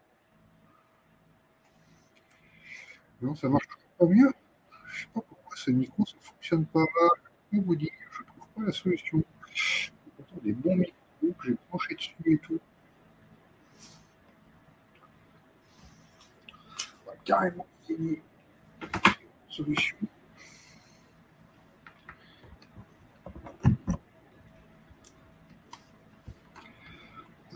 [3.22, 4.34] Non, ça marche pas mieux?
[4.90, 6.84] Je sais pas pourquoi ce micro ne fonctionne pas.
[7.54, 9.24] Je vous je trouve pas la solution.
[10.18, 12.60] Pourtant, des bons micros que j'ai branchés dessus et tout.
[17.06, 18.22] On va carrément essayer
[19.50, 19.98] solution.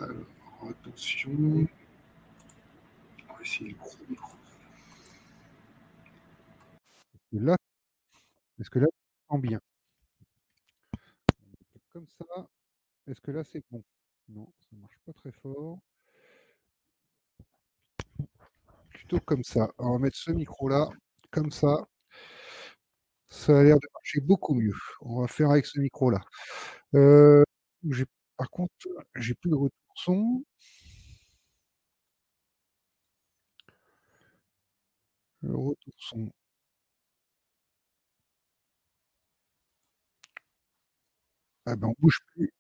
[0.02, 0.16] Alors,
[0.68, 1.32] attention.
[3.30, 3.76] On va essayer
[7.32, 7.56] le là,
[8.60, 8.88] est-ce que là,
[9.28, 9.60] entend bien?
[11.94, 12.48] Comme ça,
[13.06, 13.84] est-ce que là, c'est bon?
[14.30, 15.78] Non, ça marche pas très fort.
[18.90, 19.72] Plutôt comme ça.
[19.78, 20.90] On va mettre ce micro-là,
[21.30, 21.88] comme ça.
[23.30, 24.74] Ça a l'air de marcher beaucoup mieux.
[25.02, 26.22] On va faire avec ce micro-là.
[26.96, 27.44] Euh,
[28.38, 28.74] par contre,
[29.16, 30.44] j'ai plus de retour son.
[35.44, 36.32] Le retour son.
[41.66, 42.52] Ah ben, on bouge plus.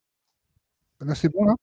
[0.99, 1.55] Là, c'est bon, là?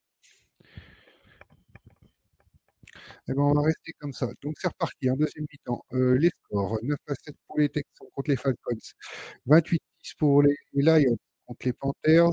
[3.27, 4.27] Eh ben, on va rester comme ça.
[4.41, 5.83] Donc, c'est reparti, en deuxième mi-temps.
[5.93, 8.75] Euh, les scores 9 à 7 pour les Texans contre les Falcons,
[9.45, 12.31] 28-10 pour les Lions contre les Panthers,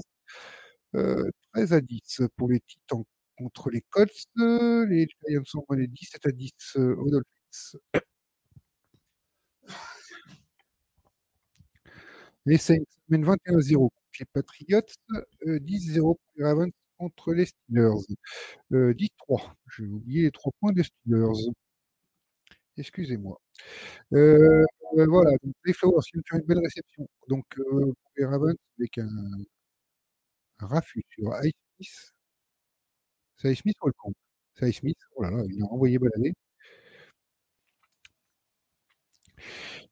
[0.96, 3.04] euh, 13 à 10 pour les Titans
[3.36, 4.26] contre les Colts.
[4.38, 7.78] Euh, Les Lions sont menés 17 à 10 euh, aux Dolphins.
[12.46, 12.76] Les Saints
[13.08, 14.80] mènent 21 à 0 contre les Patriots,
[15.46, 18.16] euh, 10-0 pour les Ravens contre les Steelers.
[18.72, 19.54] Euh, 10-3.
[19.76, 21.50] J'ai oublié les trois points des Steelers.
[22.78, 23.40] Excusez-moi.
[24.14, 24.64] Euh,
[24.98, 27.08] euh, voilà, donc les Flowers qui vont faire une belle réception.
[27.28, 29.08] Donc euh, pour les Ravens avec un,
[30.60, 31.32] un raffut sur
[31.80, 32.12] Ice
[33.38, 34.12] Sai Smith ou Holcomb
[34.58, 36.34] Sai Smith, oh là là, il a renvoyé balader.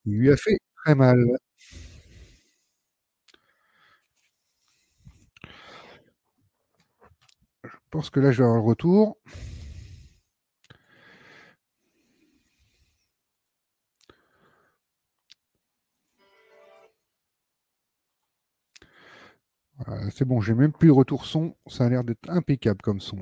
[0.06, 1.18] Il lui a fait très mal.
[7.64, 9.16] Je pense que là, je vais avoir le retour.
[19.86, 21.56] Voilà, c'est bon, j'ai même plus de retour son.
[21.66, 23.18] Ça a l'air d'être impeccable comme son.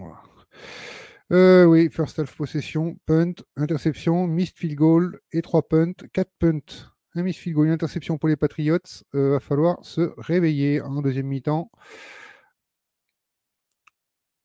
[1.32, 6.92] Euh, oui, first half possession, punt, interception, missed field goal et trois punts, quatre punts,
[7.14, 8.78] un missed field goal, une interception pour les Patriots.
[9.14, 11.70] Euh, va falloir se réveiller en deuxième mi-temps.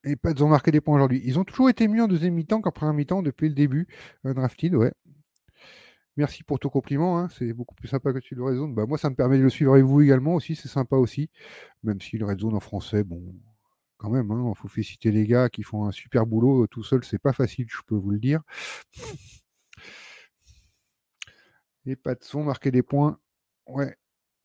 [0.03, 1.22] Les Pats ont marqué des points aujourd'hui.
[1.26, 3.88] Ils ont toujours été mieux en deuxième mi-temps qu'en première mi-temps depuis le début.
[4.23, 4.94] Drafted, ouais.
[6.18, 8.73] Merci pour ton compliment, hein, c'est beaucoup plus sympa que tu le Red Zone.
[8.73, 11.30] Moi, ça me permet de le suivre avec vous également aussi, c'est sympa aussi.
[11.84, 13.35] Même si le Red Zone en français, bon,
[13.98, 16.65] quand même, il faut féliciter les gars qui font un super boulot.
[16.68, 18.41] Tout seul, c'est pas facile, je peux vous le dire.
[21.85, 23.19] Les Pats vont marquer des points.
[23.68, 23.95] Ouais,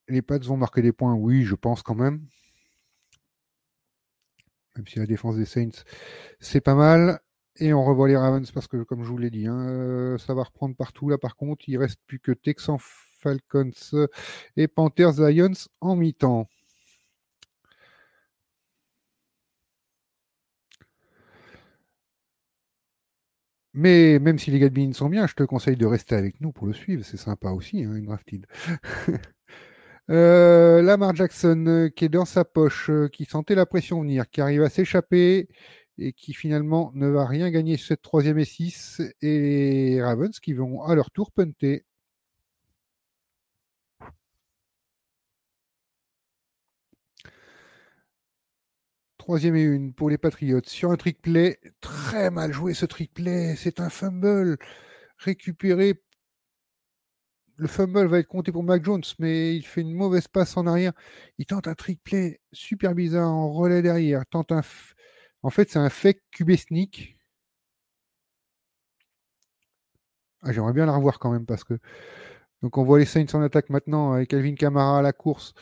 [0.09, 2.27] les Pats vont marquer des points, oui, je pense quand même.
[4.77, 5.85] Même si la défense des Saints,
[6.39, 7.21] c'est pas mal.
[7.57, 10.35] Et on revoit les Ravens parce que, comme je vous l'ai dit, hein, euh, ça
[10.35, 11.09] va reprendre partout.
[11.09, 13.71] Là, par contre, il reste plus que Texans, Falcons
[14.57, 16.49] et Panthers Lions en mi-temps.
[23.75, 26.67] Mais même si les Gadbins sont bien, je te conseille de rester avec nous pour
[26.67, 27.05] le suivre.
[27.05, 28.07] C'est sympa aussi, hein, une
[30.11, 34.29] euh, Lamar Jackson euh, qui est dans sa poche, euh, qui sentait la pression venir,
[34.29, 35.49] qui arrive à s'échapper
[36.07, 39.03] et qui finalement ne va rien gagner cette troisième et 6.
[39.23, 41.85] Et les Ravens qui vont à leur tour punter.
[49.19, 51.59] Troisième et une pour les Patriots sur un trick play.
[51.81, 53.55] Très mal joué ce trick play.
[53.57, 54.59] C'est un fumble
[55.19, 56.03] récupéré.
[57.57, 60.67] Le fumble va être compté pour Mac Jones, mais il fait une mauvaise passe en
[60.67, 60.93] arrière.
[61.39, 64.27] Il tente un trick play super bizarre en relais derrière.
[64.27, 64.63] Tente un
[65.43, 66.21] En fait, c'est un fake
[66.57, 67.19] sneak.
[70.43, 71.79] Ah, J'aimerais bien la revoir quand même parce que.
[72.63, 75.55] Donc on voit les Saints en attaque maintenant avec Alvin Kamara à la course.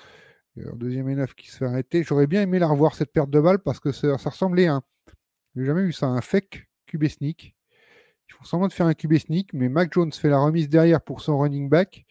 [0.57, 2.03] Deuxième et neuf qui se fait arrêter.
[2.03, 4.83] J'aurais bien aimé la revoir cette perte de balle parce que ça, ressemblait à un.
[5.57, 7.57] Jamais vu ça, un fake QB sneak.
[8.29, 11.01] Ils font semblant de faire un QB sneak, mais Mac Jones fait la remise derrière
[11.01, 12.05] pour son running back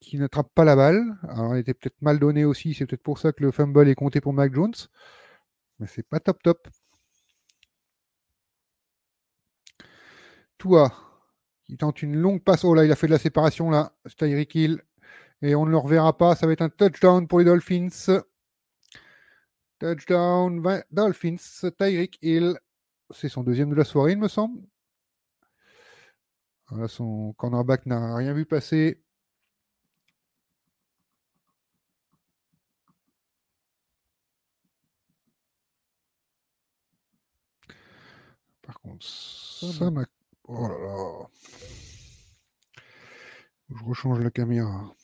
[0.00, 1.02] qui n'attrape pas la balle.
[1.28, 2.74] Alors, elle était peut-être mal donnée aussi.
[2.74, 4.74] C'est peut-être pour ça que le fumble est compté pour Mac Jones.
[5.84, 6.66] Mais c'est pas top top.
[10.56, 10.90] Toi,
[11.64, 12.64] qui tente une longue passe.
[12.64, 13.92] Oh là, il a fait de la séparation là.
[14.16, 14.82] Tyreek Hill.
[15.42, 16.36] Et on ne le reverra pas.
[16.36, 17.90] Ça va être un touchdown pour les Dolphins.
[19.78, 21.36] Touchdown Dolphins.
[21.78, 22.58] Tyreek Hill.
[23.10, 24.62] C'est son deuxième de la soirée, il me semble.
[26.88, 29.02] Son cornerback n'a rien vu passer.
[38.62, 40.04] Par contre, ça m'a.
[40.44, 41.28] Oh là là.
[43.68, 44.94] Je rechange la caméra.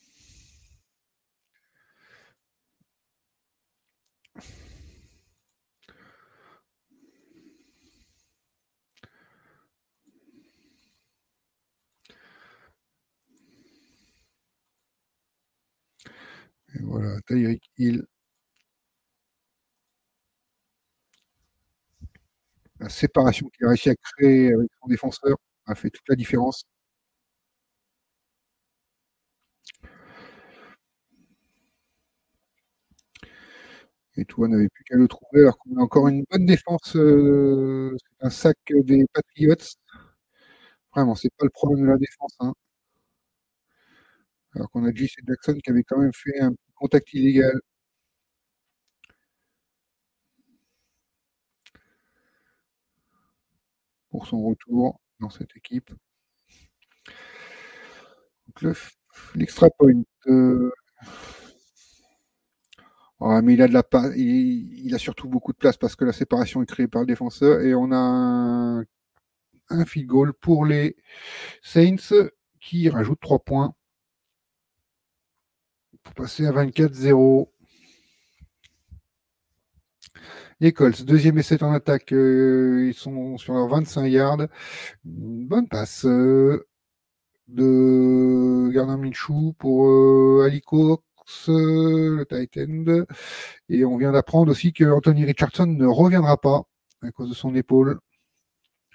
[16.74, 18.06] Et voilà, Tyreek Hill.
[22.80, 25.36] La séparation qu'il a réussi à créer avec son défenseur
[25.66, 26.64] a fait toute la différence.
[34.16, 36.94] Et toi n'avait plus qu'à le trouver alors qu'on a encore une bonne défense.
[36.96, 39.54] euh, c'est un sac des Patriots.
[40.94, 42.36] Vraiment, c'est pas le problème de la défense.
[42.40, 42.52] hein.
[44.54, 47.60] Alors qu'on a JC Jackson qui avait quand même fait un contact illégal.
[54.10, 55.90] Pour son retour dans cette équipe.
[59.34, 60.02] L'extra point.
[60.28, 60.70] euh,
[63.42, 63.82] mais il a de la
[64.16, 67.06] il, il a surtout beaucoup de place parce que la séparation est créée par le
[67.06, 68.80] défenseur et on a un,
[69.70, 70.96] un field goal pour les
[71.62, 71.96] Saints
[72.60, 73.74] qui rajoute 3 points
[76.02, 77.50] pour passer à 24-0.
[80.62, 84.46] Les Colts, deuxième essai en attaque, euh, ils sont sur leurs 25 yards.
[85.04, 86.66] Bonne passe euh,
[87.48, 91.02] de Gardner Minshew pour euh, Ali Cox,
[91.48, 93.06] euh, le tight end.
[93.70, 96.64] Et on vient d'apprendre aussi que Anthony Richardson ne reviendra pas
[97.02, 97.98] à cause de son épaule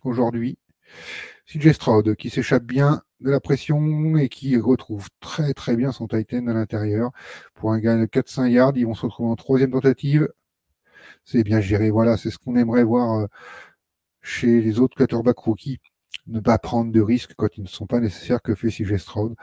[0.04, 0.60] aujourd'hui.
[1.48, 6.08] CJ Stroud qui s'échappe bien de la pression et qui retrouve très très bien son
[6.08, 7.12] Titan à l'intérieur.
[7.56, 10.30] Pour un gain de 4-5 yards, ils vont se retrouver en troisième tentative.
[11.26, 13.28] C'est bien géré, voilà, c'est ce qu'on aimerait voir euh,
[14.22, 15.80] chez les autres quarterbacks rookies.
[16.28, 19.36] Ne pas prendre de risques quand ils ne sont pas nécessaires que fait CJ Stroud.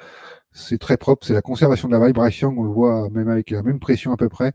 [0.52, 3.62] C'est très propre, c'est la conservation de la vibration, on le voit même avec la
[3.62, 4.52] même pression à peu près.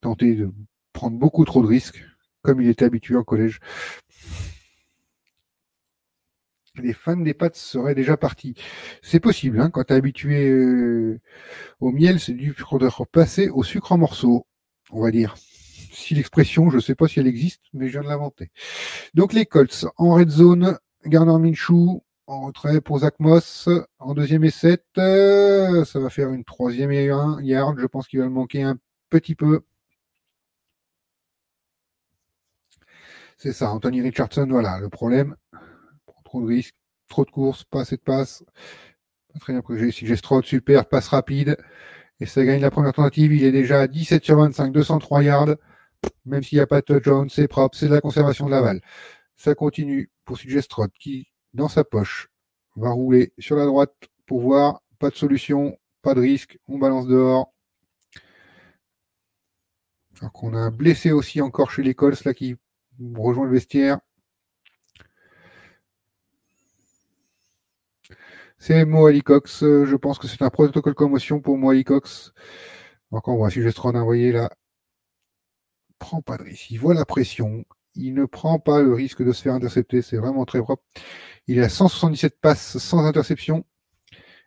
[0.00, 0.52] Tenter de
[0.92, 2.04] prendre beaucoup trop de risques,
[2.42, 3.60] comme il était habitué au collège
[6.82, 8.54] les fans des pâtes seraient déjà partis.
[9.02, 11.20] C'est possible, hein, quand tu es habitué euh,
[11.80, 12.54] au miel, c'est du
[13.12, 14.46] passer au sucre en morceaux,
[14.90, 15.34] on va dire.
[15.92, 18.50] Si l'expression, je ne sais pas si elle existe, mais je viens de l'inventer.
[19.14, 23.68] Donc les Colts en red zone, Garner Minshew en retrait pour Zach Moss
[23.98, 24.84] en deuxième et 7.
[24.98, 27.78] Euh, ça va faire une troisième et un yard.
[27.78, 28.78] Je pense qu'il va le manquer un
[29.10, 29.62] petit peu.
[33.38, 35.36] C'est ça, Anthony Richardson, voilà, le problème,
[36.24, 36.74] trop de risques,
[37.08, 38.44] trop de courses, pas assez de passes.
[39.40, 41.56] très bien j'ai Si Stroud, super, passe rapide.
[42.20, 43.32] Et ça gagne la première tentative.
[43.32, 45.56] Il est déjà à 17 sur 25, 203 yards.
[46.24, 48.62] Même s'il n'y a pas de touchdown, c'est propre, c'est de la conservation de la
[48.62, 48.80] balle.
[49.36, 52.28] Ça continue pour Stroud qui, dans sa poche,
[52.76, 53.94] va rouler sur la droite
[54.26, 54.82] pour voir.
[54.98, 56.58] Pas de solution, pas de risque.
[56.66, 57.52] On balance dehors.
[60.20, 62.56] Alors qu'on a un blessé aussi encore chez les Colts là qui
[63.14, 63.98] rejoint le vestiaire.
[68.58, 69.62] C'est Mo Cox.
[69.62, 72.32] Euh, je pense que c'est un protocole commotion pour Mo Cox.
[73.10, 74.50] Encore moi, si je envoyé là,
[75.98, 76.70] prend pas de risque.
[76.70, 77.64] Il voit la pression.
[77.94, 80.02] Il ne prend pas le risque de se faire intercepter.
[80.02, 80.82] C'est vraiment très propre.
[81.46, 83.64] Il a 177 passes sans interception.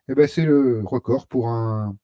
[0.08, 1.96] Et eh ben, c'est le record pour un,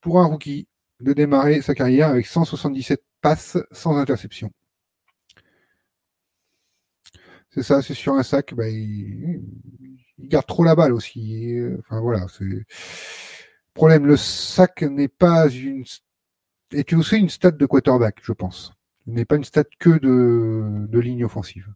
[0.00, 0.68] pour un rookie
[1.00, 4.52] de démarrer sa carrière avec 177 passes sans interception.
[7.54, 8.52] C'est ça, c'est sur un sac.
[8.54, 9.40] Ben, il,
[10.18, 11.56] il garde trop la balle aussi.
[11.78, 12.66] Enfin voilà, c'est
[13.74, 14.06] problème.
[14.06, 15.84] Le sac n'est pas une
[16.72, 18.72] est aussi une stat de quarterback, je pense.
[19.06, 21.72] Il n'est pas une stat que de, de ligne offensive.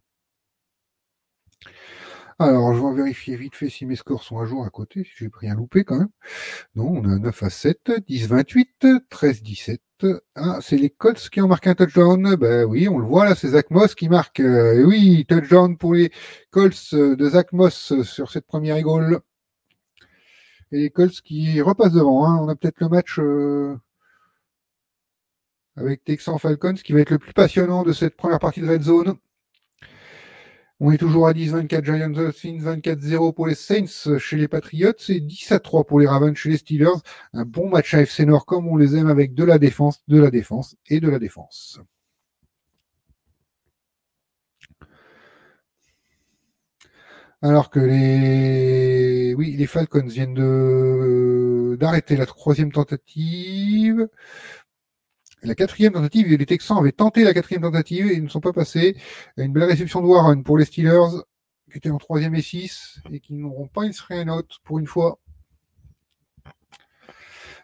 [2.41, 5.11] Alors, je vais vérifier vite fait si mes scores sont à jour à côté, si
[5.17, 6.09] j'ai rien loupé quand même.
[6.75, 9.81] Non, on a 9 à 7, 10 28, 13 17.
[10.35, 12.35] Ah, c'est les Colts qui ont marqué un touchdown.
[12.37, 14.39] Ben oui, on le voit là, c'est Zach Moss qui marque.
[14.39, 16.11] Euh, oui, touchdown pour les
[16.51, 19.19] Colts de Zach Moss sur cette première goal.
[20.71, 22.25] Et les Colts qui repassent devant.
[22.25, 22.37] Hein.
[22.41, 23.75] On a peut-être le match euh,
[25.75, 28.83] avec Texan Falcons qui va être le plus passionnant de cette première partie de Red
[28.83, 29.17] Zone.
[30.81, 35.19] On est toujours à 10-24 Giants Dolphins, 24-0 pour les Saints chez les Patriots et
[35.19, 37.01] 10 à 3 pour les Ravens chez les Steelers.
[37.33, 40.21] Un bon match à FC Nord comme on les aime avec de la défense, de
[40.21, 41.81] la défense et de la défense.
[47.41, 54.07] Alors que les, oui, les Falcons viennent de, d'arrêter la troisième tentative.
[55.43, 58.53] La quatrième tentative, les Texans avaient tenté la quatrième tentative et ils ne sont pas
[58.53, 58.97] passés.
[59.37, 61.23] Une belle réception de Warren pour les Steelers,
[61.71, 64.87] qui étaient en troisième et six, et qui n'auront pas une serait note pour une
[64.87, 65.19] fois.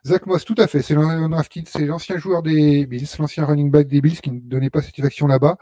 [0.05, 4.21] Zach Moss, tout à fait, c'est l'ancien joueur des Bills, l'ancien running back des Bills
[4.21, 5.57] qui ne donnait pas satisfaction là-bas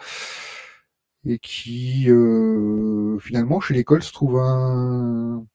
[1.26, 5.45] et qui euh, finalement chez l'école se trouve un,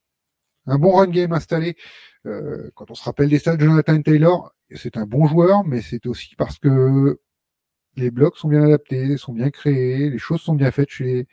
[0.67, 1.77] un bon run game installé.
[2.29, 5.81] Euh, quand on se rappelle des stats de Jonathan Taylor, c'est un bon joueur, mais
[5.83, 7.19] c'est aussi parce que
[7.97, 11.27] les blocs sont bien adaptés, sont bien créés, les choses sont bien faites chez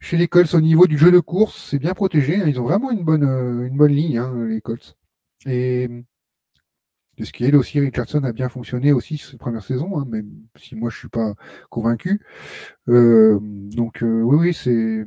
[0.00, 2.36] chez les Colts au niveau du jeu de course, c'est bien protégé.
[2.36, 2.46] Hein.
[2.48, 4.96] Ils ont vraiment une bonne euh, une bonne ligne, hein, les Colts.
[5.46, 5.88] Et
[7.18, 10.30] de ce qui est aussi, Richardson a bien fonctionné aussi cette première saison, hein, même
[10.56, 11.34] si moi je suis pas
[11.70, 12.20] convaincu.
[12.88, 15.06] Euh, donc euh, oui, oui, c'est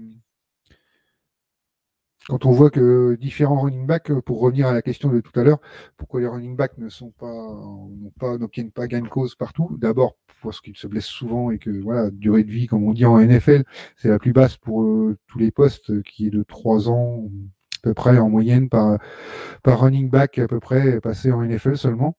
[2.27, 5.37] quand on voit que différents running backs, euh, pour revenir à la question de tout
[5.39, 5.59] à l'heure,
[5.97, 9.77] pourquoi les running backs ne sont pas, n'obtiennent pas gain de cause partout?
[9.79, 13.05] D'abord, parce qu'ils se blessent souvent et que, voilà, durée de vie, comme on dit
[13.05, 13.63] en NFL,
[13.97, 17.29] c'est la plus basse pour euh, tous les postes, qui est de 3 ans,
[17.77, 18.97] à peu près, en moyenne, par,
[19.63, 22.17] par running back, à peu près, passé en NFL seulement.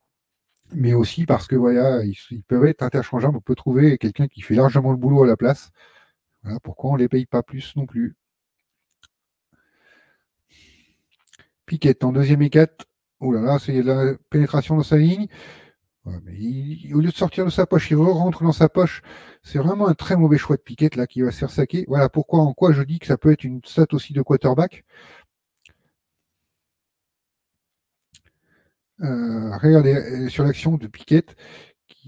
[0.74, 3.36] Mais aussi parce que, voilà, ils, ils peuvent être interchangeables.
[3.36, 5.70] On peut trouver quelqu'un qui fait largement le boulot à la place.
[6.42, 8.16] Voilà, pourquoi on les paye pas plus non plus.
[11.66, 12.86] Piquet en deuxième et quatre.
[13.20, 15.26] Oh là là, c'est la pénétration dans sa ligne.
[16.04, 19.02] mais au lieu de sortir de sa poche, il rentre dans sa poche.
[19.42, 21.84] C'est vraiment un très mauvais choix de Piquet là qui va se faire saquer.
[21.88, 24.84] Voilà pourquoi en quoi je dis que ça peut être une stat aussi de quarterback.
[29.02, 31.24] Euh, regardez euh, sur l'action de Piquet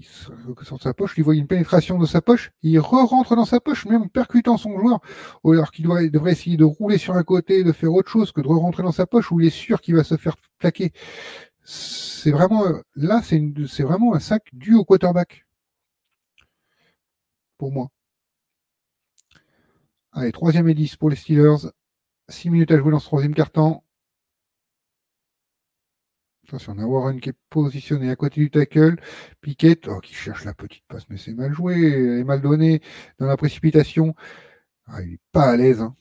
[0.05, 3.59] sort de sa poche, il voit une pénétration de sa poche, il re-rentre dans sa
[3.59, 4.99] poche, même en percutant son joueur,
[5.43, 8.47] alors qu'il devrait essayer de rouler sur un côté, de faire autre chose que de
[8.47, 10.91] re-rentrer dans sa poche, où il est sûr qu'il va se faire plaquer.
[11.63, 12.63] C'est vraiment,
[12.95, 15.45] là, c'est vraiment un sac dû au quarterback.
[17.57, 17.89] Pour moi.
[20.11, 21.69] Allez, troisième et 10 pour les Steelers.
[22.29, 23.83] 6 minutes à jouer dans ce troisième quart-temps.
[26.49, 28.95] Attention, on a Warren qui est positionné à côté du tackle.
[29.41, 32.81] Piquet, oh, qui cherche la petite passe, mais c'est mal joué, elle est mal donné
[33.19, 34.15] dans la précipitation.
[34.87, 35.81] Ah, il est pas à l'aise.
[35.81, 35.95] hein.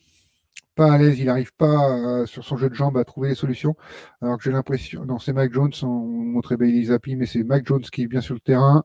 [0.77, 1.91] Pas à l'aise, il n'arrive pas
[2.23, 3.77] euh, sur son jeu de jambes à trouver des solutions.
[4.23, 7.67] Alors que j'ai l'impression, non, c'est Mac Jones, on montrait Bailey Zappi, mais c'est Mac
[7.67, 8.85] Jones qui est bien sur le terrain.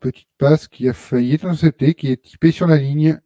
[0.00, 3.18] Petite passe qui a failli être interceptée, qui est typée sur la ligne.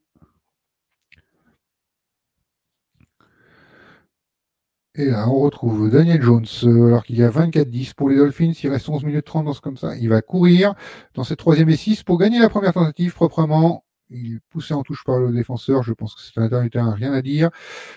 [4.99, 8.53] Et là, on retrouve Daniel Jones, euh, alors qu'il y a 24-10 pour les Dolphins.
[8.63, 9.95] Il reste 11 minutes 30 dans ce comme ça.
[9.99, 10.75] Il va courir
[11.13, 13.85] dans cette troisième et 6 pour gagner la première tentative proprement.
[14.09, 15.83] Il est poussé en touche par le défenseur.
[15.83, 17.51] Je pense que c'est un terrain, rien à dire.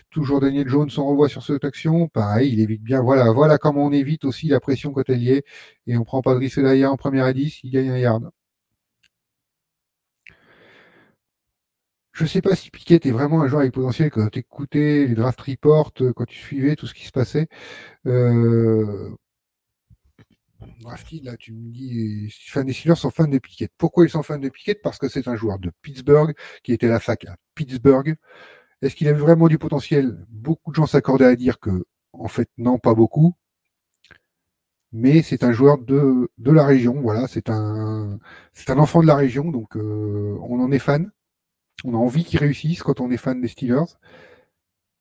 [0.09, 2.09] Toujours Daniel Jones, on revoit sur cette action.
[2.09, 3.01] Pareil, il évite bien.
[3.01, 5.23] Voilà, voilà comment on évite aussi la pression quand elle.
[5.87, 7.61] Et on prend pas de risque derrière en première et 10.
[7.63, 8.29] Il gagne un yard.
[12.19, 15.15] Je sais pas si Piquet est vraiment un joueur avec potentiel quand tu écoutais les
[15.15, 17.47] draft reports, euh, quand tu suivais tout ce qui se passait.
[18.07, 19.09] Euh...
[20.81, 23.69] Drafty, là, tu me dis, fans des Steelers sont fans de Piquet.
[23.77, 24.75] Pourquoi ils sont fans de Piquet?
[24.75, 28.17] Parce que c'est un joueur de Pittsburgh qui était à la fac à Pittsburgh.
[28.81, 30.25] Est-ce qu'il avait vraiment du potentiel?
[30.27, 33.33] Beaucoup de gens s'accordaient à dire que, en fait, non, pas beaucoup.
[34.91, 38.19] Mais c'est un joueur de, de la région, voilà, c'est un,
[38.53, 41.11] c'est un enfant de la région, donc euh, on en est fan.
[41.83, 43.95] On a envie qu'ils réussissent quand on est fan des Steelers.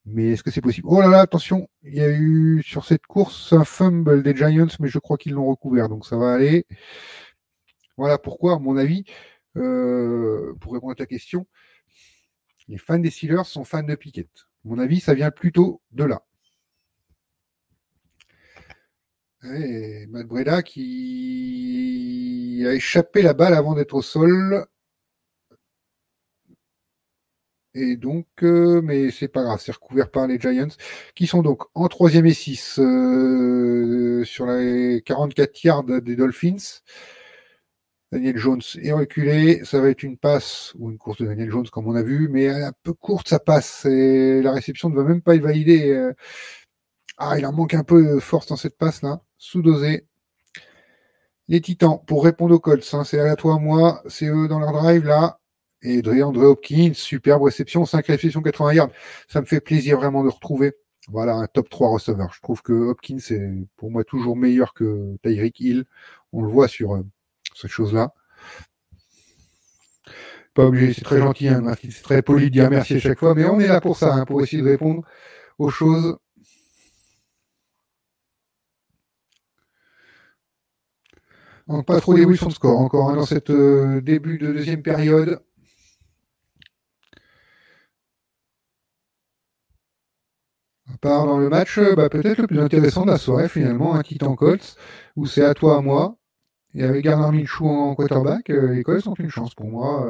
[0.04, 0.88] Mais est-ce que c'est possible?
[0.90, 4.66] Oh là là, attention, il y a eu sur cette course un fumble des Giants,
[4.80, 6.66] mais je crois qu'ils l'ont recouvert, donc ça va aller.
[7.98, 9.04] Voilà pourquoi, à mon avis,
[9.56, 11.46] euh, pour répondre à ta question,
[12.68, 14.28] les fans des Steelers sont fans de Piquet.
[14.64, 16.22] À mon avis, ça vient plutôt de là.
[19.44, 24.66] Et Matt Breda qui a échappé la balle avant d'être au sol.
[27.78, 30.66] Et donc, euh, mais c'est pas grave, c'est recouvert par les Giants,
[31.14, 36.80] qui sont donc en troisième et 6 euh, sur les 44 yards des Dolphins.
[38.10, 41.68] Daniel Jones est reculé, ça va être une passe ou une course de Daniel Jones
[41.70, 45.04] comme on a vu, mais un peu courte sa passe et la réception ne va
[45.04, 45.90] même pas être validée.
[45.90, 46.12] euh.
[47.18, 50.06] Ah, il en manque un peu de force dans cette passe là, sous-dosé.
[51.48, 54.72] Les Titans, pour répondre aux Colts, hein, c'est à toi, moi, c'est eux dans leur
[54.72, 55.38] drive là.
[55.82, 58.90] Et André Hopkins, superbe réception, 5 réceptions, 80 yards.
[59.28, 60.74] Ça me fait plaisir vraiment de retrouver.
[61.08, 62.32] Voilà, un top 3 receveur.
[62.34, 65.84] Je trouve que Hopkins est pour moi toujours meilleur que Tyreek Hill.
[66.32, 67.02] On le voit sur euh,
[67.54, 68.12] cette chose-là.
[70.54, 73.34] Pas obligé, c'est très gentil, hein, c'est très poli de dire merci à chaque fois,
[73.34, 75.02] mais on est là pour ça, hein, pour essayer de répondre
[75.58, 76.18] aux choses.
[81.68, 85.40] Donc, pas trop d'évolution de score encore hein, dans cette euh, début de deuxième période.
[90.98, 94.02] Part dans le match, euh, bah, peut-être le plus intéressant de la soirée finalement, un
[94.02, 94.76] Titan Colts,
[95.16, 96.16] où c'est à toi, à moi,
[96.74, 100.06] et avec Gardner Minshew en quarterback, euh, les Colts ont une chance pour moi.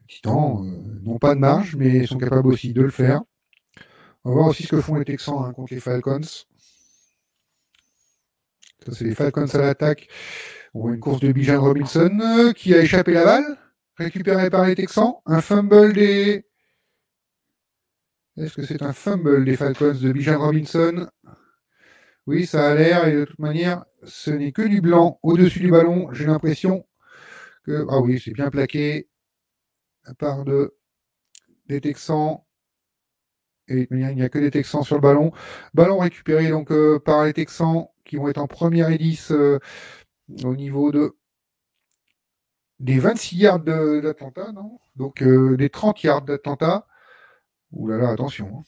[0.00, 3.22] Les Titans euh, n'ont pas de marge, mais sont capables aussi de le faire.
[4.24, 6.20] On va voir aussi ce que font les Texans hein, contre les Falcons.
[6.22, 6.44] Ça,
[8.92, 10.08] c'est les Falcons à l'attaque.
[10.74, 13.58] On voit une course de Bijan Robinson qui a échappé la balle,
[13.96, 15.14] récupérée par les Texans.
[15.26, 16.47] Un fumble des.
[18.38, 21.08] Est-ce que c'est un fumble des Falcons de Bijan Robinson?
[22.26, 25.70] Oui, ça a l'air, et de toute manière, ce n'est que du blanc au-dessus du
[25.70, 26.12] ballon.
[26.12, 26.86] J'ai l'impression
[27.64, 27.86] que.
[27.90, 29.08] Ah oui, c'est bien plaqué.
[30.06, 30.74] À part de
[31.68, 32.40] des Texans.
[33.68, 35.32] Et il n'y a que des Texans sur le ballon.
[35.74, 39.58] Ballon récupéré donc euh, par les Texans qui vont être en première et 10 euh,
[40.44, 41.16] au niveau de
[42.80, 44.78] des 26 yards de- d'Atlanta, non?
[44.96, 46.87] Donc euh, des 30 yards d'Atlanta.
[47.72, 48.58] Ouh là là, attention.
[48.58, 48.62] hein.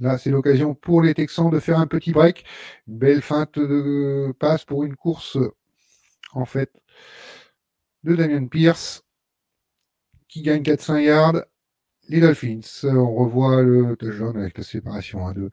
[0.00, 2.44] Là, c'est l'occasion pour les Texans de faire un petit break.
[2.88, 5.36] Une belle feinte de passe pour une course,
[6.32, 6.72] en fait,
[8.04, 9.02] de Damien Pierce,
[10.28, 11.42] qui gagne 400 yards.
[12.08, 15.50] Les Dolphins, euh, on revoit le touchdown avec la séparation hein, de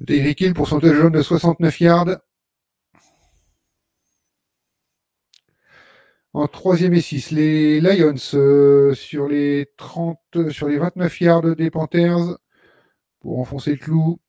[0.00, 2.18] d'Eric Hill pour son touchdown de 69 yards.
[6.34, 11.70] En troisième et 6, les Lions euh, sur les 30, sur les 29 yards des
[11.70, 12.36] Panthers
[13.20, 14.20] pour enfoncer le clou.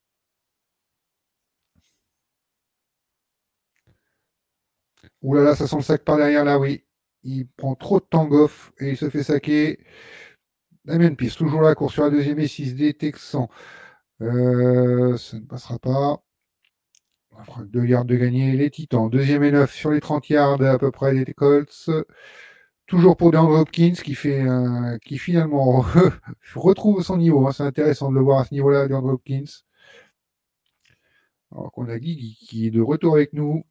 [5.22, 6.84] Ouh là là, ça sent le sac par derrière là, oui.
[7.22, 9.80] Il prend trop de temps Goff et il se fait saquer.
[10.86, 13.48] Damien Pierce, toujours là, court sur la deuxième et 6D, Texan.
[14.22, 16.23] Euh, ça ne passera pas.
[17.38, 18.52] On fera 2 yards de gagner.
[18.52, 21.90] Les Titans, deuxième et 9 sur les 30 yards à peu près des Colts.
[22.86, 25.84] Toujours pour DeAndre Hopkins qui fait un- qui finalement
[26.54, 27.46] retrouve son niveau.
[27.46, 27.52] hein.
[27.52, 29.44] C'est intéressant de le voir à ce niveau-là, DeAndre Hopkins.
[31.52, 33.64] Alors qu'on a Guigui qui est de retour avec nous.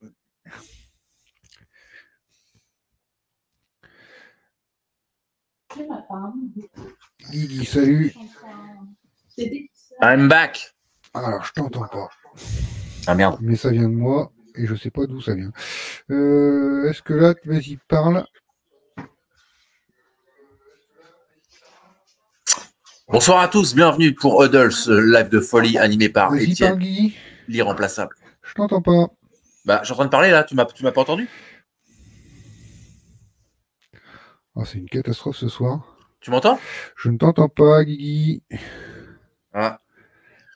[7.32, 8.14] Guigui, salut.
[10.02, 10.74] I'm back.
[11.14, 12.10] Alors, je t'entends pas.
[13.08, 13.38] Ah merde.
[13.42, 15.52] Mais ça vient de moi et je sais pas d'où ça vient.
[16.12, 18.26] Euh, Est-ce que là, vas-y, parle.
[23.10, 27.16] Bonsoir à tous, bienvenue pour Huddles, live de folie animé par Étienne, Guigui.
[27.48, 28.16] l'irremplaçable.
[28.42, 29.08] Je t'entends pas.
[29.66, 31.30] Bah, je suis en train de parler là, tu m'as, tu m'as pas entendu?
[34.56, 35.98] Oh, c'est une catastrophe ce soir.
[36.22, 36.60] Tu m'entends?
[36.96, 38.44] Je ne t'entends pas, Guigui.
[39.54, 39.80] Ah.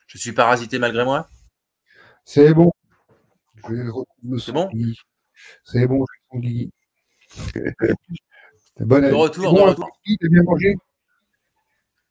[0.08, 1.28] Je suis parasité malgré moi?
[2.30, 2.70] C'est bon.
[3.56, 4.70] Je le C'est bon.
[5.64, 6.68] C'est bon, je.
[8.76, 9.90] T'es bonne De retour, bon, de retour.
[10.20, 10.76] T'as bien mangé?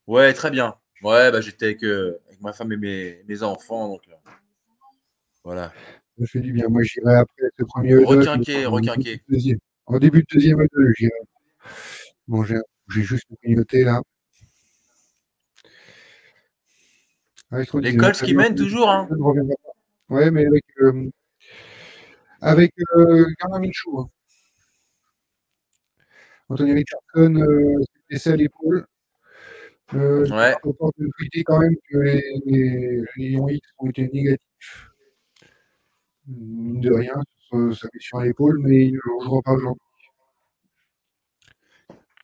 [0.07, 0.75] Ouais, très bien.
[1.03, 4.15] Ouais, bah j'étais avec, euh, avec ma femme et mes, mes enfants, donc euh,
[5.45, 5.71] voilà.
[6.19, 6.69] Ça fait du bien.
[6.69, 7.95] Moi, j'irai après ce premier.
[8.03, 9.03] Requinqué, En requinqué.
[9.03, 10.67] début de deuxième- En début de deuxième
[10.97, 11.13] j'irai
[12.33, 14.01] un- J'ai juste clignoté là.
[17.51, 19.07] Ah, trouve Les Colts qui mènent toujours, hein.
[20.09, 21.11] Ouais, mais avec, euh,
[22.41, 23.27] avec euh,
[23.59, 23.99] Minshew.
[24.01, 24.09] hein.
[26.49, 28.87] Anthony Richardson euh, s'est blessé à l'épaule.
[29.95, 30.55] Euh, Ouais.
[30.65, 30.69] je
[31.05, 34.91] de tweeter quand même que les, les, les Lions X ont été négatifs.
[36.27, 39.81] Mine de rien, sur sa blessure à l'épaule, mais il ne jouera pas aujourd'hui.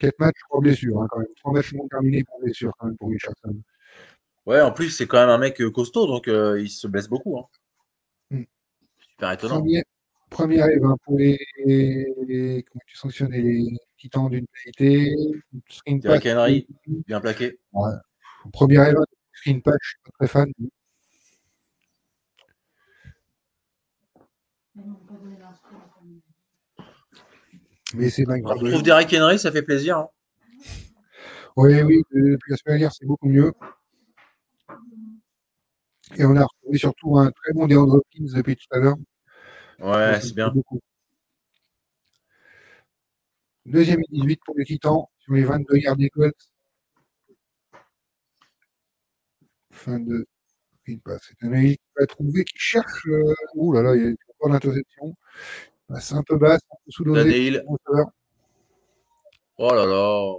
[0.00, 1.28] Quatre matchs, trois blessures, hein, quand même.
[1.36, 3.54] Trois matchs non terminés pour blessure, quand même, pour Richardson.
[4.46, 7.08] Ouais, en plus, c'est quand même un mec euh, costaud, donc euh, il se blesse
[7.08, 7.38] beaucoup.
[7.38, 7.46] Hein.
[9.22, 9.60] Super étonnant.
[9.60, 9.84] Premier,
[10.30, 15.14] premier rêve hein, pour les, les- Comment tu sanctionnes les titans d'une qualité.
[15.68, 16.26] Screen Derrick.
[16.26, 16.66] Henry.
[17.06, 17.56] Bien plaqué.
[18.52, 18.96] Premier rêve,
[19.32, 20.52] screen patch, je suis pas très fan.
[27.94, 29.98] Mais c'est pas On retrouve Derrick Henry, ça fait plaisir.
[29.98, 30.08] hein.
[31.56, 33.52] Oui, oui, depuis la semaine dernière, c'est beaucoup mieux.
[36.16, 38.96] Et on a retrouvé surtout un très bon DeAndre Hopkins depuis tout à l'heure.
[39.80, 40.50] Ouais, c'est bien.
[40.50, 40.80] beaucoup.
[43.66, 46.34] Deuxième et 18 pour les Titans sur les 22 yards des Colts.
[49.70, 50.26] Fin de
[50.80, 51.22] screen pass.
[51.28, 53.06] C'est un ami qui va trouver, qui cherche.
[53.06, 53.34] Euh...
[53.54, 55.14] Ouh là là, il y a pas d'interception.
[55.88, 57.24] Bah, C'est un peu basse, un peu sous-dosé.
[57.24, 57.64] Daniel.
[59.58, 60.36] Oh là là.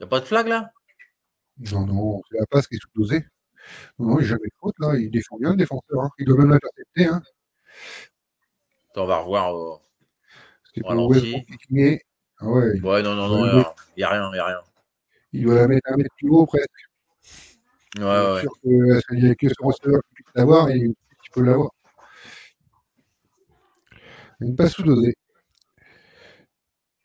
[0.00, 0.72] Y a pas de flag là?
[1.72, 3.24] Non, non, c'est la passe qui est sous-dosée.
[3.98, 4.94] Non, il n'y a jamais de faute là.
[4.96, 6.00] Il défend bien le défenseur.
[6.04, 6.10] hein.
[6.18, 7.06] Il doit même l'intercepter.
[7.06, 7.22] Hein.
[8.96, 9.56] On va revoir.
[9.56, 9.76] euh.
[10.64, 11.44] C'était pour Ralenti.
[11.68, 13.64] Qui ouais, Ouais, non, non, non, Ouais,
[13.96, 14.60] y a, rien, y a rien.
[15.32, 16.68] il doit la mettre un mètre plus haut presque.
[17.98, 18.40] Ouais, ouais.
[18.40, 21.70] sûr que qu'il n'y a que ce receveur qui puisse l'avoir et tu peux l'avoir.
[24.40, 25.14] Une passe sous-dosée.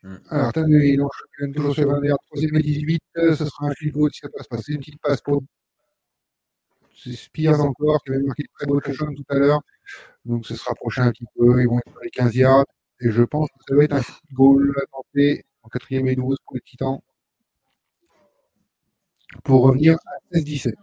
[0.04, 0.18] Hmm.
[0.30, 3.74] Alors, t'as il enchaîne toujours sur 20 yards, troisième et 18, euh, ce sera un
[3.74, 4.58] field goal si ça passe pas.
[4.60, 5.42] C'est une petite passe pour.
[6.96, 8.92] C'est Spears encore qui avait marqué très beau tout
[9.30, 9.62] à l'heure.
[10.26, 11.62] Donc, ce sera prochain un petit peu.
[11.62, 12.66] Ils vont être sur les 15 yards.
[13.02, 14.02] Et je pense que ça va être un
[14.34, 17.00] goal à tenter en quatrième et 12 pour les Titans.
[19.44, 20.74] Pour revenir à 16-17.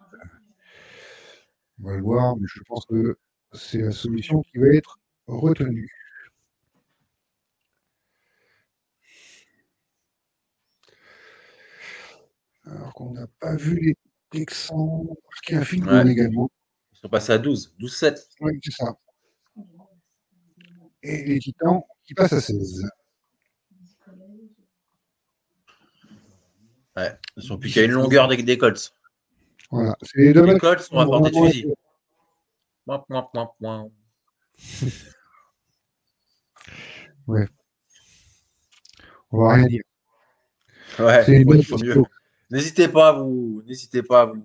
[1.82, 3.18] On va le voir, mais je pense que
[3.52, 5.90] c'est la solution qui va être retenue.
[12.64, 13.96] Alors qu'on n'a pas vu les
[14.34, 16.12] Marquer un field goal Ouais.
[16.12, 16.50] également.
[16.92, 18.28] Ils sont passés à 12, 12-7.
[18.40, 18.94] Oui, c'est ça.
[21.02, 22.84] Et les Titans qui passent à 16.
[26.96, 27.16] Ouais.
[27.36, 28.92] Ils sont plus qu'à une longueur des, des Colts.
[29.70, 29.96] Voilà.
[30.02, 31.74] C'est les deux Les Colts, qui sont porter de vraiment- fusil.
[32.86, 33.88] Mouah, mouah, mouah, mouah.
[39.30, 39.82] On va rien dire.
[40.98, 41.62] Ouais, C'est les ouais, deux
[42.52, 44.44] N'hésitez pas à vous, n'hésitez pas à vous,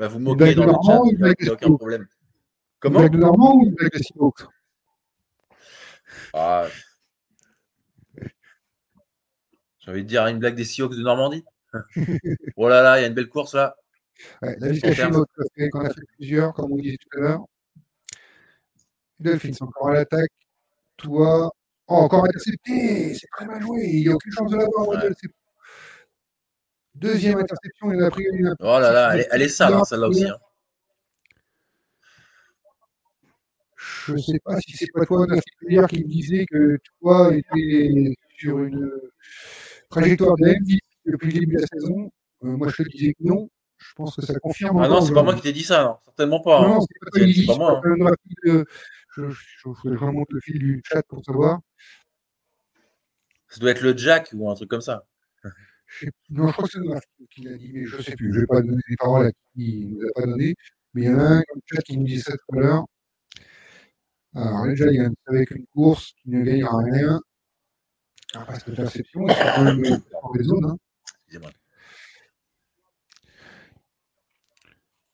[0.00, 1.00] à vous moquer dans le chat.
[1.04, 2.02] une Il n'y a, aucun problème.
[2.02, 2.08] Une
[2.80, 2.98] Comment?
[2.98, 4.00] blague de Normand ou une blague de
[6.34, 6.66] ah,
[9.78, 11.44] J'ai envie de dire une blague des Seahawks de Normandie.
[12.56, 13.76] oh là là, il y a une belle course là.
[14.42, 17.44] Ouais, La parce qu'on a fait plusieurs, comme on disait tout à l'heure.
[19.20, 20.32] Dolphins encore à l'attaque.
[20.96, 21.52] Toi,
[21.86, 23.14] oh, encore intercepté.
[23.14, 23.84] C'est très mal joué.
[23.84, 24.88] Il n'y a aucune chance de l'avoir.
[24.88, 24.96] Ouais.
[25.20, 25.30] C'est-
[27.02, 28.54] Deuxième interception, il a pris une.
[28.60, 30.24] Oh là là, elle est, elle est sale, hein, celle-là aussi.
[30.24, 30.36] hein.
[34.06, 38.14] Je ne sais pas si c'est pas toi, Naftalier, qui me disait que toi était
[38.36, 38.90] sur une
[39.90, 42.10] trajectoire de MVP depuis le début de la saison.
[42.44, 43.48] Euh, moi, je te disais que non.
[43.78, 44.80] Je pense que ça confirme.
[44.80, 45.96] Ah non, c'est pas moi qui t'ai dit ça, non.
[46.04, 46.62] certainement pas.
[46.62, 46.80] Non, hein.
[46.80, 48.64] c'est pas toi qui moi, euh,
[49.16, 51.60] Je, je, je, je remonte le fil du chat pour savoir.
[53.48, 55.04] Ça doit être le Jack ou un truc comme ça.
[55.92, 57.00] Je sais- non, je crois que c'est Noir
[57.30, 58.32] qui l'a dit, mais je ne sais plus.
[58.32, 60.54] Je ne vais pas donner les paroles à qui ne nous a pas donné.
[60.94, 62.60] Mais il y en a un dans le chat qui nous dit ça tout à
[62.60, 62.84] l'heure.
[64.34, 67.20] Alors, les Giants avec une course qui ne gagnera rien.
[68.34, 70.64] Après cette perception, ils sont quand même dans les zones.
[70.64, 70.76] Hein.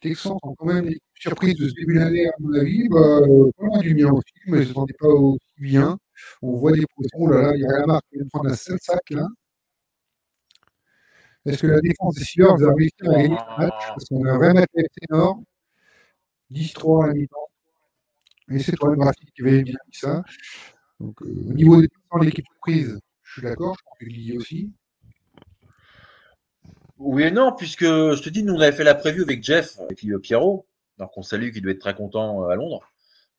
[0.01, 2.89] Texans sont quand même les surprises de ce début d'année, à mon avis.
[2.89, 5.99] Bah, euh, pas loin du mien aussi, mais je ne s'attendaient pas aussi bien.
[6.43, 7.19] On voit des progressions.
[7.21, 9.03] Oh là là, il y a la marque qui vient de prendre un seul sac
[9.11, 9.27] là.
[11.49, 14.33] Est-ce que la défense des Steelers va réussir à gagner ce match Parce qu'on a
[14.33, 14.69] un vrai match
[15.01, 15.41] Ténor.
[16.51, 17.49] 10-3 à la mi-temps.
[18.51, 20.23] Et c'est toi, le graphique, qui avait bien dit ça.
[21.01, 24.37] Donc, euh, au niveau des Texans, l'équipe surprise, je suis d'accord, je pense que Guy
[24.37, 24.73] aussi.
[26.99, 29.79] Oui et non, puisque je te dis, nous on avait fait la preview avec Jeff
[29.91, 30.67] et puis euh, Pierrot,
[30.99, 32.83] donc on salue qui doit être très content euh, à Londres.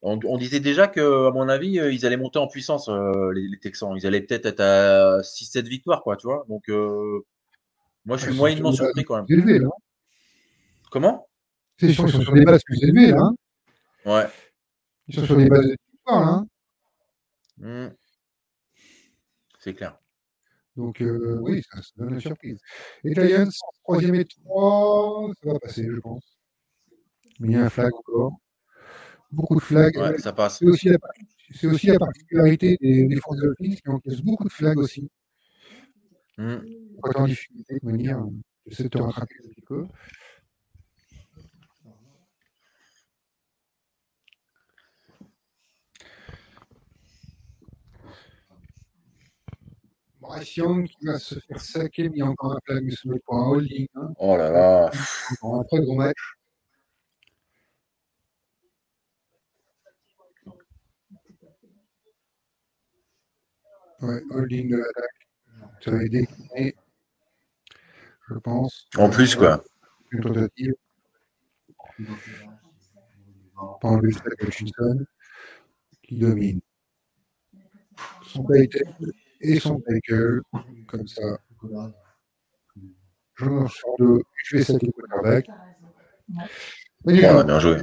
[0.02, 3.34] On, on disait déjà que, à mon avis, euh, ils allaient monter en puissance, euh,
[3.34, 3.94] les, les Texans.
[3.98, 6.46] Ils allaient peut-être être à 6-7 victoires, quoi, tu vois.
[6.48, 7.26] Donc, euh,
[8.06, 9.26] moi, je suis sont moyennement surpris quand même.
[9.26, 9.70] Plus élevés, là.
[10.92, 11.28] Comment?
[11.82, 13.22] Ils sont sur des bases plus élevées, là.
[13.22, 13.36] hein.
[14.06, 14.28] Ouais.
[15.08, 16.46] Ils sont sur des bases de victoire,
[17.62, 17.92] là.
[19.60, 20.00] C'est clair.
[20.76, 22.60] Donc, euh, oui, ça, ça donne la surprise.
[23.04, 23.50] Les Giants,
[23.84, 26.24] troisième et trois, ça va passer, je pense.
[27.40, 28.38] Mais il y a un flag encore.
[29.32, 29.98] Beaucoup de flags.
[29.98, 30.60] Ouais, ça passe.
[30.60, 30.98] C'est aussi, la,
[31.54, 35.10] c'est aussi la particularité des, des Forces Dolphins qui encaissent beaucoup de flags aussi.
[36.38, 36.60] Hmm.
[37.02, 38.20] Pas en difficulté de manière,
[38.66, 39.88] j'essaie de te rattraper un petit peu.
[50.58, 53.36] Young qui va se faire saquer, mais il y a encore un flag, n'est pas
[53.36, 53.88] un holding.
[53.96, 54.14] Hein.
[54.20, 54.92] Oh là là.
[55.42, 56.18] Encore un très gros match.
[64.02, 65.28] Ouais, holding de l'attaque.
[65.82, 66.28] Ça va aider.
[68.30, 68.88] Je pense.
[68.98, 69.64] En plus, quoi.
[70.12, 70.74] Une tentative.
[73.82, 75.06] Enlever Zach Hutchinson,
[76.04, 76.62] qui domine.
[78.24, 78.80] Son Payton
[79.42, 80.42] et son tackle,
[80.88, 81.40] comme ça.
[83.36, 84.22] Je m'en sors de.
[84.46, 85.48] Je vais saquer le quarterback.
[87.06, 87.78] Bien joué.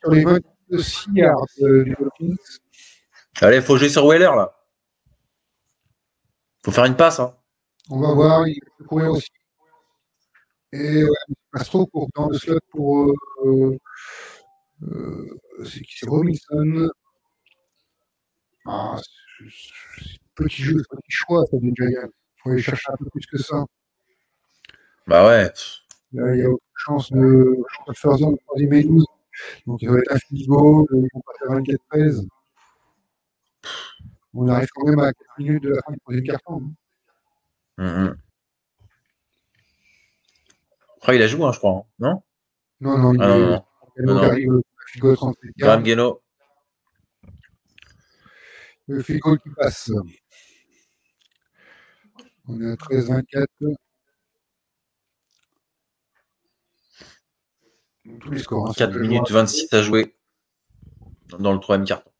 [0.00, 2.36] sur les 26 yards euh, du Dolphins,
[3.42, 4.56] Allez, faut jouer sur Weller, là.
[6.64, 7.34] Faut faire une passe, hein.
[7.88, 9.30] on va voir, il peut courir aussi.
[10.72, 11.10] Et ouais,
[11.56, 13.12] il trop court dans le slot pour.
[13.44, 13.76] Euh,
[14.82, 16.90] euh, c'est qui c'est Robinson.
[18.66, 22.08] Ah, c'est- petit jeu, petit choix, ça des Giants.
[22.08, 23.64] Il faut aller chercher un peu plus que ça.
[25.06, 25.50] Bah ouais.
[26.12, 27.56] Là, il y a aucune chance de
[27.88, 29.04] de faire zone troisième et 12.
[29.66, 32.26] Donc, ça va être un field goal, ils vont passer à 24-13.
[34.34, 36.62] On arrive quand même à 4 minutes de la fin du troisième carton.
[36.62, 36.72] hein.
[37.78, 38.29] Hmm, hmm.
[41.00, 41.70] Après, il a joué, hein, je crois.
[41.72, 41.84] hein.
[41.98, 42.22] Non?
[42.80, 43.64] Non, non, il Ah non, non,
[44.04, 44.14] il non,
[44.52, 44.60] non.
[44.98, 45.84] goal 37 Graham.
[45.84, 46.22] Geno.
[48.86, 49.90] Le goal qui passe.
[52.46, 53.46] On est à 13-24.
[58.20, 58.66] Tous les scores.
[58.68, 59.38] hein, 4 ça peut minutes jouer.
[59.40, 60.16] 26 à jouer
[61.38, 62.10] dans le troisième carton.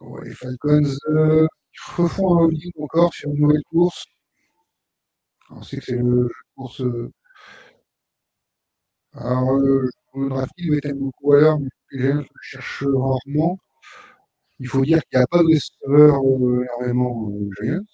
[0.00, 1.46] Ouais, les Falcons euh,
[1.96, 4.04] refont un holding encore sur une nouvelle course.
[5.52, 6.80] On sait que c'est de course.
[6.80, 7.12] euh,
[9.14, 12.84] Alors, euh, le draft il va être beaucoup à l'heure, mais les gens le cherchent
[12.84, 13.58] rarement.
[14.58, 17.84] Il faut dire qu'il n'y a pas de receveur euh, énormément euh, Giants.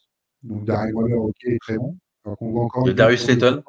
[0.42, 1.96] Donc, Darren Waller, ok, est très bon.
[2.24, 2.88] Alors qu'on voit encore.
[2.88, 3.62] A Darius Slayton.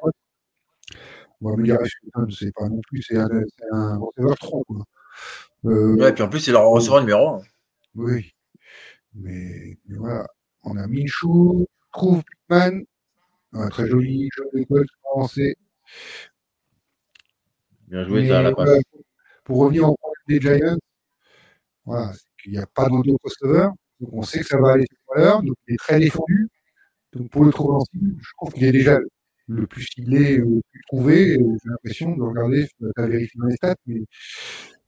[1.40, 4.84] Ouais, mais Darius Slayton, c'est pas non plus, c'est un, c'est un receveur 3, quoi.
[5.66, 7.42] Euh, Ouais, puis en plus, c'est leur receveur numéro 1.
[7.96, 8.32] Oui.
[9.14, 10.26] Mais, mais voilà.
[10.64, 12.84] On a Minshew, trouve Pittman.
[13.52, 15.56] Un très joli jeu d'école avancé.
[17.88, 18.66] Bien joué, Mais, ça, la passe.
[18.66, 18.80] voilà,
[19.44, 20.78] pour revenir au problème des Giants,
[21.84, 23.72] voilà, qu'il n'y a pas d'autres receveurs.
[23.98, 25.42] Donc on sait que ça va aller sur l'heure.
[25.42, 26.48] Donc il est très défendu.
[27.12, 28.98] Donc pour le trouver en cible, je trouve qu'il est déjà
[29.48, 31.32] le plus ciblé, euh, le plus trouvé.
[31.32, 34.02] Et J'ai l'impression de regarder, tu vas vérifier dans les stats, mais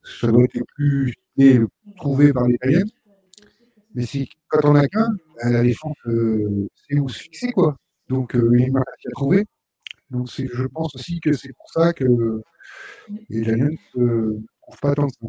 [0.04, 2.86] ça doit être le plus ciblé, le plus trouvé par les Giants.
[3.94, 5.08] Mais si, quand on a qu'un,
[5.44, 7.76] la défense, euh, c'est où se fixer, quoi.
[8.08, 9.44] Donc, euh, il mal à trouver.
[10.10, 12.04] Donc, c'est- je pense aussi que c'est pour ça que
[13.30, 15.26] les Giants ne trouvent pas tant que ça.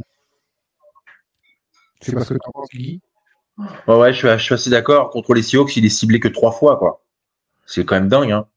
[2.02, 3.02] C'est parce que tu en penses, Guy
[3.88, 5.10] Ouais, ouais, je suis, je suis assez d'accord.
[5.12, 7.04] Contre les Seahawks, il est ciblé que trois fois, quoi.
[7.66, 8.48] C'est quand même dingue, hein.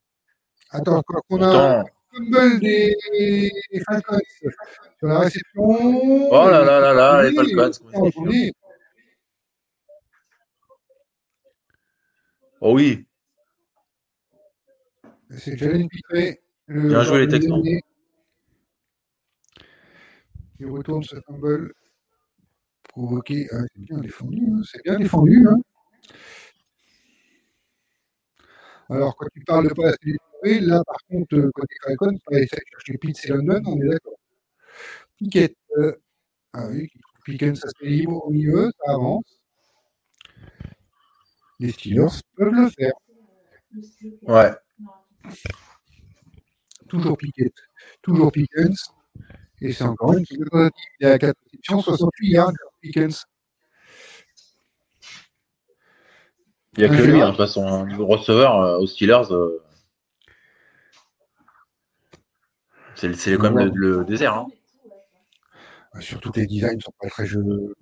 [0.71, 2.97] Attends, quand on a fumble des
[3.71, 4.51] des Falcons sur
[5.09, 5.63] la réception.
[5.63, 7.71] Oh là là là là, les Falcons,
[12.61, 13.07] oh oui.
[15.31, 16.40] C'est Jalen Pitré.
[16.66, 17.62] le Bien joué, les Texans.
[20.59, 21.73] Il retourne ce fumble.
[22.89, 23.47] Provoqué.
[23.53, 24.40] Ah, c'est bien défendu.
[24.51, 25.47] hein, C'est bien défendu.
[25.48, 25.59] hein.
[28.89, 32.62] Alors, quand tu parles de pas assez défendu, là, par contre, côté Falcon, pas essayer
[32.62, 34.15] de chercher Pitts et London, on est d'accord.
[35.16, 35.57] Pickett.
[35.78, 35.93] euh,
[36.53, 39.40] ah oui, qui trouve Pickens assez libre au milieu, ça avance.
[41.59, 42.93] Les Steelers peuvent le faire.
[44.23, 44.53] Ouais.
[46.89, 47.53] Toujours Pickett,
[48.03, 48.93] toujours Pickens,
[49.61, 50.70] et c'est encore une tentative.
[51.01, 53.24] Il est à 4 réceptions, 68 yards Pickens.
[56.78, 57.20] Il n'y a que Ouais, lui, ouais.
[57.23, 57.66] hein, de toute façon.
[57.66, 57.86] hein.
[57.86, 59.62] Niveau receveur euh, aux Steelers, euh,
[62.94, 64.35] c'est c'est quand même le, le désert.
[64.35, 64.47] Hein.
[65.94, 67.74] Euh, Surtout que les designs ne sont pas très jeux.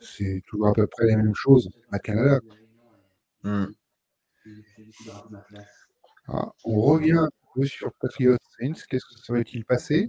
[0.00, 2.40] C'est toujours à peu près la même chose à Canada.
[3.44, 3.66] Hmm.
[6.28, 8.72] Ah, on revient un peu sur Patriots Saints.
[8.88, 10.08] Qu'est-ce que ça serait-il passé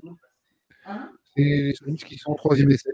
[1.36, 2.94] C'est les Saints qui sont 3 et 7.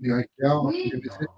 [0.00, 1.28] Derek Carr, 3 et 7.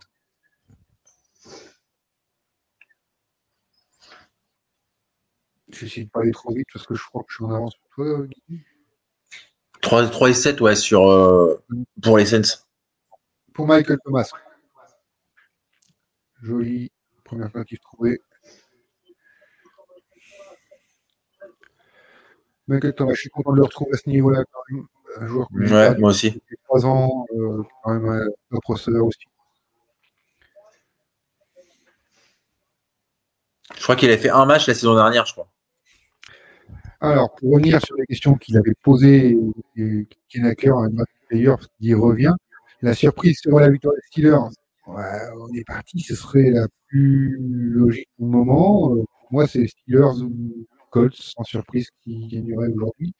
[5.70, 7.72] J'essaie de pas aller trop vite parce que je crois que je suis en avance
[7.74, 8.60] sur toi, Guy.
[9.80, 11.62] 3, 3 et 7, ouais, sur, euh,
[12.02, 12.67] pour les Saints.
[13.58, 14.30] Pour Michael Thomas.
[16.40, 16.92] Joli.
[17.24, 18.20] Première tentative trouvée.
[22.68, 24.86] Michael Thomas, je suis content de le retrouver à ce niveau-là quand même.
[25.16, 26.30] Un joueur Ouais, moi aussi.
[26.30, 29.24] depuis 3 ans, euh, quand même un top receveur aussi.
[33.74, 35.50] Je crois qu'il avait fait un match la saison dernière, je crois.
[37.00, 39.36] Alors, pour revenir sur les questions qu'il avait posées,
[39.74, 42.34] et qui est à cœur Matthew Player, qui y revient,
[42.82, 44.36] la surprise sur la victoire des Steelers,
[44.86, 48.94] ouais, on est parti, ce serait la plus logique au moment.
[48.94, 53.14] Euh, pour moi, c'est les Steelers ou Colts, sans surprise, qui gagneraient aujourd'hui.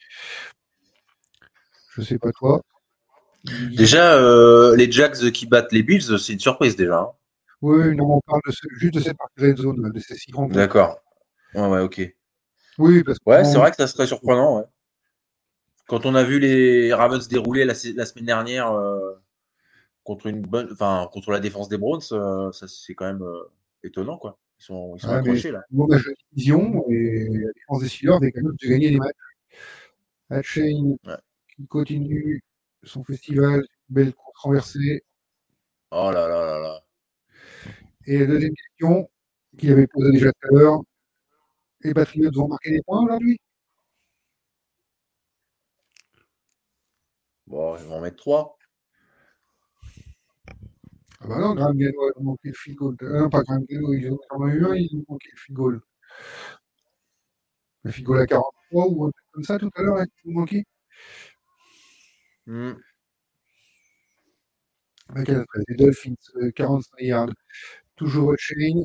[1.97, 2.63] Je sais pas toi.
[3.77, 7.01] Déjà, euh, les Jacks qui battent les Bills, c'est une surprise déjà.
[7.01, 7.13] hein.
[7.61, 10.33] Oui, non, on parle de ce- juste de cette partie red zone, de ces six
[10.33, 10.55] rencontres.
[10.55, 11.01] D'accord.
[11.55, 12.15] Ouais, ouais, ok.
[12.79, 14.59] Oui, parce que Ouais, c'est vrai que ça serait surprenant.
[14.59, 14.65] Ouais.
[15.89, 19.15] Quand on a vu les Ravens dérouler la, la semaine dernière euh,
[20.09, 23.43] contre une bonne, enfin contre la défense des Browns, euh, ça c'est quand même euh,
[23.83, 24.39] étonnant quoi.
[24.59, 25.63] Ils sont, ils sont Ouais, accrochés là.
[25.71, 25.87] bon
[26.33, 29.13] division et la défense des Steelers est capable de gagner des matchs.
[30.31, 31.17] Ouais.
[31.57, 32.43] qui continue
[32.85, 35.05] son festival, belle course renversée.
[35.91, 36.81] Oh là là là là.
[38.07, 39.11] Et la deuxième question
[39.59, 40.81] qu'il avait posée déjà tout à l'heure,
[41.83, 43.39] les Patriots vont marquer des points aujourd'hui?
[47.47, 48.58] Bon, ils vont en mettre trois.
[51.21, 52.97] Ah bah non, Graham Gano a manqué le field goal.
[53.03, 55.81] Euh, non, pas Graham Gano, ils ont eu un, ils ont manqué le field goal.
[57.83, 60.35] Le field goal à 43 ou un truc comme ça tout à l'heure, qu'ils ont
[60.39, 60.65] manqué.
[65.11, 67.29] Avec la- Les Dolphins, euh, 45 yards.
[67.97, 68.83] Toujours Hatchain.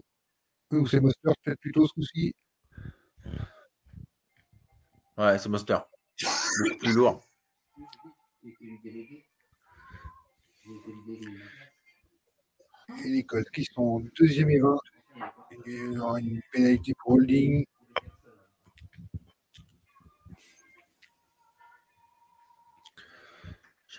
[0.71, 2.33] Ou c'est Monster, peut-être plutôt ce coup-ci.
[5.17, 5.79] Ouais, c'est Monster.
[6.21, 7.21] Le plus lourd.
[13.05, 14.77] Et les Colts qui sont en deuxième et 20.
[15.51, 17.65] Et il y aura une pénalité pour holding.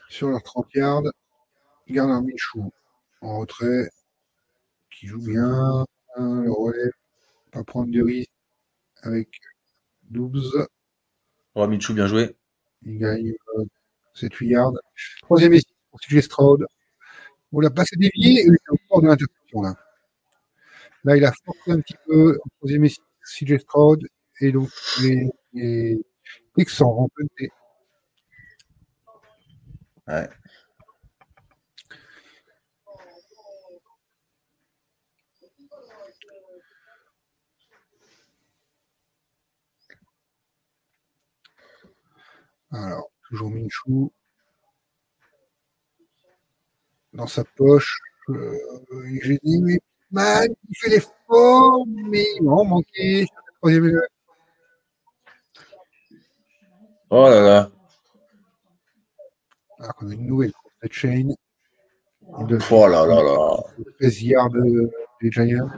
[0.08, 1.02] Sur leurs 30 yards,
[1.88, 2.70] Gardner Minshew
[3.20, 3.88] en retrait,
[4.90, 5.84] qui joue bien,
[6.16, 6.90] le relais,
[7.52, 8.30] pas prendre de risque
[9.02, 9.28] avec
[10.04, 10.66] 12,
[11.56, 12.34] Oh, Michou, bien joué.
[12.82, 13.64] il gagne euh,
[14.16, 14.72] 7-8 yards.
[15.22, 16.66] Troisième essai pour CJ Stroud.
[17.54, 19.62] On l'a passé dévié et il est au bord de l'interception.
[19.62, 19.74] Là.
[21.04, 22.90] là, il a forcé un petit peu en troisième et
[23.22, 24.08] CJ Stroud.
[24.40, 24.68] Et donc,
[25.00, 26.04] les, les
[26.56, 27.30] Texans remportent.
[30.08, 30.28] Ouais.
[42.72, 44.12] Alors, toujours Minchou.
[47.14, 47.98] Dans sa poche.
[48.28, 48.58] Euh,
[49.22, 49.78] J'ai dit, mais
[50.10, 53.26] man, il fait l'effort, mais il va en manquer.
[53.60, 54.00] Troisième élève.
[57.10, 57.70] Oh là là.
[59.78, 61.28] Alors qu'on a une nouvelle course de chain.
[62.48, 63.62] De Oh là là là.
[64.00, 65.68] 13 yards de- des Giants.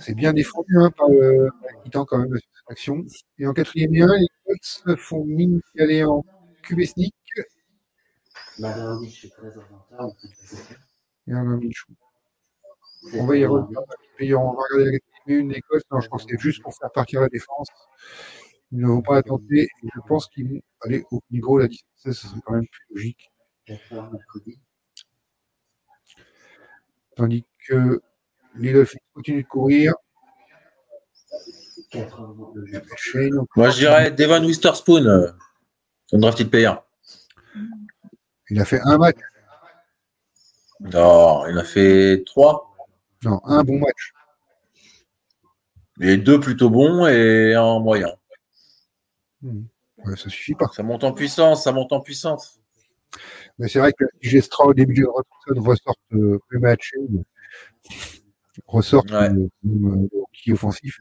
[0.00, 1.50] C'est bien défendu hein, par le
[1.84, 3.04] Titan quand même sur cette action.
[3.38, 6.24] Et en quatrième et un, les Colts font mine d'y aller en
[6.62, 7.14] QB sneak
[11.26, 11.60] et un.
[13.14, 13.80] On va y revenir.
[14.40, 15.84] On va regarder une Colts.
[15.90, 17.68] Non, je pense que c'est juste pour faire partir la défense.
[18.72, 19.62] Ils ne vont pas la tenter.
[19.62, 21.58] Et je pense qu'ils vont aller au niveau.
[21.58, 23.30] La distance, ce serait quand même plus logique.
[27.16, 28.00] Tandis que
[28.56, 29.94] les Dolphins continuent de courir.
[33.56, 35.30] Moi, je dirais Devon Witherspoon, euh,
[36.12, 36.74] undrafted player.
[38.50, 39.16] Il a fait un match.
[40.80, 42.74] Non, il a fait trois.
[43.24, 44.12] Non, un bon match.
[46.00, 48.12] A deux plutôt bons et un moyen.
[49.42, 50.66] Ouais, ça suffit pas.
[50.72, 52.60] Ça monte en puissance, ça monte en puissance.
[53.58, 56.92] Mais c'est vrai que Gestra au début de Robertson ressort euh, match
[58.66, 59.30] ressort Ouais.
[59.30, 60.98] euh, comme, euh, qui offensif.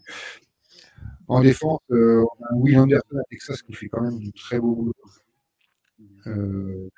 [1.27, 4.59] En défense, euh, on a Will Anderson à Texas qui fait quand même du très
[4.59, 4.93] beau boulot.
[6.27, 6.89] Euh,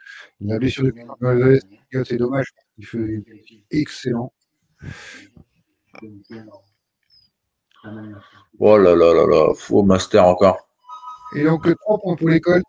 [0.42, 1.60] la blessure de Gonzalez,
[1.92, 3.24] c'est dommage parce qu'il fait
[3.72, 4.34] excellent.
[8.60, 10.70] Oh là là là là, faux master encore.
[11.36, 12.64] Et donc, euh, 3 points pour l'école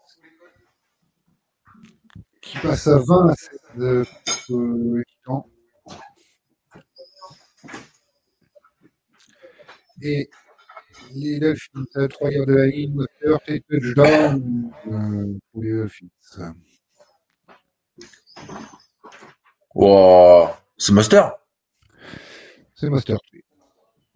[2.43, 4.05] qui passe à 20 à 7 de
[4.51, 5.47] euh, Titan.
[10.03, 10.31] Et
[11.95, 14.71] à 3 yards de la ligne, moteur et touchdown
[15.53, 16.07] pour les Dolphins.
[19.75, 20.49] Wow.
[20.77, 21.37] C'est master
[22.75, 23.19] C'est Master.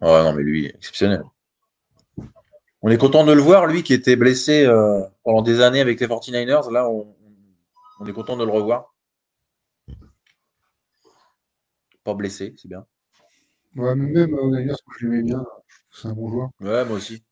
[0.01, 1.23] Ouais, non, mais lui, exceptionnel.
[2.81, 5.99] On est content de le voir, lui qui était blessé euh, pendant des années avec
[5.99, 6.71] les 49ers.
[6.71, 7.15] Là, on,
[7.99, 8.93] on est content de le revoir.
[12.03, 12.85] Pas blessé, c'est bien.
[13.75, 15.45] Ouais, mais même euh, d'ailleurs, je l'aimais bien,
[15.91, 16.49] c'est un bon joueur.
[16.59, 17.23] Ouais, moi aussi.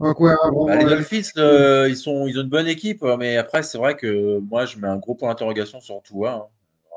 [0.00, 3.36] Donc, ouais, vraiment, Bah, les Dolphins, euh, ils, sont, ils ont une bonne équipe, mais
[3.36, 6.50] après, c'est vrai que moi, je mets un gros point d'interrogation sur Tua.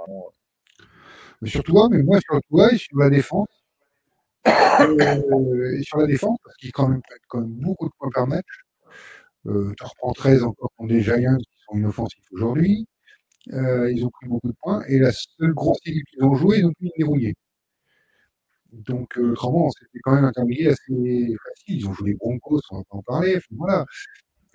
[0.08, 0.14] hein.
[1.42, 3.48] Mais sur toi, mais moi sur toi et sur la défense.
[4.48, 8.10] Euh, et sur la défense, parce qu'il quand même prennent quand même beaucoup de points
[8.14, 8.46] par match.
[9.48, 12.88] Euh, tu reprends 13 encore contre des Giants qui sont inoffensifs aujourd'hui.
[13.52, 14.84] Euh, ils ont pris beaucoup de points.
[14.88, 17.36] Et la seule grosse équipe qu'ils ont joué, ils ont pu les dérouiller.
[18.72, 21.78] Donc, euh, autrement, c'était quand même un calendrier assez facile.
[21.78, 23.38] Ils ont joué les Broncos, on va pas en parler.
[23.38, 23.86] Enfin, voilà.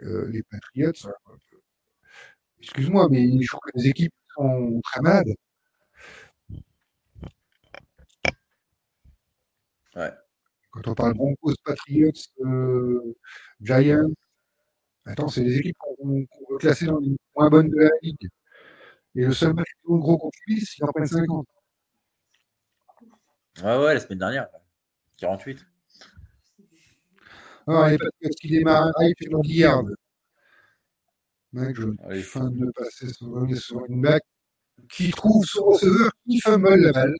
[0.02, 1.56] Euh, les Patriots, euh,
[2.60, 5.34] excuse-moi, mais je trouve que les équipes sont très malades.
[9.96, 10.10] Ouais.
[10.70, 12.12] Quand on parle Broncos, Patriots,
[13.60, 14.10] Giants,
[15.06, 18.28] attends, c'est des équipes qu'on qu'on veut classer dans les moins bonnes de la ligue.
[19.14, 21.46] Et le seul match gros contre lui, c'est qu'ils en prennent 50.
[23.62, 24.48] Ouais, ouais, la semaine dernière.
[25.16, 25.66] 48.
[27.66, 29.82] Alors, les Patriots qui démarrent, ah, il fait leur guillard.
[31.52, 34.22] Mec, je suis fan de passer sur, sur une back
[34.90, 37.14] qui trouve son receveur qui fumble la balle.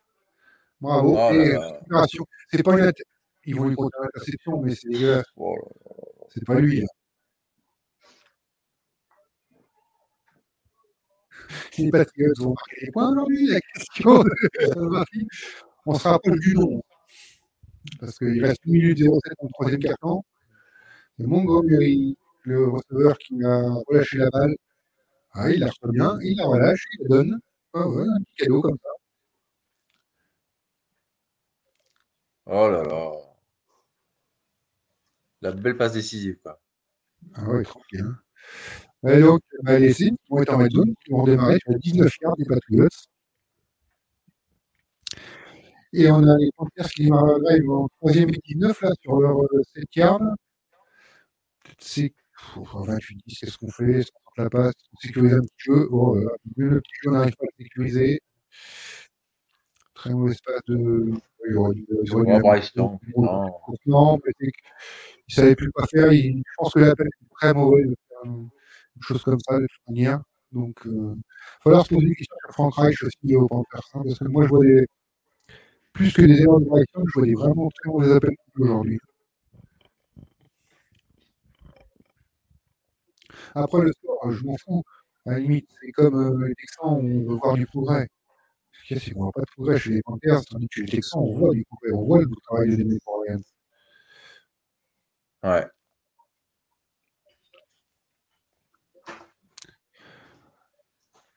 [0.80, 1.16] Bravo.
[1.18, 2.24] Oh et récupération.
[2.50, 2.92] C'est pas une
[3.44, 5.26] Ils vont lui prendre l'interception, mais c'est dégueulasse.
[5.36, 5.56] Oh.
[6.28, 6.82] C'est pas lui.
[6.82, 6.86] là.
[11.78, 14.24] Les Patriots vont marquer des points aujourd'hui, la question.
[15.86, 16.82] On se rappelle du nom.
[18.00, 20.24] Parce qu'il reste 1 minute 07 dans le troisième quart-temps.
[21.18, 24.56] C'est Montgomery, le receveur qui a relâché la balle.
[25.34, 27.40] Ah, il la reçoit bien, il la relâche, il la donne.
[27.74, 28.90] Ah ouais, un petit cadeau comme ça.
[32.46, 33.12] Oh là là.
[35.40, 36.60] La belle passe décisive, quoi.
[37.34, 38.02] Ah ouais, tranquille.
[38.06, 38.18] hein.
[39.06, 41.78] Et donc, bah, les Saints vont être en red zone, qui vont redémarrer sur les
[41.78, 42.88] 19 yards des Patriots.
[45.92, 47.10] Et on a les Panthers qui ils
[47.66, 50.20] vont en 3 et 19 là, sur leur euh, 7 yards.
[51.78, 53.90] C'est pff, 28 10 qu'est-ce qu'on fait?
[54.00, 55.88] Est-ce qu'on la passe On sécurise un petit jeu.
[55.90, 58.20] Bon, euh, le petit jeu n'arrive pas à le sécuriser.
[59.94, 61.10] Très mauvaise passe de.
[61.48, 62.42] Il aurait dû- il aurait dû
[65.26, 66.12] qu'il savait plus quoi faire.
[66.12, 68.48] Il, je pense que l'appel était très mauvais de faire une,
[68.98, 70.20] une chose comme ça de toute manière.
[70.52, 71.14] Donc, il va
[71.62, 73.80] falloir se poser des questions sur Frank Reich aussi au Panthers.
[73.94, 74.86] hein, parce que moi, je vois des,
[75.92, 78.98] plus que des erreurs de réaction, je vois des vraiment très mauvais appels aujourd'hui.
[83.54, 84.82] Après le sport, je m'en fous.
[85.26, 88.08] À la limite, c'est comme euh, les Texans, on veut voir du progrès.
[88.72, 90.74] Ce qu'il y a, c'est qu'on voit pas de progrès chez les Panthers, tandis que
[90.76, 93.38] chez les Texans, on voit du progrès, on voit le travail pour rien.
[95.42, 95.66] Ouais.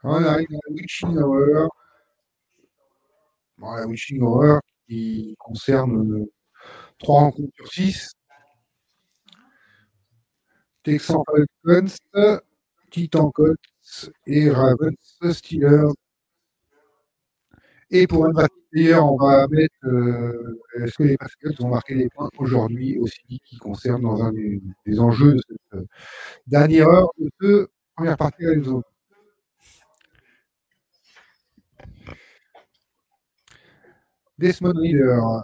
[0.04, 1.18] On arrive à la Witching
[3.60, 6.32] la Witching Hour qui concerne euh,
[6.98, 8.12] trois rencontres sur six.
[10.84, 11.22] Texans
[11.64, 11.96] Falcons,
[12.90, 14.96] Titan Colts et Ravens
[15.32, 15.94] Steelers.
[17.92, 22.10] Et pour un partie on va mettre euh, est-ce que les Patriots ont marqué des
[22.10, 25.86] points aujourd'hui aussi, qui concerne dans un des, enjeux de cette euh,
[26.48, 28.82] dernière heure de première partie à zone.
[34.42, 35.44] Desmond Leader.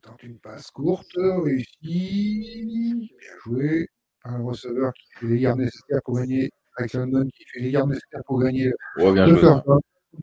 [0.00, 3.10] Tente une passe courte, réussi.
[3.18, 3.88] Bien joué.
[4.22, 6.50] Un receveur qui fait les yards nécessaires pour gagner.
[6.76, 8.72] Avec London qui fait les yards nécessaires pour gagner.
[8.98, 9.50] Ouais, bien le joué.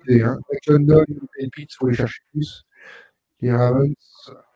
[0.07, 0.39] Idée, hein.
[0.49, 1.03] Avec London
[1.39, 2.63] et Pitts, il faut les chercher plus.
[3.41, 3.93] Les Ravens,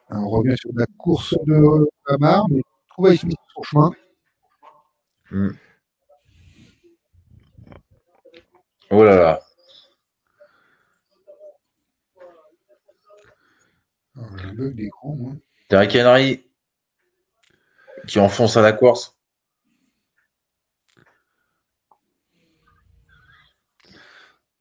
[0.09, 3.91] on revient sur la course de Lamar, mais trouve Smith sur son chemin.
[5.31, 5.49] Hmm.
[8.89, 9.41] Oh là là.
[14.17, 15.33] Alors, J'ai un bug d'écran, moi.
[15.69, 16.43] Derrick Henry
[18.07, 19.15] qui enfonce à la course.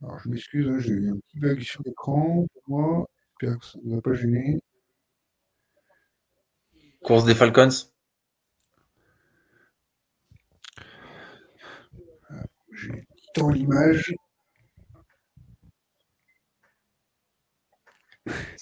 [0.02, 3.06] Alors, je m'excuse, hein, j'ai eu un petit bug sur l'écran pour moi.
[3.40, 4.58] J'espère que ça ne va pas gêner.
[7.02, 7.70] Course des Falcons.
[12.72, 13.06] J'ai
[13.36, 14.15] tant l'image.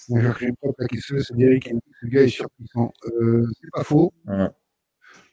[0.09, 2.93] D'ailleurs, j'aime pas c'est Derrick Henry, ce gars est surpuissant.
[3.05, 4.13] Euh, c'est pas faux.
[4.27, 4.47] Ouais.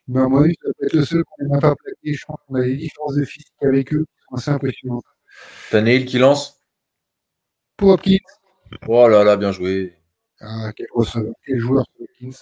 [0.08, 2.14] Mais à mon avis, ça peut être le seul qu'on n'a pas plaqué.
[2.14, 5.04] Je pense qu'on a des différences de physique avec eux qui sont assez impressionnantes.
[5.70, 6.60] Tannehill qui lance?
[7.76, 8.16] Pour Hopkins,
[8.88, 9.94] Oh là là, bien joué.
[10.40, 12.38] ah, quel receveur, quel joueur, Hopkins.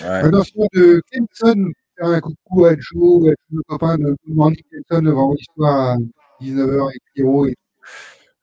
[0.00, 0.30] Ouais.
[0.72, 5.44] De Clemson, faire un coucou à Joe, à nos copains de Morning Clemson, le vendredi
[5.54, 5.96] soir à
[6.40, 7.56] 19h avec Pierrot et.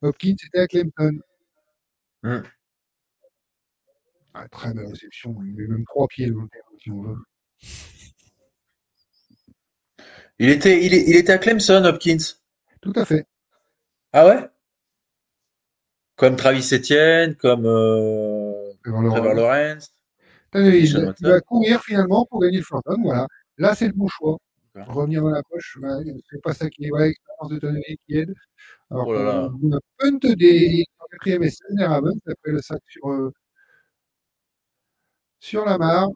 [0.01, 1.19] Hopkins, c'était à Clemson.
[2.23, 2.41] Hmm.
[4.33, 5.35] Ah, très belle réception.
[5.43, 7.17] Il met même trois pieds dans le terrain, si on veut.
[10.39, 12.17] Il était, il, était à Clemson, Hopkins.
[12.81, 13.25] Tout à fait.
[14.13, 14.49] Ah ouais?
[16.15, 19.93] Comme Travis Etienne, comme euh, Trevor Lawrence.
[20.53, 21.19] Lawrence.
[21.19, 23.27] Il, va courir finalement pour gagner le down, Voilà.
[23.59, 24.37] Là, c'est le bon choix.
[24.75, 25.77] Revenir dans la poche,
[26.31, 26.91] c'est pas ça qui est.
[26.91, 28.33] Ouais, l'expérience de Tonelli qui aide.
[28.91, 29.51] Alors, Oh là là.
[29.63, 33.31] on a punt des quatrième essai, des Ravens, après le sac sur, euh,
[35.39, 36.09] sur la mare.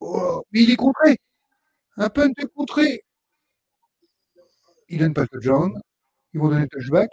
[0.00, 1.16] Oh, mais il est contré.
[1.96, 3.04] Un punt est contré.
[4.88, 5.72] Il donne pas le touchdown.
[6.34, 7.10] Ils vont donner le touchback.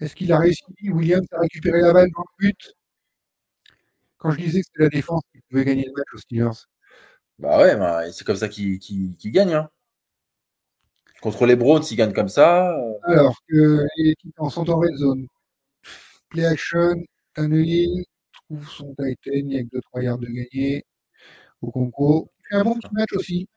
[0.00, 2.72] Est-ce qu'il a réussi, Williams, à récupérer la balle dans le but?
[4.18, 6.66] Quand je disais que c'était la défense qui pouvait gagner le match aux Steelers.
[7.38, 9.52] Bah ouais, bah, c'est comme ça qu'il qu'il- qu'il gagne.
[9.54, 9.70] Hein.
[11.20, 12.70] Contre les Browns, il gagne comme ça.
[12.74, 15.26] euh, Alors que les Titans sont en red zone.
[16.30, 16.94] Play action,
[17.34, 20.84] Tannehill trouve son Titan, il y a que 2-3 yards de gagné
[21.62, 21.70] au
[22.50, 23.48] fait un bon petit match aussi.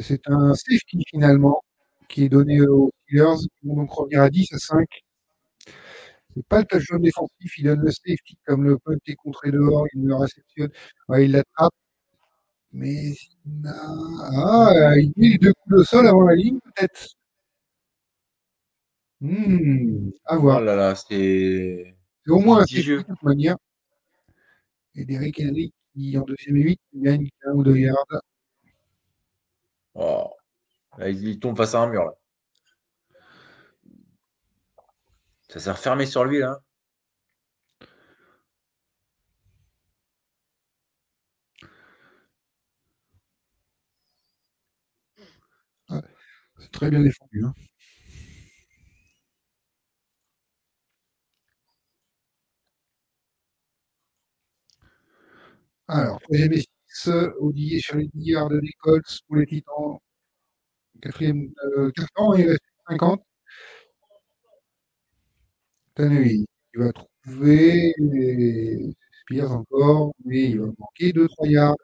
[0.00, 1.62] C'est un safety finalement
[2.08, 3.46] qui est donné aux Steelers.
[3.62, 4.86] Ils vont donc revenir à 10 à 5.
[6.36, 9.86] C'est pas le touchdown défensif, il donne le safety comme le punt est contré dehors,
[9.94, 10.70] il le réceptionne,
[11.08, 11.72] Ouais, il l'attrape.
[12.72, 13.14] Mais
[13.66, 17.08] ah, il met les deux coups de sol avant la ligne, peut-être.
[19.20, 20.60] Hmm, à Oh voir.
[20.60, 21.94] là là, c'est.
[22.28, 22.98] Au moins un litigieux.
[22.98, 23.56] de toute manière.
[24.94, 28.04] Et Derrick Henry qui en deuxième et huit gagne un ou deux yards.
[29.94, 30.35] Oh.
[30.98, 32.04] Il, tombe face à un mur.
[32.04, 32.12] Là.
[35.48, 36.60] Ça s'est refermé sur lui là.
[46.58, 47.44] C'est très bien défendu.
[47.44, 47.54] hein.
[55.88, 57.10] Alors, troisième et six,
[57.40, 59.98] Odier sur les 10 yards des Colts pour les Titans.
[61.00, 63.22] Quatrième euh, carton, il reste 50.
[65.94, 67.94] Tannehill, il va trouver
[69.22, 71.76] Spears encore, mais il va manquer 2-3 yards.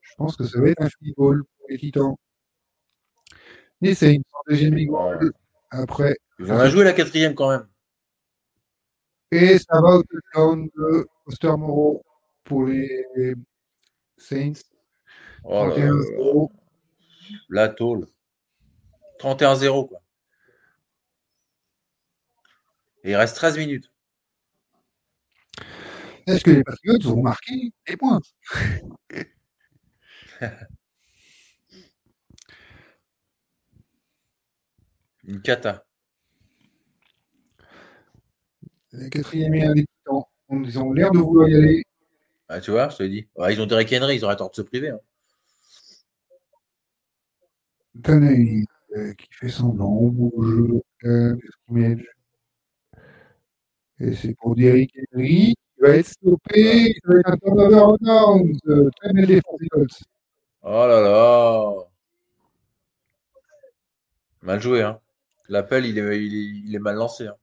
[0.00, 2.14] Je pense que ça va être un field goal pour les Titans.
[3.80, 4.90] Et c'est une deuxième ligue.
[5.70, 7.66] Après, Ils en a joué la quatrième quand même.
[9.30, 12.02] et ça va au touchdown de Foster Moreau
[12.44, 13.34] pour les
[14.18, 14.52] Saints.
[15.44, 15.92] Oh là là là.
[15.92, 16.50] 31-0.
[17.48, 18.06] La tôle.
[19.22, 20.02] 31-0, quoi.
[23.04, 23.90] Et il reste 13 minutes.
[26.26, 28.20] Est-ce que les Patriots ont marqué des points?
[35.24, 35.84] Une cata.
[38.90, 39.86] Le quatrième et un des.
[40.50, 41.84] Ils ont l'air de vouloir y aller.
[42.48, 43.26] Ah, tu vois, je te dis.
[43.36, 44.90] Ouais, ils ont Derrick Henry, ils auraient tort de se priver.
[44.90, 45.00] hein.
[48.96, 52.06] Euh, qui fait semblant au euh, scrimmage.
[54.00, 56.94] Et c'est pour Derrick Henry qui va être stoppé.
[57.02, 58.52] Ça va être un turnover en downs.
[58.66, 60.02] Euh, Très belle défense des Colts.
[60.62, 61.72] Oh là là.
[64.42, 65.00] Mal joué, hein.
[65.48, 67.26] L'appel, il est, il, est, il est mal lancé.
[67.28, 67.36] hein.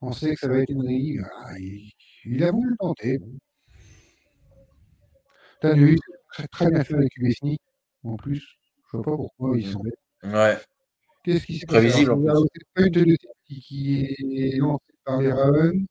[0.00, 1.18] On sait que ça va être Henry.
[1.22, 1.90] Ah, il,
[2.24, 3.20] il a voulu le tenter.
[5.60, 5.98] Tannehill,
[6.32, 7.58] très, très bien fait avec USNI.
[8.04, 8.56] En plus,
[8.94, 9.98] je vois pas pourquoi ils sont bêtes.
[10.22, 10.56] Ouais.
[11.24, 11.88] Qu'est-ce qui s'est passé?
[11.88, 13.16] Prévisible, en C'est pas une de
[13.46, 15.84] qui est lancée par les Ravens.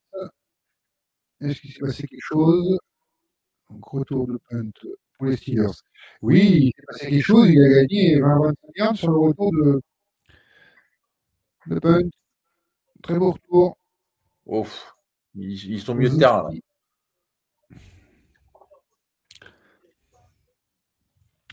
[1.42, 2.80] Est-ce qu'il s'est passé quelque chose?
[3.70, 4.70] Donc, retour de punt
[5.18, 5.68] pour les Steelers.
[6.22, 7.50] Oui, il s'est passé quelque chose.
[7.50, 9.82] Il a gagné 20-25 yards sur le retour de,
[11.68, 12.10] de punt.
[13.02, 13.78] Très beau retour.
[14.46, 14.96] Ouf.
[15.36, 16.52] Ils, ils sont mieux de terrain, là.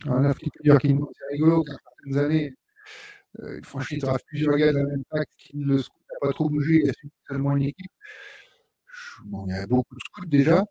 [0.06, 2.54] Un Africain qui c'est rigolo, car certaines années,
[3.40, 5.82] euh, une franchise draft plusieurs gars de la même fac qui ne n'a
[6.20, 6.92] pas trop bougé, il a
[7.28, 7.90] seulement une équipe.
[9.24, 10.64] Bon, il y a beaucoup de scouts déjà.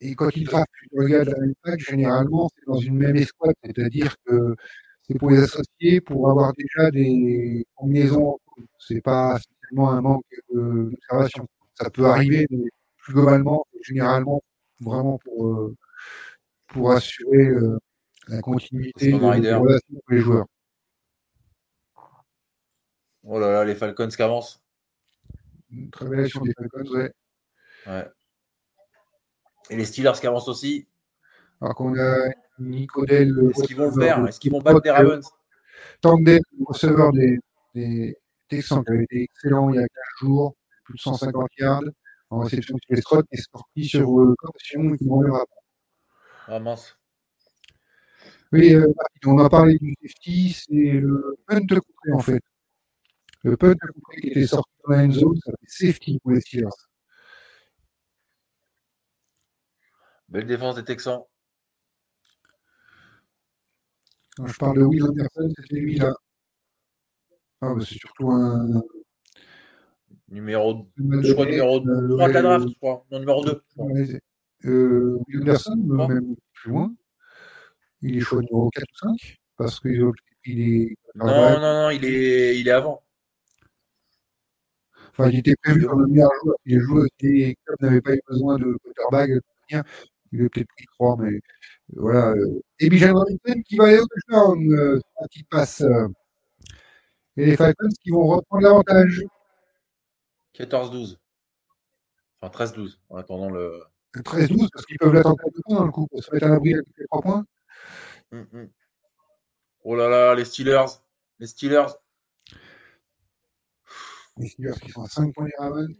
[0.00, 3.16] Et quand ils draftent plusieurs gars de la même fac, généralement, c'est dans une même
[3.16, 4.56] escouade, c'est-à-dire que
[5.02, 8.38] c'est pour les associer, pour avoir déjà des combinaisons.
[8.78, 11.46] C'est pas spécialement un manque d'observation.
[11.74, 14.42] Ça peut arriver, mais plus globalement, généralement,
[14.80, 15.76] vraiment pour, euh,
[16.68, 17.78] pour assurer euh,
[18.30, 19.16] la continuité de,
[19.54, 20.46] relation les joueurs.
[23.24, 24.62] Oh là là, les Falcons qui avancent.
[25.70, 27.12] Une très belle action des Falcons, ouais.
[27.86, 28.08] Ouais.
[29.70, 30.88] Et les Steelers qui avancent aussi.
[31.60, 34.26] Alors qu'on a Nico Dell, le Est-ce qu'ils vont le faire?
[34.26, 35.28] Est-ce qu'ils vont battre des Ravens?
[36.00, 37.38] Tandem, le receveur des,
[37.74, 38.16] des
[38.48, 39.88] Texans, qui avait été excellent il y a 15
[40.20, 41.82] jours, plus de 150 yards
[42.30, 46.54] en réception de Lestrade, qui est sorti sur euh, caution et qui verra pas.
[46.54, 46.99] Ah mince.
[48.52, 48.92] Oui, euh,
[49.26, 52.42] on a parlé du safety, c'est le punt contré en fait.
[53.42, 56.40] Le punt contré qui était sorti dans la end zone, ça fait safety pour les
[56.40, 56.68] Steelers.
[60.28, 61.22] Belle défense des Texans.
[64.36, 66.14] Quand je parle de Will Anderson, c'était lui là.
[67.60, 68.82] Ah, bah, c'est surtout un.
[70.28, 73.06] Numéro, un je crois numéro euh, 3 de la draft, je crois.
[73.10, 73.62] Non, numéro 2.
[73.76, 74.22] Ouais, c'est-
[74.68, 76.94] euh, Will Anderson, même plus loin.
[78.02, 80.10] Il est choix numéro 4 ou 5 parce qu'il
[80.46, 80.96] il est.
[81.14, 83.02] Non, non, non, il est, il est avant.
[85.10, 86.56] Enfin, il était prévu comme le meilleur joueur.
[86.64, 89.30] Il est joué, les clubs n'avaient pas eu besoin de quarterback.
[89.70, 89.76] Il
[90.44, 91.40] a peut-être pris 3, mais euh,
[91.96, 92.30] voilà.
[92.30, 92.62] euh.
[92.78, 94.72] Et Bijan Robinson qui va aller au touchdown.
[94.72, 95.80] Euh, la petite passe.
[95.82, 96.08] euh.
[97.36, 99.22] Et les Falcons qui vont reprendre l'avantage.
[100.54, 101.16] 14-12.
[102.40, 103.82] Enfin, 13-12, en attendant le.
[104.14, 106.48] 13-12, parce qu'ils peuvent l'attendre à deux points dans le coup, pour se mettre à
[106.50, 107.44] l'abri avec les 3 points.
[108.32, 108.70] Hum, hum.
[109.84, 110.86] Oh là là, les Steelers.
[111.38, 111.92] Les Steelers.
[114.38, 115.94] Les Steelers qui sont à 5 points des Ravens.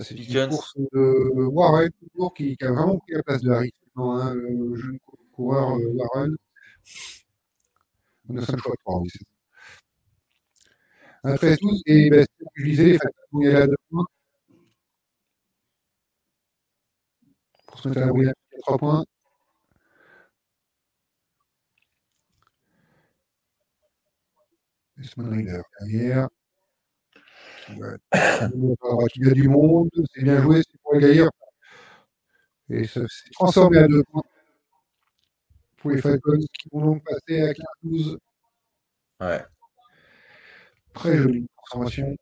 [0.00, 3.74] C'est une course de Warren, toujours, qui, qui a vraiment pris la place de Harris.
[3.96, 6.36] Hein, le jeune cou- coureur euh, Warren.
[8.28, 9.10] On a 5 choix de 3, oui.
[11.24, 13.66] Un 13-12, et ben, c'est ce que je disais, les Falcons vont y aller à
[13.68, 14.06] 2 points.
[17.66, 18.32] Pour se mettre à les
[18.62, 19.04] 3 points.
[25.80, 26.28] Derrière.
[27.66, 27.96] Qui va
[29.16, 31.30] il y a du monde, c'est bien joué, c'est pour les gaillard.
[32.68, 34.22] Et ça s'est transformé à deux points
[35.76, 37.52] pour les Falcons qui vont donc passer à
[37.84, 38.18] 15-12.
[39.20, 39.44] Ouais.
[40.94, 42.16] Très jolie transformation.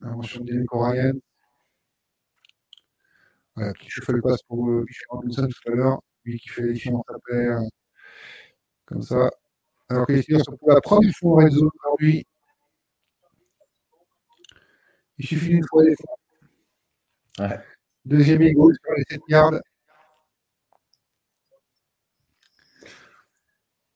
[0.00, 1.12] Invention de Daniel Ryan.
[3.54, 6.02] Voilà, petit shuffle pass pour euh, Michel Robinson tout à l'heure.
[6.24, 7.46] Lui qui fait les différences après.
[7.46, 7.60] euh,
[8.84, 9.30] comme ça.
[9.88, 12.26] Alors que les Steelers sont pour la première fois zone aujourd'hui.
[15.18, 16.16] Il suffit d'une fois des fois.
[17.38, 17.60] Ouais.
[18.04, 19.60] Deuxième ego sur les 7 yards.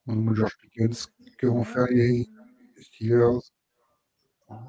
[0.07, 1.07] Donc, George Pickens,
[1.39, 2.29] que vont faire les
[2.81, 3.41] Steelers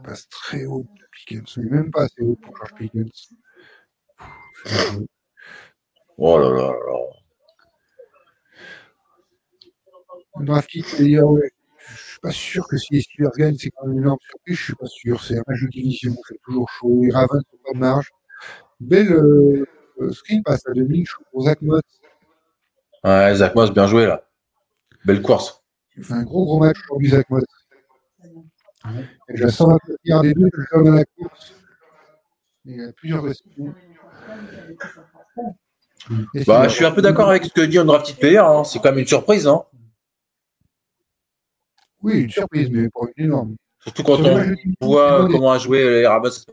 [0.03, 3.33] Passe très haut de Pickens, mais même pas assez haut pour George Pickens.
[6.17, 7.20] Oh là là là.
[10.35, 11.51] Un draft kit, c'est-à-dire, ouais,
[11.89, 14.55] je suis pas sûr que si les Steelers gagnent, c'est quand même une énorme surprise,
[14.55, 15.23] je suis pas sûr.
[15.23, 17.01] C'est un match de division, c'est toujours chaud.
[17.03, 18.11] Les Ravens n'ont pas de marge.
[18.79, 19.65] Belle euh,
[20.11, 21.81] screen passe à 2000 pour Zach Moss.
[23.03, 24.23] Ouais, Zach Moss, bien joué là.
[25.05, 25.63] Belle course.
[25.97, 27.43] Il fait un gros gros match aujourd'hui, Zach Moss.
[28.23, 28.89] Il
[29.29, 31.53] a déjà 129 yards des deux, touchdowns dans la course.
[32.65, 33.73] Il a plusieurs réceptions.
[36.33, 38.37] Et Bah, je suis un peu d'accord avec ce que dit Undrafted Player.
[38.37, 38.63] Hein.
[38.63, 39.47] C'est quand même une surprise.
[39.47, 39.63] Hein.
[42.01, 43.55] Oui, une surprise, mais pas une énorme.
[43.81, 46.45] Surtout quand on voit comment a joué les Ravens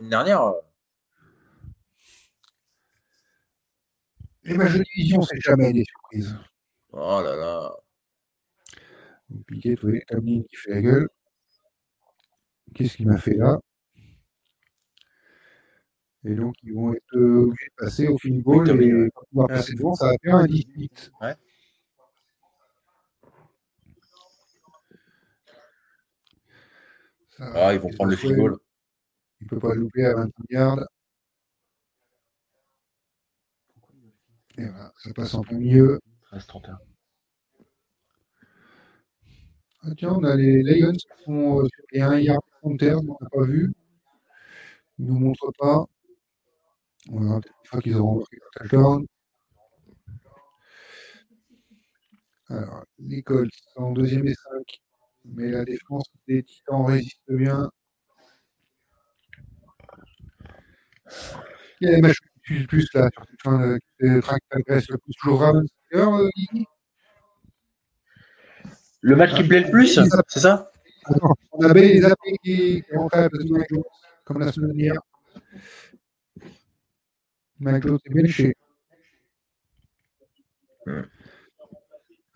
[0.00, 0.52] l'année dernière.
[4.44, 6.36] Les matchs de division, c'est jamais des surprises.
[6.92, 7.72] Oh là là.
[9.30, 11.08] Donc, Piquet, vous voyez, Kamlin qui fait la gueule.
[12.74, 13.58] Qu'est-ce qu'il m'a fait là?
[16.24, 18.70] Et donc, ils vont être euh, obligés de passer au field goal.
[18.70, 21.12] Oui, et on va passer devant, ça va faire un 18.
[21.20, 21.28] Ouais.
[21.28, 21.36] Ça va.
[27.38, 28.56] Ah, ils vont prendre le field goal.
[29.40, 30.86] Il ne peut pas le louper à 20 yards.
[34.58, 35.98] Et voilà, ça passe en plein milieu.
[36.30, 36.78] 13-31.
[39.84, 43.16] Ah, tiens, on a les Lions qui sont euh, sur les 1 yard frontière, on
[43.20, 43.72] n'a pas vu.
[44.98, 45.84] Ils ne nous montrent pas.
[47.10, 49.06] On verra peut-être une fois qu'ils auront marqué leur touchdown.
[52.48, 54.80] Alors, les Colts sont en deuxième et 5.
[55.24, 57.70] Mais la défense des Titans résiste bien.
[61.80, 64.48] Il y a les matchs qui le plus là, sur cette fin de track qui
[64.50, 65.12] t'intéresse le plus.
[65.20, 66.28] Toujours Ravens, euh,
[69.00, 70.70] Le match qui plaît le plus, c'est ça?
[71.52, 73.82] On avait les AP qui rentraient à la place de Mike Jones,
[74.24, 75.00] comme la semaine dernière.
[77.58, 78.54] Mike Jones est benché.
[80.86, 81.02] Hmm.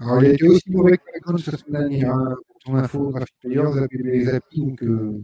[0.01, 2.15] Alors, il a été aussi mauvais que Mike Jones la semaine dernière.
[2.15, 2.37] Hein.
[2.67, 5.23] Ton info, Graphic Players avait les applis, donc euh,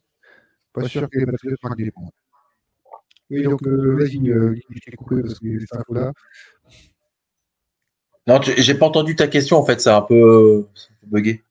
[0.73, 2.09] pas sûr que les Patriots marquent des points.
[3.31, 6.13] Oui, donc euh, vas-y, euh, je t'ai coupé parce que j'ai cette info-là.
[8.29, 11.07] Non, tu- j'ai pas entendu ta question en fait, c'est un peu c'est un peu
[11.17, 11.43] bugué.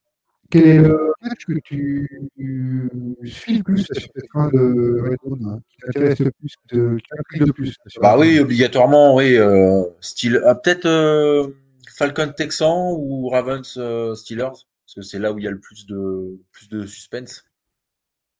[0.50, 2.90] Quel est le match que tu, tu
[3.26, 6.98] suis le plus sur cette fin de Red Zone, hein, qui t'intéresse le plus, de,
[6.98, 9.36] qui t'intrigue le plus Bah oui, obligatoirement, oui.
[9.38, 11.48] euh, style, ah, peut-être euh,
[11.96, 15.60] Falcon Texan ou Ravens euh, Steelers, parce que c'est là où il y a le
[15.60, 17.46] plus de plus de suspense.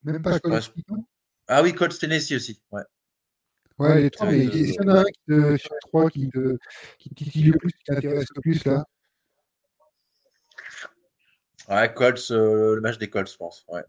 [0.02, 0.60] Même pas Titans
[1.48, 2.62] Ah oui, Colts Tennessee aussi.
[2.70, 2.82] Ouais.
[3.78, 6.10] Ouais, les trois, mais euh, s'il y en a un qui te, sur les trois
[6.10, 6.58] qui te,
[6.98, 8.84] qui te titille le plus, qui t'intéresse le plus là,
[11.70, 13.64] Ouais, Colts, euh, le match des Colts, je pense.
[13.68, 13.84] Ouais.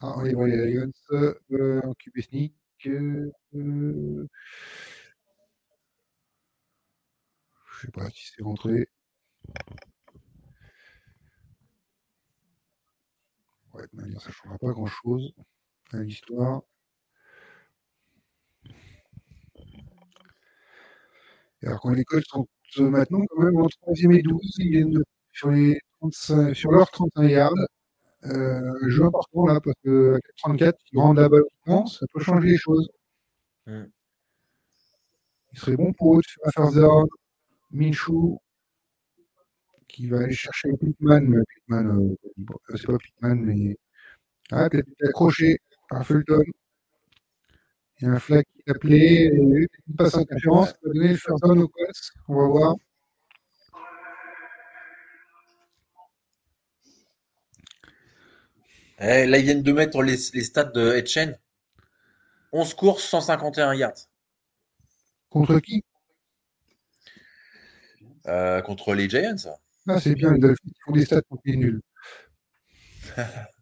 [0.00, 2.54] ah, on les voit les Lions euh, en QB sneak.
[2.86, 4.26] Euh, euh,
[7.70, 8.88] je sais pas si c'est rentré.
[13.76, 15.32] Ouais, de manière, ça ne changera pas grand chose
[15.92, 16.62] à l'histoire.
[21.62, 22.46] Alors quand les Colts sont
[22.78, 26.90] euh, maintenant quand même en 3 et 12, ils viennent sur, les 35, sur leurs
[26.90, 27.52] 35 yards.
[28.24, 32.20] Euh, jeu important là, parce que à 34, ils rendent la balle au ça peut
[32.20, 32.88] changer les choses.
[33.66, 33.84] Mm.
[35.52, 37.04] Il serait bon pour eux de faire.
[37.72, 38.38] Minshew,
[39.88, 43.76] qui va aller chercher Pittman, mais Pittman, euh, bon, c'est pas Pittman, mais
[44.50, 45.58] ah, peut-être accroché
[45.88, 46.44] par Fulton.
[48.00, 49.66] Il y a un flag qui est appelé, et une
[49.96, 52.12] passe interférence, ça va donner le down au Colts.
[52.28, 52.76] On va voir.
[58.98, 61.38] Eh, là, ils viennent de mettre les, les stats de Etchen.
[62.52, 64.08] 11 courses, 151 yards.
[65.28, 65.84] Contre qui?
[68.26, 69.58] Euh, contre les Giants.
[69.88, 71.80] Ah, c'est bien, les Dolphins qui font des stats contre les nuls.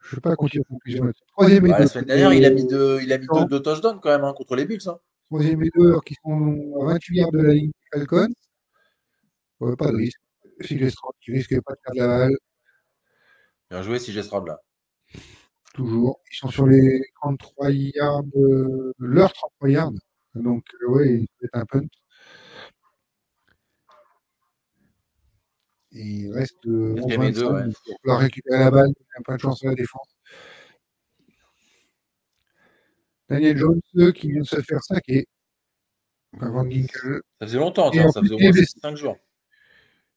[0.00, 1.12] Je ne vais pas continuer la.
[1.32, 3.60] Troisième et Bah, la semaine dernière, il a mis deux, il a mis deux, deux
[3.60, 4.78] touchdowns quand même hein, contre les Bills.
[4.86, 4.98] hein.
[5.28, 8.28] Troisième et deux, qu'ils sont à 28 yards de la ligne Falcons.
[9.58, 10.20] Ouais, pas de risque.
[10.60, 12.36] Si les Stroud qui risquent pas de perdre la balle,
[13.68, 14.60] Bien joué, si Stroud là.
[15.74, 16.20] toujours.
[16.32, 19.92] Ils sont sur les 33 yards, euh, leurs 33 yards.
[20.36, 21.86] Donc, euh, ouais, il peut être un punt.
[25.98, 27.62] Et il reste euh, Deuxième et deux, 11-25, ouais.
[27.64, 29.74] donc il va falloir récupérer la balle, il y a pas de chance à la
[29.74, 30.16] défense.
[33.30, 35.26] Daniel Jones euh, qui vient de se faire saquer.
[36.38, 38.78] Ça faisait longtemps, ça plus, faisait au moins blessé.
[38.78, 39.16] 5 jours.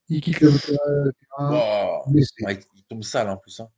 [0.08, 2.12] Il quitte le terrain, Wow.
[2.12, 2.20] Ouais,
[2.54, 3.60] il- il tombe sale en plus.
[3.60, 3.68] Hein.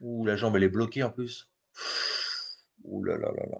[0.00, 1.50] Ouh, la jambe, elle est bloquée en plus.
[2.84, 3.58] Ouh là là là là.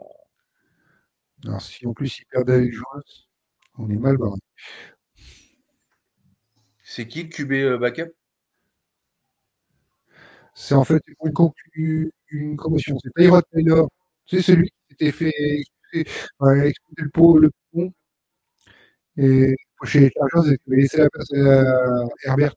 [1.45, 3.03] Alors si en plus il perd David Jones,
[3.79, 4.39] on est mal barré.
[6.83, 8.13] C'est qui le QB euh, backup?
[10.55, 11.03] C'est en fait
[11.75, 12.97] une, une, commotion.
[13.03, 13.89] C'est Tyrod Taylor.
[14.27, 17.93] C'est celui qui s'était fait expulser, ouais, le pot, le pont.
[19.19, 22.55] Et chez les Chargers, il avait laissé la place à Herbert.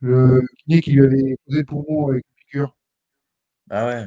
[0.00, 2.76] Le kiné qui lui avait posé le poumon avec une piqûre.
[3.70, 4.06] Ah ouais.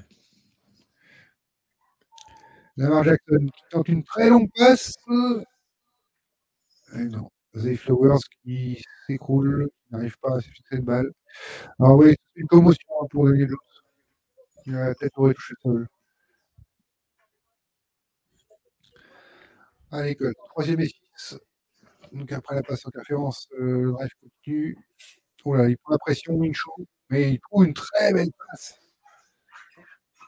[2.78, 4.94] Lamar Jackson qui tente une très longue passe.
[6.96, 7.30] Non.
[7.56, 11.12] Zay Flowers qui s'écroule, qui n'arrive pas à se fixer de balle.
[11.80, 13.58] Alors oui, c'est une commotion hein, pour Daniel Jones.
[14.66, 15.88] Il a la tête aurait touché le sol.
[19.92, 20.18] Allez,
[20.50, 21.38] troisième et six.
[22.12, 24.78] Donc après la passe interférence, euh, le drive continue.
[25.46, 28.80] Oh là, il prend la pression, Minshew, mais il trouve une très belle passe.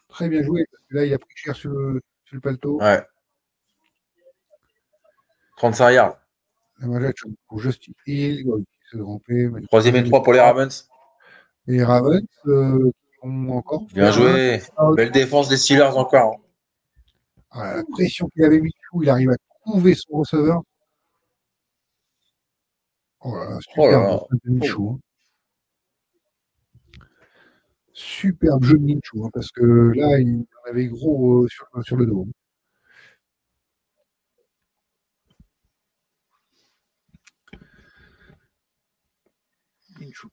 [0.10, 2.80] Très bien joué, parce que là, il a pris cher sur le, sur le paletot.
[2.80, 3.04] Ouais.
[5.58, 6.27] 35 yards.
[6.80, 6.88] La
[8.72, 8.98] qui se
[9.68, 10.88] Troisième et 3 pour les Ravens.
[11.66, 12.92] Les Ravens, euh,
[13.24, 13.86] ont encore.
[13.94, 14.62] Bien joué.
[14.78, 16.34] un- Belle défense des Steelers encore.
[16.36, 16.42] hein.
[17.52, 20.62] Ah, la pression qu'il avait mis il arrive à trouver son receveur.
[23.22, 25.00] Oh là là, Oh là superbe jeu de hein.
[27.94, 28.84] Superbe jeu de
[29.26, 29.64] hein, parce que
[29.96, 32.28] là, il en avait gros euh, sur, sur le dos.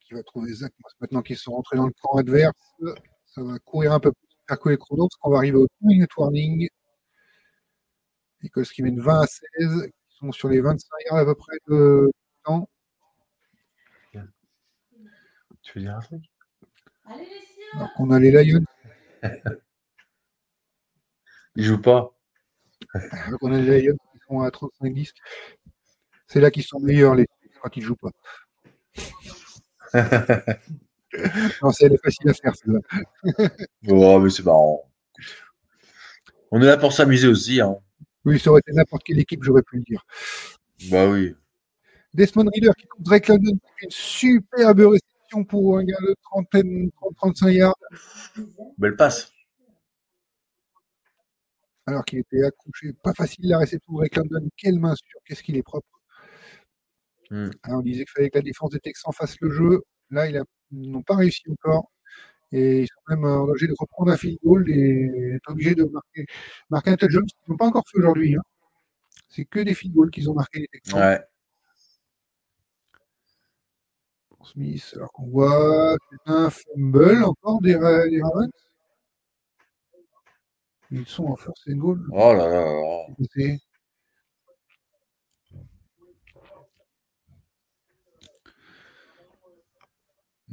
[0.00, 0.72] Qui va trouver Zach.
[1.00, 2.54] Maintenant qu'ils sont rentrés dans le camp adverse,
[3.26, 5.66] ça va courir un peu plus, faire couler le chrono, parce qu'on va arriver au
[5.82, 6.68] 2 minute warning.
[8.42, 11.56] Écoles qui mènent 20 à 16, qui sont sur les 25 yards à peu près
[11.68, 12.10] de
[12.44, 12.68] temps.
[15.62, 16.22] Tu veux dire un truc?
[17.72, 18.64] Alors qu'on a les Lions,
[21.56, 22.14] Il joue pas.
[22.94, 25.12] alors qu'on a les Lions qui sont à 35-10.
[26.26, 27.26] C'est là qu'ils sont meilleurs, les
[27.62, 28.10] quand ils jouent pas.
[31.62, 32.80] Non, c'est facile à faire, celle-là.
[33.88, 34.90] Oh, mais c'est marrant.
[36.50, 37.60] On est là pour s'amuser aussi.
[37.60, 37.76] Hein.
[38.24, 40.04] Oui, ça aurait été n'importe quelle équipe, j'aurais pu le dire.
[40.90, 41.34] Bah oui.
[42.14, 47.74] Desmond Reader qui coupe Drake London, une superbe réception pour un gars de 30-35 yards,
[48.78, 49.30] Belle passe.
[51.86, 52.92] alors qu'il était accroché.
[53.02, 54.48] Pas facile la réception de Drake London.
[54.56, 55.86] Quelle main sûre, qu'est-ce qu'il est propre.
[57.30, 57.50] Hmm.
[57.62, 59.82] Alors, on disait qu'il fallait que la défense des Texans fasse le jeu.
[60.10, 61.90] Là, ils n'ont pas réussi encore.
[62.52, 65.84] Et ils sont même en danger de reprendre un field goal et être obligés de
[65.84, 66.26] marquer,
[66.70, 68.36] marquer un touchdown, ce qu'ils n'ont pas encore fait aujourd'hui.
[68.36, 68.42] hein.
[69.28, 71.00] C'est que des field goals qu'ils ont marqué les Texans.
[71.00, 71.20] Ouais.
[74.44, 75.96] Smith, alors qu'on voit
[76.26, 78.50] un fumble encore des, Ra- des Ravens.
[80.90, 82.06] Ils sont en first and goal.
[82.12, 83.06] Oh là là là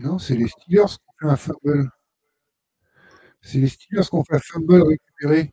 [0.02, 1.90] Non, c'est les Steelers qui ont fait un fumble.
[3.42, 5.52] C'est les Steelers qui ont fait un fumble récupéré.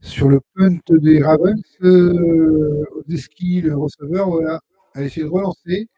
[0.00, 4.60] Sur le punt des Ravens, euh, Odeski, le receveur, voilà,
[4.94, 5.88] a essayé de relancer.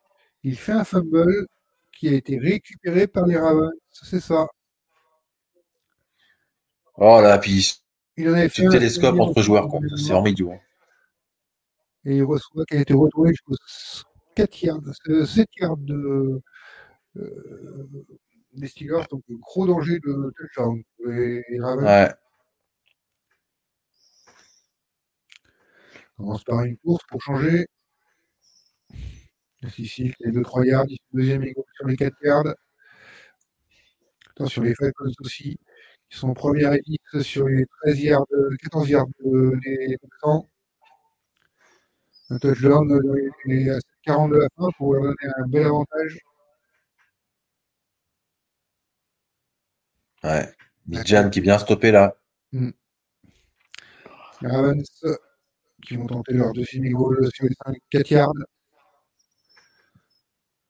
[0.42, 1.46] Il fait un fumble
[1.92, 3.72] qui a été récupéré par les Ravens.
[3.90, 4.46] C'est ça.
[6.96, 7.72] Oh là, puis
[8.16, 10.52] Il en avait fait un télescope entre joueurs, C'est vraiment idiot.
[10.52, 10.58] hein.
[12.04, 13.54] Et il reçoit qui a été retourné jusqu'aux
[14.34, 16.40] 4 yards, euh, 7 yards de,
[17.16, 17.88] euh,
[18.52, 20.82] des Steelers, donc gros danger de touchdown.
[21.08, 22.12] Et, et Ravens Ouais.
[26.16, 27.66] commence par une course pour changer.
[29.78, 32.54] Ici, les 2-3 yards, ici, deuxième égaux sur les 4 yards.
[34.30, 35.56] Attention, les Falcons aussi,
[36.10, 39.58] qui sont première et 10 sur les 13 yards, euh, 14 yards de-
[40.00, 40.42] Texans.
[42.30, 43.30] Un touchdown euh,
[44.06, 46.18] et à 40 de la fin pour leur donner un bel avantage.
[50.22, 50.54] Ouais.
[50.86, 52.16] Bijan qui est bien stoppé là.
[52.52, 52.72] Les
[54.42, 54.84] Ravens
[55.82, 58.32] qui vont tenter leur deuxième goal sur les 5, 4 yards.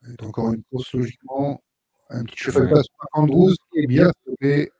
[0.06, 1.62] Et encore une course logiquement.
[2.10, 4.70] Un petit cheval passe par Andrews qui est bien stoppé.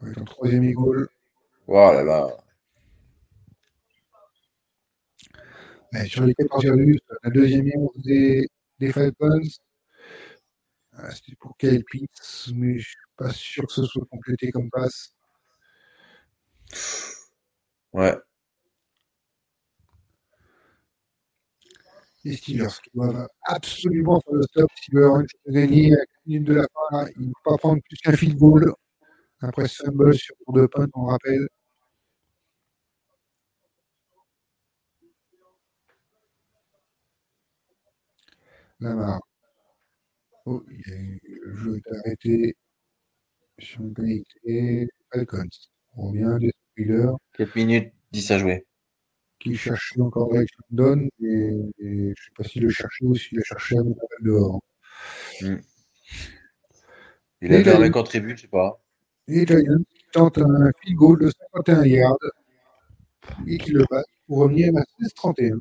[0.00, 1.08] Ouais, en troisième goal.
[1.66, 2.43] Oh là
[5.94, 8.48] Ouais, sur les 14 virus, la deuxième annonce des,
[8.80, 9.40] des Falcons,
[10.92, 14.70] ah, c'était pour Kyle Pitts, mais je suis pas sûr que ce soit complété comme
[14.70, 15.14] passe.
[17.92, 18.14] Ouais.
[22.24, 25.92] Les Steelers qui doivent absolument faire le stop s'ils veulent avoir une chance de gagner
[25.92, 27.06] à 4 minutes de la fin.
[27.16, 28.72] Ils ne vont pas prendre plus qu'un field goal.
[29.40, 31.46] Après ce fumble sur de punt, on rappelle.
[38.84, 39.20] Lamar.
[40.46, 42.54] Oh, il y a eu- le jeu arrêté
[43.58, 44.88] sur une pénalité.
[45.12, 45.48] Falcons.
[45.96, 48.66] On revient des spoilers 4 minutes 10 à jouer.
[49.40, 53.14] qui cherchait encore avec London et, et je ne sais pas s'il le cherchait ou
[53.14, 53.82] s'il a cherché à
[54.22, 54.60] dehors.
[57.42, 58.80] Il a mec en tribune, je sais pas.
[59.28, 62.16] Et Giants qui tente un field goal de 51 yards
[63.46, 65.60] et qui le passe pour revenir à 16-31.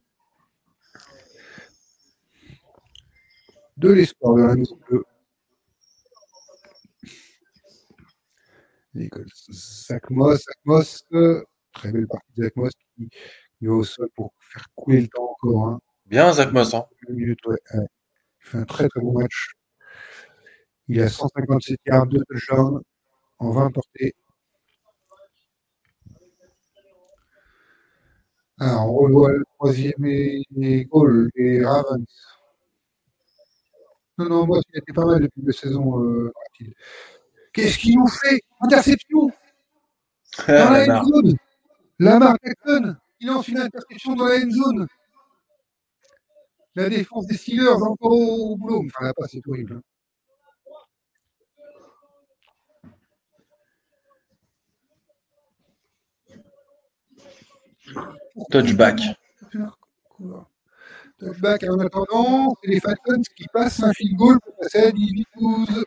[3.78, 5.04] De l'espoir de la maison bleue.
[8.94, 11.44] L'école Zach Moss, Zach Moss, euh,
[11.74, 15.08] très belle partie de Zach Moss qui, qui va au sol pour faire couler le
[15.08, 15.68] temps encore.
[15.70, 15.80] Hein.
[16.06, 16.74] Bien, Zach Moss.
[16.74, 16.86] Hein.
[17.10, 17.86] Minutes, ouais, ouais.
[18.46, 19.54] Il fait un très très bon match.
[20.88, 22.82] Il a 157 yards, 2 touchdowns
[23.40, 24.14] en 20 portées.
[28.60, 32.06] Alors, on revoit le troisième et, et goal des Ravens.
[34.18, 36.00] Non, non, moi, il était pas mal depuis la saison.
[36.00, 36.74] Euh, rapide.
[37.52, 38.42] Qu'est-ce qu'il nous fait?
[38.62, 39.30] Interception
[40.48, 41.36] dans la end zone.
[42.00, 44.88] Lamar Jackson, il lance une interception dans la end zone.
[46.76, 48.84] La défense des Steelers encore au boulot.
[48.88, 49.76] Enfin, la passe, c'est horrible.
[49.76, 49.82] hein.
[58.52, 59.00] Touchback.
[61.70, 65.84] En attendant, c'est les Falcons qui passent un field goal pour passer à 18-12.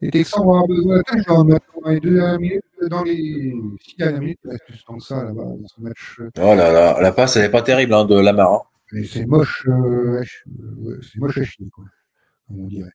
[0.00, 1.02] Les Texans vont avoir besoin
[1.44, 1.44] maintenant
[1.82, 5.02] dans les deux dernières minutes, dans les six dernières minutes, il reste plus tant que
[5.02, 6.20] ça là-bas dans ce match.
[6.38, 8.52] Oh là là, la passe, elle est pas terrible hein, de Lamar.
[8.52, 8.62] hein.
[9.06, 10.22] C'est moche, euh,
[11.02, 11.84] c'est moche à chier, quoi,
[12.46, 12.90] comme on dirait.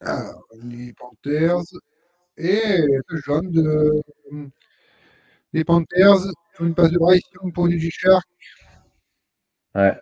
[0.00, 1.62] Alors, les Panthers
[2.38, 4.02] et touchdown de
[5.52, 6.18] les Panthers
[6.54, 8.26] sur une passe de Bryce Young pour du Shark.
[9.74, 9.96] Ouais.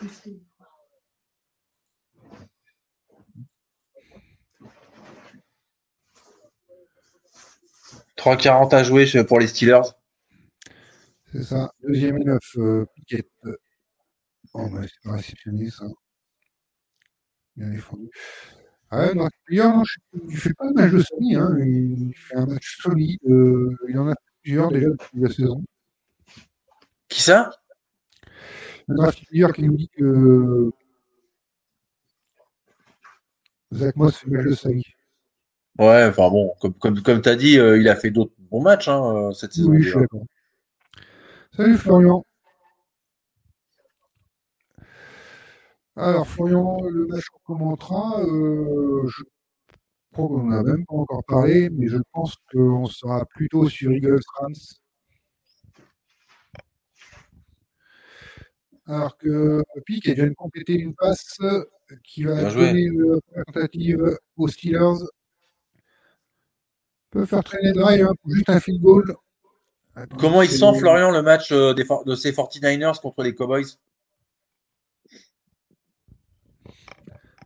[8.16, 9.82] «3,40 à jouer pour les Steelers.
[11.32, 11.70] C'est ça.
[11.82, 13.24] Deuxième et neuf, euh, Piquet.
[14.54, 15.84] Bon, bah, c'est pas réceptionné, ça.
[17.56, 18.08] Bien défendu.
[18.90, 19.98] Ah ouais, non, d'ailleurs, non, je-
[20.30, 21.56] il fait pas de match de Sony, hein.
[21.60, 23.20] Il fait un match solide.
[23.28, 25.64] euh, il en a fait plusieurs déjà depuis la saison.
[27.08, 27.50] Qui ça?
[28.88, 30.70] Un drafteur qui nous dit que
[33.74, 34.93] Zach Moss fait le match de sa vie.
[35.78, 38.62] Ouais, enfin bon, comme, comme, comme tu as dit, euh, il a fait d'autres bons
[38.62, 39.70] matchs hein, euh, cette saison.
[39.70, 39.98] Oui, je.
[41.56, 42.24] Salut Florian.
[45.96, 49.22] Alors Florian, le match commentera, euh, je
[50.12, 53.90] crois qu'on n'en a même pas encore parlé, mais je pense qu'on sera plutôt sur
[53.90, 54.54] Eagles Rams.
[58.86, 61.38] Alors que Pic a déjà complété une passe
[62.04, 62.88] qui va donner
[63.34, 65.04] la tentative aux Steelers.
[67.14, 69.14] Peut faire traîner le drive hein, pour juste un field goal.
[69.94, 73.34] Attends, Comment il sent, Florian, le match euh, des for- de ces 49ers contre les
[73.36, 73.78] Cowboys?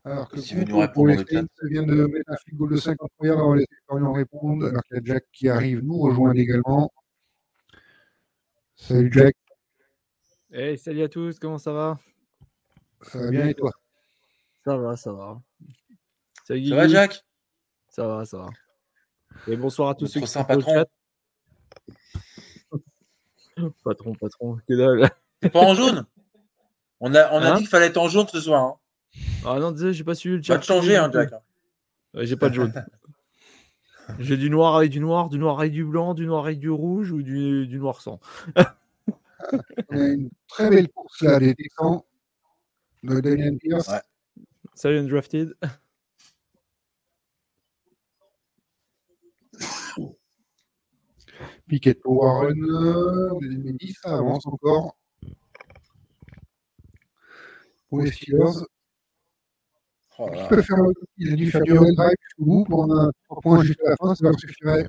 [0.04, 0.78] Alors que Si vous nous
[1.68, 4.82] vient de mettre un field goal de 53 yards, on va laisser Florian répondre, alors
[4.84, 6.90] qu'il y a Jack qui arrive nous rejoindre également.
[8.74, 9.34] Salut Jack,
[10.50, 11.98] Hey, salut à tous, comment ça va?
[13.02, 13.70] Ça va bien et toi?
[14.64, 15.42] Ça va, ça va.
[16.46, 17.22] Salut Ça va, Jack?
[17.90, 18.48] Ça va, ça va.
[19.46, 20.88] Et bonsoir à tous ceux qui sont chat.
[23.84, 25.10] patron, patron, que dalle.
[25.40, 26.06] T'es pas en jaune?
[27.00, 28.64] On a, on a Hein dit qu'il fallait être en jaune ce soir.
[28.64, 28.76] Hein.
[29.44, 30.54] Ah non, désolé, j'ai pas suivi le chat.
[30.54, 31.30] Va te changer, hein, Jack.
[32.14, 32.72] Ouais, j'ai pas de jaune.
[34.18, 36.70] J'ai du noir avec du noir, du noir avec du blanc, du noir avec du
[36.70, 38.20] rouge ou du, du noir sans.
[39.90, 42.00] On a une très belle course là des Texans
[43.02, 43.88] de Damian Pierce.
[43.88, 44.00] Ouais.
[44.74, 45.54] Salut Undrafted.
[51.68, 52.54] Piquet pour Warren,
[53.40, 54.96] deuxième et dix, ça avance encore.
[57.88, 58.64] Pour les Steelers,
[60.20, 60.78] Oh là il peut faire
[61.18, 63.96] il a dû faire du drive jusqu'au bout pour un 3 points juste à la
[63.96, 64.88] fin, ça leur suffirait.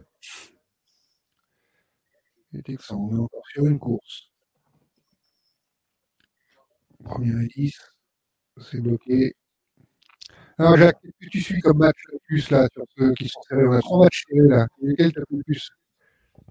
[2.52, 4.32] Les Texans, on est encore sur une course.
[7.04, 7.80] Premier et 10,
[8.58, 9.36] c'est bloqué.
[10.58, 13.42] Alors Jacques, qu'est-ce que tu suis comme match le plus là, sur ceux qui sont
[13.44, 14.68] serrés On a trois matchs serrés là?
[14.82, 15.70] Lesquels t'as le plus?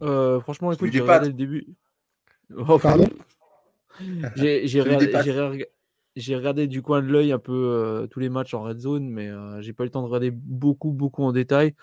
[0.03, 1.67] Euh, franchement, écoute, j'ai regardé le début.
[2.57, 3.07] Oh, Pardon
[4.37, 4.81] J'ai
[6.35, 9.29] regardé, du coin de l'œil un peu euh, tous les matchs en red zone, mais
[9.29, 11.75] euh, j'ai pas eu le temps de regarder beaucoup, beaucoup en détail.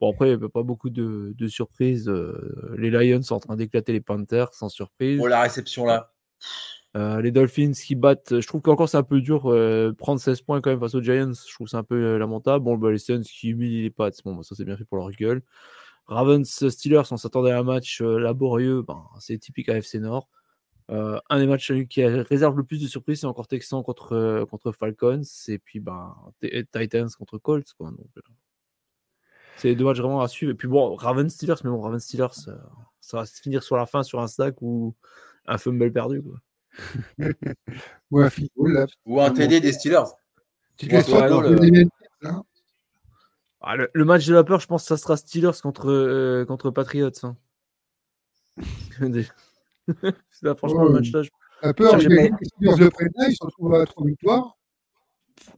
[0.00, 2.08] Bon, après, il n'y a pas beaucoup de, de surprises.
[2.08, 5.20] euh, les Lions sont en train d'éclater les Panthers, sans surprise.
[5.22, 6.10] Oh, la réception là.
[6.96, 9.50] Euh, les Dolphins qui battent, je trouve qu'encore c'est un peu dur.
[9.50, 12.18] euh, prendre 16 points quand même face aux Giants, je trouve c'est un peu euh,
[12.18, 12.64] lamentable.
[12.64, 14.98] Bon, bah, les Suns qui humilient les Pats, bon, bah, ça c'est bien fait pour
[14.98, 15.42] leur gueule.
[16.06, 20.28] Ravens Steelers, on s'attendait à un match euh, laborieux, ben, c'est typique AFC Nord.
[20.90, 24.12] Euh, un des matchs euh, qui réserve le plus de surprises, c'est encore Texans contre,
[24.12, 26.14] euh, contre Falcons, et puis ben,
[26.72, 27.72] Titans contre Colts.
[27.78, 28.20] Quoi, donc, euh,
[29.56, 30.52] c'est deux matchs vraiment à suivre.
[30.52, 32.56] Et puis bon, Ravens Steelers, mais bon, Ravens Steelers, euh,
[33.00, 34.94] ça va se finir sur la fin sur un stack ou
[35.46, 36.22] un fumble perdu.
[36.22, 36.38] Quoi.
[38.10, 38.86] Ou un field goal là.
[39.06, 40.10] Ou un TD des Steelers.
[40.76, 41.02] Tu te Ouais,
[41.70, 41.86] laisses
[43.66, 46.44] Ah, le, le match de la peur, je pense que ça sera Steelers contre, euh,
[46.44, 47.10] contre Patriots.
[47.22, 47.36] hein.
[48.98, 49.26] C'est
[50.42, 51.30] là, franchement, Ouais, le match là, je-
[51.62, 54.56] La peur, que les Steelers le prennent là, ils se retrouvent à trois victoires.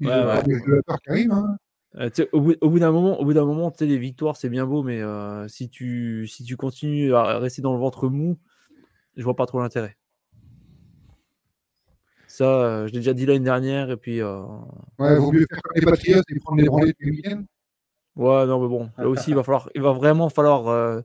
[0.01, 0.43] Ouais, ouais.
[0.45, 1.33] de la peur qui arrive.
[1.33, 1.57] Hein.
[1.97, 4.37] Euh, au bout, au bout d'un moment, au bout d'un moment, tu sais, les victoires,
[4.37, 8.09] c'est bien beau, mais euh, si tu si tu continues à rester dans le ventre
[8.09, 8.39] mou,
[9.17, 9.97] je vois pas trop l'intérêt.
[12.29, 14.43] Ça, euh, je l'ai déjà dit l'année dernière, et puis euh,
[14.99, 17.45] Ouais, vaut mieux faire comme les Patriots et prendre les branlées tous les week-ends.
[18.17, 21.01] Ouais, non, mais bon, là aussi, il va falloir, il va vraiment falloir euh,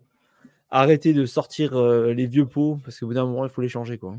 [0.69, 3.69] arrêter de sortir euh, les vieux pots, parce qu'au bout d'un moment, il faut les
[3.69, 4.15] changer, quoi.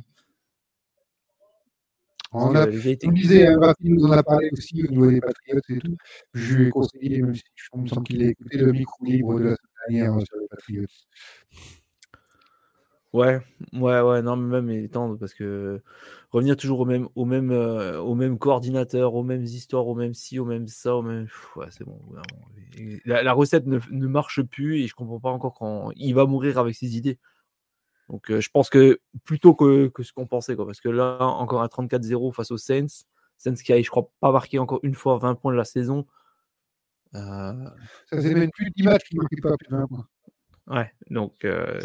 [2.35, 5.61] On, a, vieilles on disait, hein, nous en a parlé aussi au niveau des Patriots
[5.69, 5.97] et tout.
[6.33, 9.45] Je lui ai conseillé, même si je me qu'il a écouté le micro libre de
[9.45, 10.87] la semaine dernière euh, sur les Patriots.
[13.13, 13.43] Ouais,
[13.75, 15.83] ouais, ouais, non, mais même temps parce que
[16.31, 20.15] revenir toujours au même, au même, euh, au même coordinateur, aux mêmes histoires, au même
[20.15, 21.29] ci, au même ça, au même.
[21.57, 22.01] Ouais, c'est bon.
[23.05, 26.75] La, recette ne, marche plus et je comprends pas encore quand il va mourir avec
[26.75, 27.19] ses idées.
[28.09, 31.19] Donc euh, je pense que plutôt que, que ce qu'on pensait, quoi, parce que là,
[31.21, 33.05] encore un 34-0 face aux Saints,
[33.37, 36.07] Saints qui a, je crois, pas marqué encore une fois 20 points de la saison.
[37.15, 37.53] Euh,
[38.07, 40.07] Ça faisait même plus de 10 matchs qui ne pas plus de 20 points.
[40.69, 41.79] Ouais, donc euh,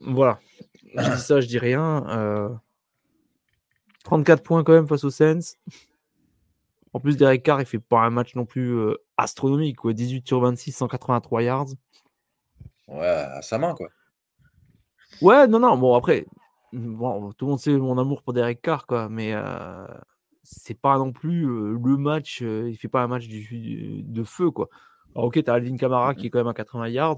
[0.00, 0.40] voilà.
[0.96, 2.06] Je dis ça, je dis rien.
[2.08, 2.48] euh,
[4.04, 5.56] 34 points quand même face aux Saints.
[6.92, 9.76] En plus, Derek Carr, il fait pas un match non plus euh, astronomique.
[9.76, 9.92] Quoi.
[9.92, 11.66] 18 sur 26, 183 yards.
[12.88, 13.88] Ouais, à sa main, quoi.
[15.20, 16.26] Ouais, non, non, bon, après,
[16.72, 19.86] bon, tout le monde sait mon amour pour Derek Carr, quoi, mais euh,
[20.42, 24.24] c'est pas non plus euh, le match, euh, il fait pas un match du, de
[24.24, 24.68] feu, quoi.
[25.14, 27.16] Alors, ok, t'as Alvin Kamara qui est quand même à 80 yards,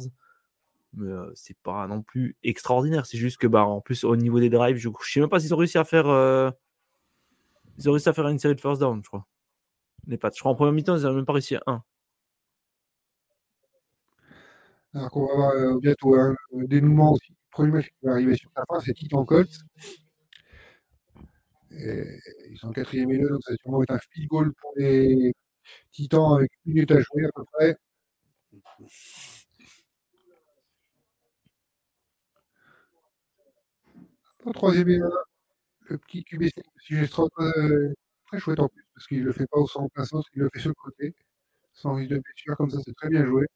[0.95, 3.07] mais euh, c'est pas non plus extraordinaire.
[3.07, 5.41] C'est juste que, bah, en plus, au niveau des drives, je, je sais même pas
[5.41, 6.07] s'ils ont réussi à faire,
[7.79, 9.27] ils ont réussi à faire une série de first down, je crois.
[10.07, 10.31] Les Pats.
[10.35, 11.85] Je crois en première mi-temps, ils n'ont même pas réussi à un.
[14.95, 17.31] Alors qu'on va avoir euh, bientôt un euh, dénouement aussi.
[17.33, 19.59] Le premier match qui va arriver sur la fin, c'est Titan Colts.
[21.71, 24.73] Ils sont en quatrième et deux, donc ça va sûrement être un field goal pour
[24.77, 25.33] les
[25.93, 27.77] Titans avec une minute à jouer à peu près.
[34.45, 35.01] Au troisième et
[35.89, 37.95] le petit QBC, Suggestra, euh,
[38.27, 40.43] très chouette en plus, parce qu'il ne le fait pas au centre plein sens, il
[40.43, 41.15] le fait sur le côté,
[41.73, 43.47] sans risque de blessure, comme ça c'est très bien joué.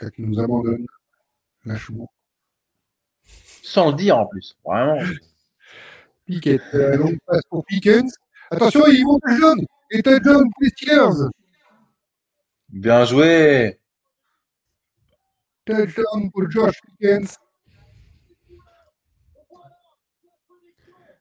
[0.00, 0.86] Jacques nous abandonne,
[1.64, 2.10] lâchement.
[3.62, 4.56] Sans le dire en plus.
[4.64, 4.98] Vraiment.
[6.26, 8.12] Pickett, euh, longue passe pour Pickens.
[8.50, 9.66] Attention, ils vont touchdown Et
[9.98, 11.30] touchdown pour les Steelers
[12.68, 13.80] Bien joué.
[15.64, 17.36] Touchdown pour Josh Pickens.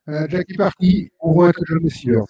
[0.07, 2.21] Euh, Jack est parti, on voit un touchdown des Steelers.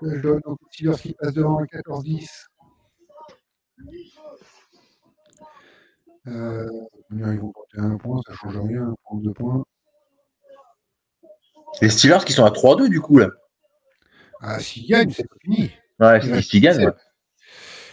[0.00, 2.46] Touchdown, les Steelers qui passent devant à 14-10.
[6.26, 6.66] Euh,
[7.10, 9.64] ils vont porter un point, ça ne change rien, un point, deux points.
[11.82, 13.30] Les Steelers qui sont à 3-2 du coup là.
[14.40, 15.70] Ah, s'ils gagnent, c'est pas fini.
[16.00, 16.86] Ouais, s'ils gagnent.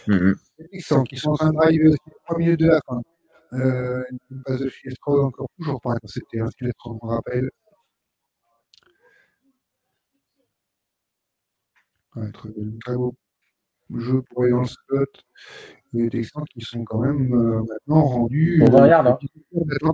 [0.06, 0.32] Ouais.
[0.58, 3.00] Les Texans qui sont en train de driver aussi les 3 minutes de la fin.
[3.54, 6.42] Euh, une passe de Fiestro encore toujours pas hein, ce qui est
[6.86, 7.50] on me rappelle.
[12.16, 12.48] Ouais, très,
[12.84, 13.14] très beau
[13.90, 15.06] jeu pour aller dans le slot.
[15.92, 18.62] Les Texans qui sont quand même euh, maintenant rendus.
[18.64, 19.18] Pour 20 yards, hein.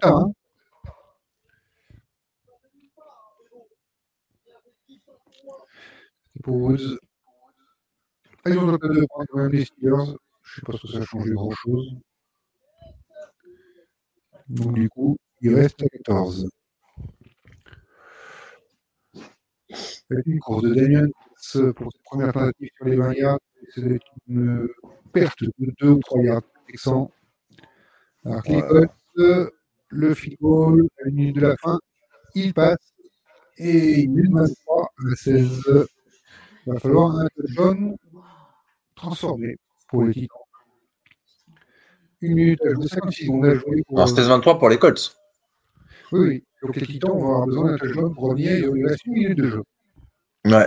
[0.03, 0.33] hein.
[6.35, 6.99] C'est Woods.
[8.45, 10.17] Ah, ils ont le de prendre quand même les Steelers.
[10.43, 11.97] Je ne sais pas si ça a changé grand chose.
[14.49, 16.49] Donc du coup, il reste à 14.
[20.11, 21.09] Avec une course de Damien
[21.77, 23.39] pour cette première tentative sur les 20 yards,
[23.75, 24.69] c'est une
[25.13, 27.11] perte de 2 ou 3 yards Texan.
[28.25, 29.53] Alors que les Colts,
[29.91, 31.79] le field goal à la minute de la fin,
[32.35, 32.93] il passe
[33.57, 35.63] et il est 23 à 16.
[36.67, 37.97] Il va falloir un touchdown
[38.95, 39.57] transformé
[39.89, 40.39] pour les Titans.
[42.21, 43.99] Une minute à jouer, 50 secondes à jouer pour.
[43.99, 45.17] Alors, c'était 23 pour les Colts.
[46.13, 46.45] Oui, oui.
[46.63, 48.59] Donc les Titans vont avoir besoin d'un touchdown pour revenir.
[48.59, 49.63] Il reste une minute de jeu.
[50.45, 50.67] Ouais.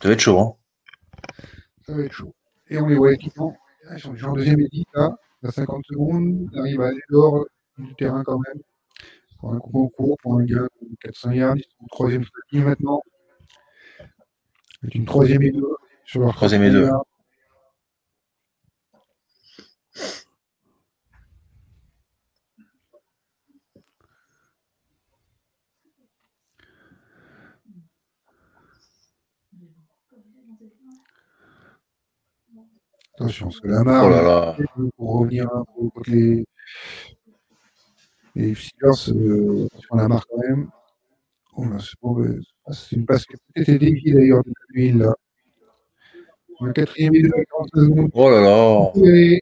[0.00, 0.54] Ça va être chaud, hein.
[1.86, 2.34] Ça va être chaud.
[2.70, 3.52] Et on les voit les Titans.
[3.92, 6.48] Ils sont en deuxième édite, là, à 50 secondes.
[6.52, 7.46] Ils arrivent à aller dehors
[7.78, 8.62] du terrain quand même.
[9.40, 11.56] Pour un coup en court, pour un gain de 400 yards.
[11.56, 13.02] Ils sont en troisième stratégie maintenant.
[14.82, 15.66] C'est une troisième et deux
[16.04, 16.84] sur leur Troisième et deux.
[16.86, 17.04] yards.
[33.20, 34.56] Attention, parce que la marque, Oh là là.
[34.96, 36.44] pour revenir un peu contre les,
[38.36, 40.70] les Steelers, euh, sur la marque quand même.
[41.56, 42.38] Oh là, c'est mauvais.
[42.64, 45.14] Ah, C'est une passe qui a peut-être été déviée d'ailleurs de l'huile là.
[46.60, 48.10] Le quatrième et deux, à 45 secondes.
[48.14, 48.92] Oh là là.
[48.94, 49.40] Il faut y aller.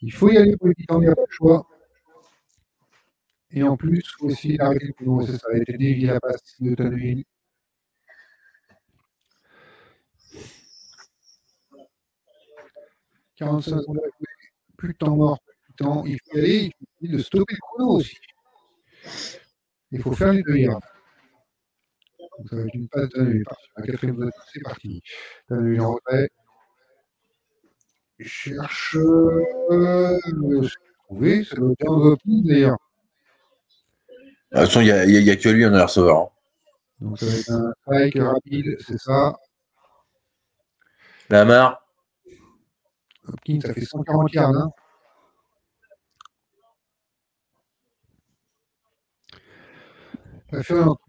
[0.00, 1.66] Il faut y aller pour les Titans, il n'y a pas de choix.
[3.50, 5.26] Et en plus, il faut essayer d'arrêter le.
[5.26, 7.24] Ça, a été dévié la passe de Tannehill.
[13.36, 14.26] «45 secondes à jouer.
[14.76, 16.04] Plus de temps mort, plus de temps.
[16.04, 18.16] Il faut y aller, il faut de stopper le chrono aussi.
[19.90, 20.80] Il faut faire les deux yards.
[22.38, 23.44] Donc, ça va être une passe de Tannehill.
[23.76, 25.02] La quatrième zone, c'est parti.
[25.48, 26.28] Tannehill en retrait.
[28.18, 28.96] Je cherche.
[28.96, 32.78] Je trouvé, c'est le terme de d'ailleurs.
[34.08, 36.16] De toute façon, il n'y a, que lui en a receveur.
[36.18, 36.28] hein.
[37.00, 39.36] Donc ça va être un strike rapide, c'est ça.
[41.28, 41.83] Lamar.
[43.26, 44.54] Hopkins, ça fait 140 yards.
[44.54, 44.70] Hein.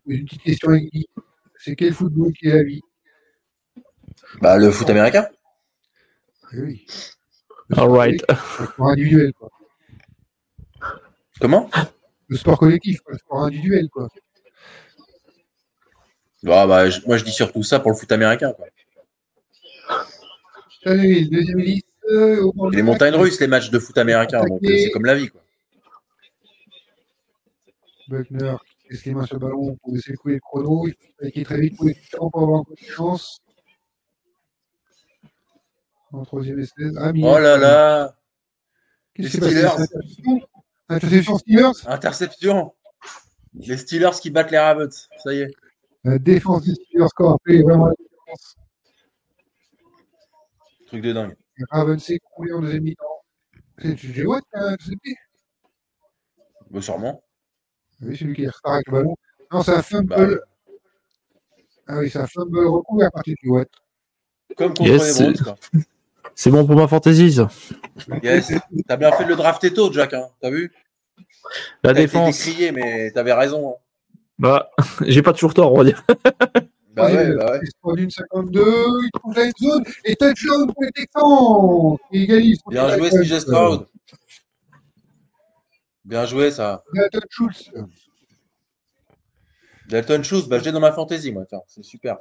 [0.08, 1.06] Une petite question avec Guy.
[1.60, 2.82] C'est quel football qui est la vie?
[4.42, 5.28] Bah, le foot américain.
[6.54, 6.86] Eh oui.
[7.70, 8.24] Le All sport right.
[8.30, 9.50] Le sport individuel, quoi.
[11.40, 11.70] Comment?
[12.28, 13.14] Le sport collectif, quoi.
[13.14, 14.08] Le sport individuel, quoi.
[16.44, 18.54] bah, bah, je- Moi, je dis surtout ça pour le foot américain.
[18.54, 18.68] Quoi.
[20.86, 21.88] Allez, le deuxième liste.
[22.10, 24.44] Euh, Et de les montagnes russes, les matchs de foot américain.
[24.44, 25.30] Donc, euh, c'est comme la vie.
[25.30, 25.42] Quoi.
[28.08, 30.88] Buckner qui laisse les mains sur le ballon pour laisser couler le chrono.
[30.88, 33.42] Il faut attaquer très vite pour avoir encore une chance.
[36.12, 36.98] En troisième et 16.
[37.00, 38.16] Ah, Oh là là.
[39.14, 39.70] Qu'est-ce qui Steelers.
[40.88, 41.88] Interception Steelers?
[41.88, 42.74] Interception.
[43.56, 45.08] Les Steelers qui battent les Ravens.
[45.24, 45.52] Ça y est.
[46.04, 48.58] La défense des Steelers qui fait vraiment la différence.
[50.88, 51.36] Truc de dingue.
[51.70, 53.04] Raven s'est écroulé en deuxième mi-temps.
[53.80, 54.24] C'est J.J.
[54.26, 55.16] Watt qui a intercepté.
[56.72, 57.24] Bah, sûrement.
[58.02, 59.16] Oui, celui qui est retard avec le ballon.
[59.52, 60.08] Non, c'est un fumble.
[60.08, 60.28] Bah.
[61.88, 63.48] Ah oui, c'est un fumble recouvert par J.J.
[63.50, 63.70] Watt.
[64.58, 65.20] Comme contre Yes.
[65.20, 65.44] les Browns.
[65.44, 65.56] Quoi.
[66.38, 67.50] C'est bon pour ma fantasy, ça.
[68.22, 68.52] Yes.
[68.88, 70.14] T'as bien fait de le drafter tôt, Jack.
[70.14, 70.28] Hein.
[70.42, 70.74] T'as vu?
[71.16, 71.22] La
[71.84, 72.38] T'as été défense.
[72.46, 73.70] décrié, mais t'avais raison.
[73.70, 73.76] hein.
[74.38, 74.70] Bah,
[75.02, 76.04] j'ai pas toujours tort, on va dire.
[76.96, 77.60] Bah ouais, Troisième, bah ouais.
[77.62, 82.24] il se prend d'une 52, il trouve la zone et touchdown pour les Texans qui
[82.24, 82.60] égalisent.
[82.70, 83.86] Bien joué, CJ Stroud.
[86.06, 86.84] Bien joué, ça.
[86.94, 87.72] Dalton Schultz.
[89.90, 91.46] Dalton Schultz, bah, je l'ai dans ma fantasy, moi.
[91.50, 92.18] Tiens, c'est super.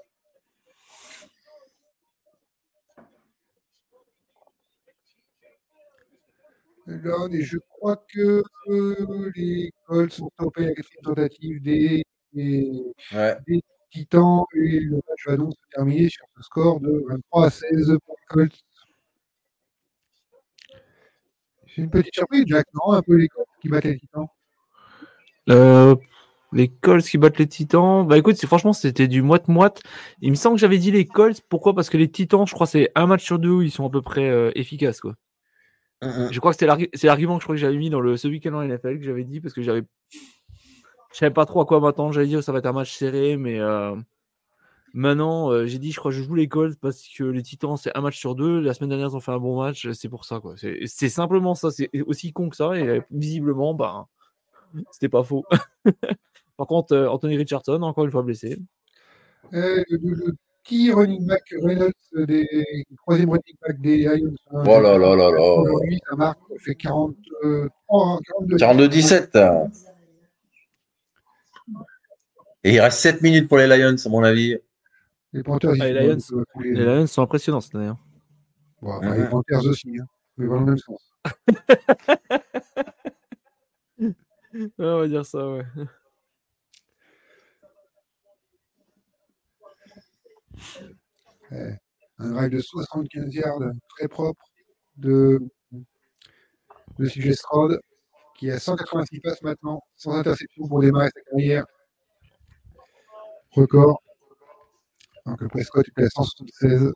[6.87, 12.05] Là, et je crois que euh, les Colts sont topés à la tentative des,
[12.35, 13.37] des Ouais.
[13.95, 17.97] Titans et le match va donc se terminer sur ce score de 23 à 16
[18.05, 18.61] pour les Colts.
[21.69, 24.27] C'est une petite surprise, Jack, non Un peu les Colts qui battent les Titans?
[25.51, 25.95] Euh,
[26.53, 28.07] les Colts qui battent les Titans.
[28.07, 29.81] Bah écoute, c'est- franchement, c'était du moite-moite.
[30.21, 31.41] Il me semble que j'avais dit les Colts.
[31.49, 31.75] Pourquoi?
[31.75, 33.91] Parce que les Titans, je crois, c'est un match sur deux où ils sont à
[33.91, 35.01] peu près euh, efficaces.
[35.01, 35.15] Quoi.
[36.03, 36.29] Mhm.
[36.33, 38.17] Je crois que c'était l'argu- c'est l'argument que je crois que j'avais mis dans le
[38.17, 39.83] ce week-end en NFL que j'avais dit parce que j'avais.
[41.15, 42.13] Je savais pas trop à quoi m'attendre.
[42.13, 43.95] J'allais dire ça va être un match serré, mais euh,
[44.95, 47.77] maintenant euh, j'ai dit je crois que je joue les Colts parce que les Titans
[47.77, 48.61] c'est un match sur deux.
[48.61, 50.55] La semaine dernière ils ont fait un bon match, c'est pour ça quoi.
[50.57, 51.71] C'est c'est simplement ça.
[51.71, 54.09] C'est aussi con que ça et euh, visiblement bah
[54.91, 55.45] c'était pas faux.
[56.57, 58.59] Par contre euh, Anthony Richardson encore une fois blessé.
[59.53, 60.35] Euh, le, le
[60.65, 64.35] petit running back Reynolds, des le troisième running back des Lions.
[64.51, 65.53] hein, Oh là là là là.
[65.61, 68.19] Aujourd'hui, sa marque fait 43,
[68.49, 68.57] 42.
[68.57, 69.71] 42-17.
[72.65, 74.57] Et il reste 7 minutes pour les Lions, à mon avis.
[75.33, 76.19] Les Panthers, Ah, les Lions.
[76.33, 77.87] euh, les- Les Lions sont impressionnants cette année.
[77.89, 77.99] hein.
[78.81, 81.01] Bon, enfin, les Panthers aussi, hein, mais dans le même sens.
[83.99, 84.15] Ouais,
[84.79, 85.65] on va dire ça ouais.
[91.51, 91.79] Ouais.
[92.19, 94.43] Un drive de 75 yards très propre
[94.97, 95.41] de,
[96.99, 97.81] de CJ Stroud,
[98.39, 101.65] qui a 186 passes maintenant, sans interception pour démarrer sa carrière.
[103.57, 104.03] Record.
[105.27, 106.93] Donc le Prescott était à 176.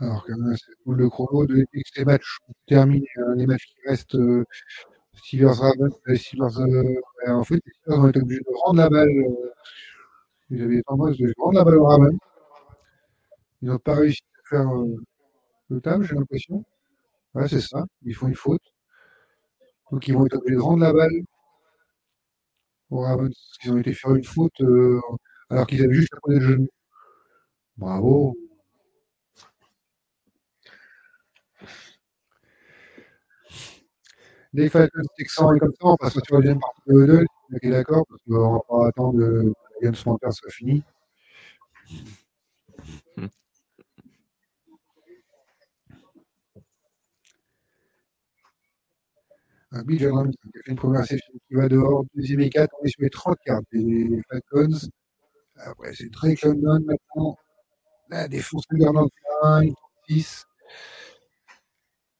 [0.00, 0.56] Alors quand même,
[0.86, 3.06] le chrono de ces matchs terminés.
[3.18, 4.44] hein, les matchs qui restent, euh,
[5.14, 5.54] Steelers
[6.06, 6.82] les euh,
[7.26, 9.08] ouais, en fait, les ont été obligés de rendre la balle.
[9.08, 9.52] euh,
[10.50, 12.18] ils avaient tendance de rendre la balle aux Ravens.
[13.60, 14.96] Ils n'ont pas réussi à faire euh,
[15.70, 16.64] le table, j'ai l'impression.
[17.48, 17.84] C'est ça.
[18.02, 18.62] Ils font une faute.
[19.90, 21.22] Donc ils vont être obligés de rendre la balle
[23.60, 25.00] qu'ils ont été faire une faute euh,
[25.50, 26.68] alors qu'ils avaient juste à poser le genou.
[27.76, 28.36] Bravo.
[34.52, 37.26] Les Falcons Texans et comme ça, on passe sur la deuxième partie de Huddle.
[37.54, 40.82] Ok, d'accord, parce qu'on va pas attendre que la Games Panthers soit fini.
[49.84, 52.84] Bill Jones qui a fait une première session qui va dehors, deuxième et quatre, on
[52.84, 54.88] est sur les 30 cartes des Falcons.
[55.56, 57.36] Après, c'est Drake London maintenant.
[58.08, 59.72] La défense de Garland Klein,
[60.08, 60.44] 6.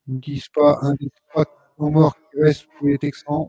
[0.08, 3.48] Ils ne disent pas un des trois temps morts qui restent pour les Texans.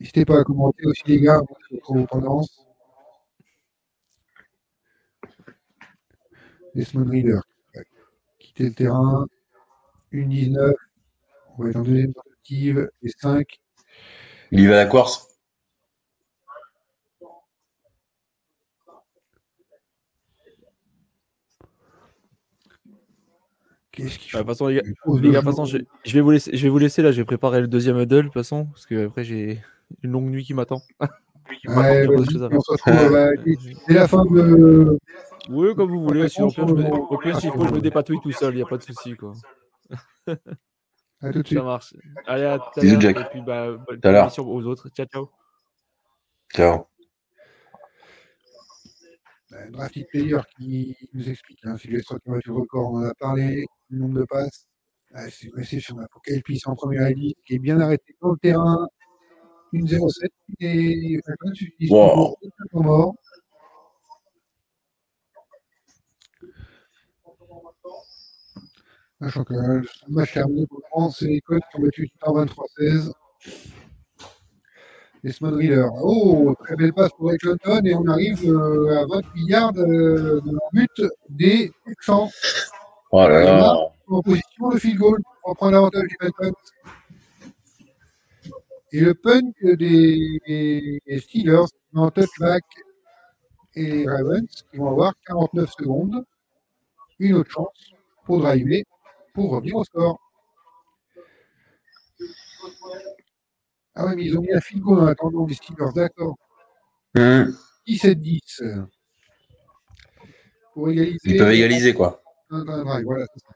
[0.00, 2.66] N'hésitez pas à commenter aussi les gars, moi, je trouve tendance.
[6.74, 7.40] Desmond Reader
[8.38, 9.26] quitter le terrain.
[10.12, 10.74] Une 19.
[11.58, 12.88] On va être en deuxième tentative.
[13.02, 13.46] Et 5.
[14.52, 15.26] Il y va à la course.
[23.92, 25.46] Qu'est-ce qu'il Ouais, fait de toute façon, les gars, Il pose les le gars, de
[25.46, 25.84] toute façon, genou.
[26.04, 27.12] je, je vais vous laisser, je vais vous laisser là.
[27.12, 29.62] Je vais préparer le deuxième huddle de toute façon, parce que après j'ai
[30.02, 30.82] une longue nuit qui m'attend.
[31.68, 33.30] Ouais, on se retrouve bah,
[33.88, 34.98] la fin de.
[35.48, 36.28] Oui, comme vous voulez.
[36.28, 38.54] Si, au pire, je me, Réponse, au pire, s'il faut, je me dépatouille tout seul.
[38.54, 39.32] Il n'y a pas de souci, quoi.
[41.22, 41.58] À tout de suite.
[41.58, 41.94] Ça marche.
[42.26, 43.00] Allez, à tout à Bisous, l'heure.
[43.00, 43.16] Jack.
[43.18, 44.88] Et puis, bah, bonne émission aux autres.
[44.90, 45.30] Ciao, ciao.
[46.54, 46.86] Ciao.
[49.52, 51.94] Un drafted player qui nous explique, hein, si qui
[52.26, 54.66] va du record, on en a parlé, le nombre de passes.
[55.14, 58.32] Ah, c'est réception là, pour Kyle Pitts en première ligne, qui est bien arrêté dans
[58.32, 58.86] le terrain.
[59.72, 60.28] Une 0-7
[60.60, 62.36] et Falcons utilisent Wow.
[62.74, 63.14] mort.
[69.20, 72.08] Sachant que euh, le match terminé pour le moment, c'est les Colts qui ont battu
[72.08, 73.12] Titan 23-16.
[75.24, 75.88] Desmond Reader.
[76.02, 80.42] Oh, très belle passe pour Rick London et on arrive euh, à 20 milliards de,
[80.44, 82.28] de but des Texans
[83.10, 83.76] Oh là là.
[84.08, 86.52] en position de field goal pour prendre l'avantage des Falcons.
[88.92, 91.64] Et le punt des, des Steelers
[91.94, 92.64] en touchback
[93.74, 96.24] et les Ravens qui vont avoir 49 secondes,
[97.18, 97.90] une autre chance
[98.24, 98.84] pour driver,
[99.36, 100.18] pour revenir au score.
[103.94, 106.36] Ah oui, mais ils ont mis un goal en attendant les Steelers, d'accord.
[107.16, 107.54] Hum,
[107.86, 108.62] 17-10.
[110.72, 111.18] Pour égaliser.
[111.24, 112.22] Ils peuvent égaliser, quoi.
[112.50, 113.52] Un, un drive, voilà, c'est ça.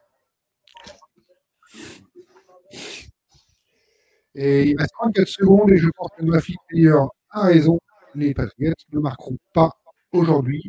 [4.34, 6.94] Et il reste 34 secondes et je pense que Mafia Player
[7.30, 7.78] a raison.
[8.14, 9.72] Les Patriots ne marqueront pas
[10.12, 10.62] aujourd'hui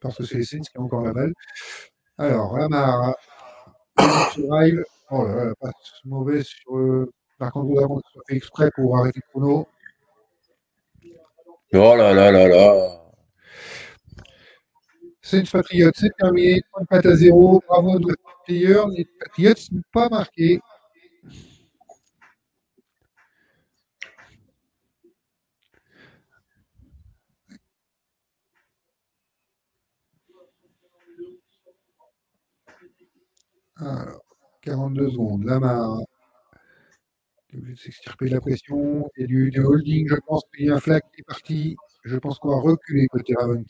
[0.00, 1.32] parce que c'est les Saints qui ont encore la balle.
[2.18, 3.14] Alors, Lamar,
[4.36, 4.84] drive.
[5.10, 5.72] Oh là là, passe
[6.04, 9.66] mauvaise sur euh, Par contre, ça fait exprès pour arrêter le chrono.
[11.72, 12.98] Oh là là là là.
[15.22, 16.62] Saints Patriots, c'est terminé.
[16.72, 17.62] Point de patte à zéro.
[17.68, 18.14] Bravo de
[18.46, 18.80] player.
[18.96, 20.60] Les Patriots n'ont pas marqué.
[33.78, 34.24] Alors,
[34.62, 35.44] 42 secondes.
[35.44, 36.00] Lamar.
[37.48, 39.08] qui est de s'extirper de la pression.
[39.16, 41.24] Il y a du, du holding, je pense qu'il y a un flag qui est
[41.24, 41.76] parti.
[42.04, 43.64] Je pense qu'on va reculer côté Ravens.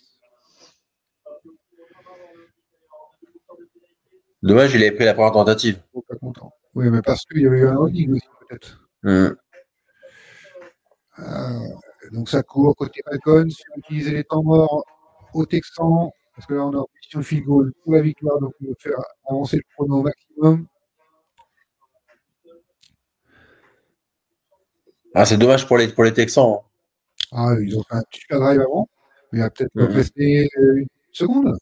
[4.43, 5.83] Dommage, il avait pris la première tentative.
[5.93, 6.53] Oh, pas content.
[6.75, 8.89] Oui, mais parce qu'il y avait eu un holding aussi, peut-être.
[9.05, 9.37] Hum.
[11.19, 11.59] Euh,
[12.13, 13.51] donc ça court côté Falcons.
[13.51, 14.85] Si on utiliser les temps morts
[15.35, 18.39] au Texan, parce que là on est en position de field goal pour la victoire,
[18.39, 20.67] donc on va faire avancer le chrono au maximum.
[25.15, 26.45] Ah, c'est dommage pour les, pour les Texans.
[26.47, 26.61] hein.
[27.33, 28.89] Ah, ils ont fait un super drive avant,
[29.33, 29.87] mais il va peut-être Mhm.
[29.87, 31.57] rester euh, une seconde.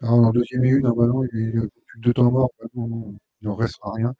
[0.00, 3.46] Ah, en deuxième et une, normalement, il y a plus de deux temps maintenant, il
[3.48, 4.14] n'en restera rien.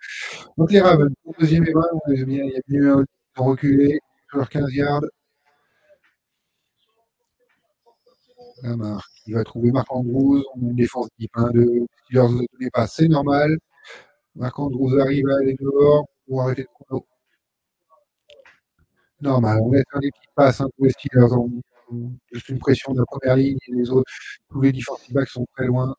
[0.56, 3.04] Donc les Ravens, en deuxième et 20, on est bien, il y a bien
[3.36, 5.02] reculé sur leurs 15 yards.
[8.62, 12.70] Lamar, qui va trouver Marc Andrews, on une défense type 1 de Steelers ne donnait
[12.72, 13.58] pas, c'est normal.
[14.36, 17.06] Marc Andrews arrive à aller dehors pour arrêter le chrono.
[19.20, 21.32] Normal, on laisse un des petits passes hein, pour les Steelers.
[21.32, 21.50] On,
[22.32, 24.10] juste une pression de la première ligne et les autres,
[24.48, 25.94] tous les defensive backs sont très loin.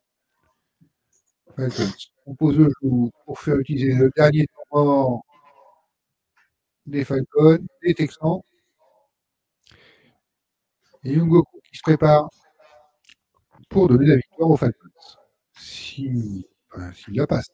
[2.26, 5.24] On pose le jour pour faire utiliser le dernier mort
[6.86, 8.42] des Falcons, des Texans.
[11.04, 12.30] Et Yungoku qui se prépare
[13.74, 14.90] pour donner la victoire aux Falcons.
[16.72, 17.50] Enfin, s'il la passe.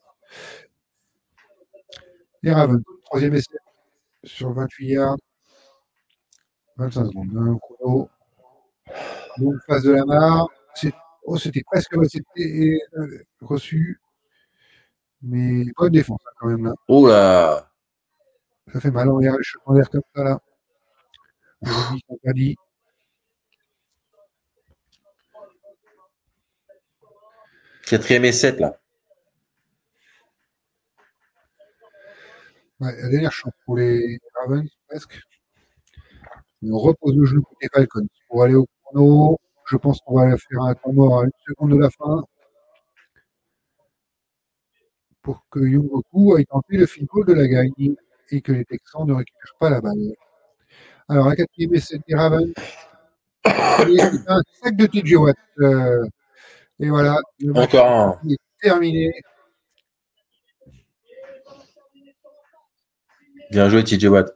[2.42, 3.56] Les Ravens, troisième essai
[4.24, 5.16] sur 28 yards.
[6.76, 8.08] 25 secondes, un chrono.
[9.38, 10.48] Donc, face de la mare.
[11.24, 14.00] Oh, c'était presque euh, reçu.
[15.22, 16.74] Mais bonne défense hein, quand même là.
[16.88, 17.70] Oh là.
[18.72, 20.40] Ça fait mal en l'air, je en l'air comme ça là.
[21.62, 22.56] Aujourd'hui, c'est interdit.
[27.90, 28.78] Quatrième 7 là.
[32.78, 35.20] Ouais, la dernière chance pour les Ravens, presque.
[36.62, 39.40] On repose le genou côté Falcons pour aller au chrono.
[39.66, 42.22] Je pense qu'on va faire un temps mort à une seconde de la fin
[45.22, 47.96] pour que Yungoku ait tenté le field de la gagne
[48.30, 50.14] et que les Texans ne récupèrent pas la balle.
[51.08, 52.52] Alors, la quatrième essai des Ravens.
[53.88, 55.16] Et un sac de TJ
[56.80, 57.18] et voilà,
[57.54, 58.18] Encore un.
[58.28, 59.12] est terminé.
[63.50, 64.34] Bien joué, TJ Watt.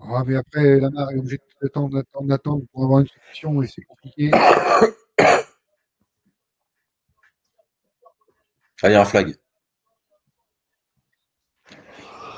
[0.00, 3.82] Ah, mais après, Lamar est obligé d'attendre, d'attendre, d'attendre pour avoir une solution et c'est
[3.82, 4.30] compliqué.
[8.82, 9.34] Allez, un flag.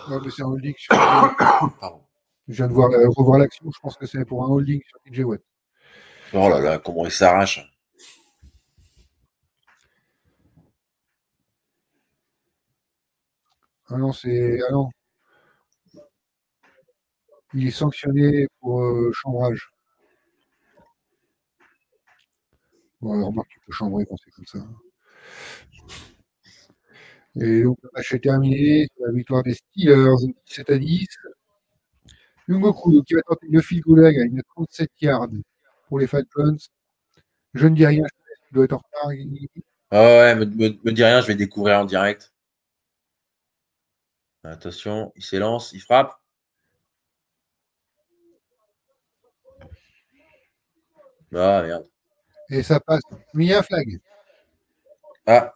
[0.09, 0.93] Ouais, mais c'est un holding sur.
[1.81, 2.03] Pardon.
[2.49, 5.21] Je viens de voir, revoir l'action, je pense que c'est pour un holding sur TJ
[5.21, 5.41] Watt.
[6.35, 7.72] Oh là là, comment il s'arrache.
[13.93, 14.59] Ah non, c'est.
[14.69, 14.91] Ah non.
[17.55, 19.71] Il est sanctionné pour euh, chambrage.
[23.03, 24.67] Bon, alors, remarque, tu peux chambrer quand c'est comme ça.
[27.41, 28.89] Et donc, le match est terminé.
[29.01, 31.07] La victoire des Steelers, 17 à 10.
[32.49, 35.29] Yungoku, qui va tenter le field goal, il gagne 37 yards
[35.89, 36.57] pour les Falcons.
[37.55, 38.05] Je ne dis rien,
[38.51, 39.11] je dois être en retard.
[39.93, 42.32] Ah ouais, me, me dis rien, je vais découvrir en direct.
[44.45, 46.15] Attention, il s'élance, il frappe.
[51.35, 51.89] Ah merde.
[52.51, 53.03] Et ça passe.
[53.35, 54.01] Mais il y a un flag.
[55.27, 55.55] Ah,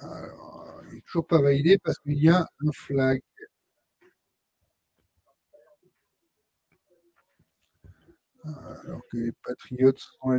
[0.00, 3.20] Alors, il n'est toujours pas validé parce qu'il y a un flag.
[8.44, 10.38] Alors que les Patriots sont à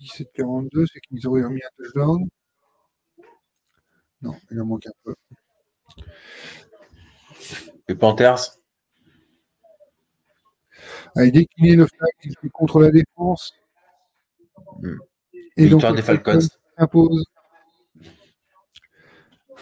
[0.00, 2.28] 17-42, c'est qu'ils auraient remis un touchdown.
[4.22, 5.14] Non, il en manque un peu.
[7.88, 8.58] les Panthers?
[11.14, 13.52] Allez, décliner le flag qui fait contre la défense.
[14.80, 14.98] Hmm.
[15.56, 16.48] Et donc, Victoire les des Falcons.
[16.76, 17.24] impose.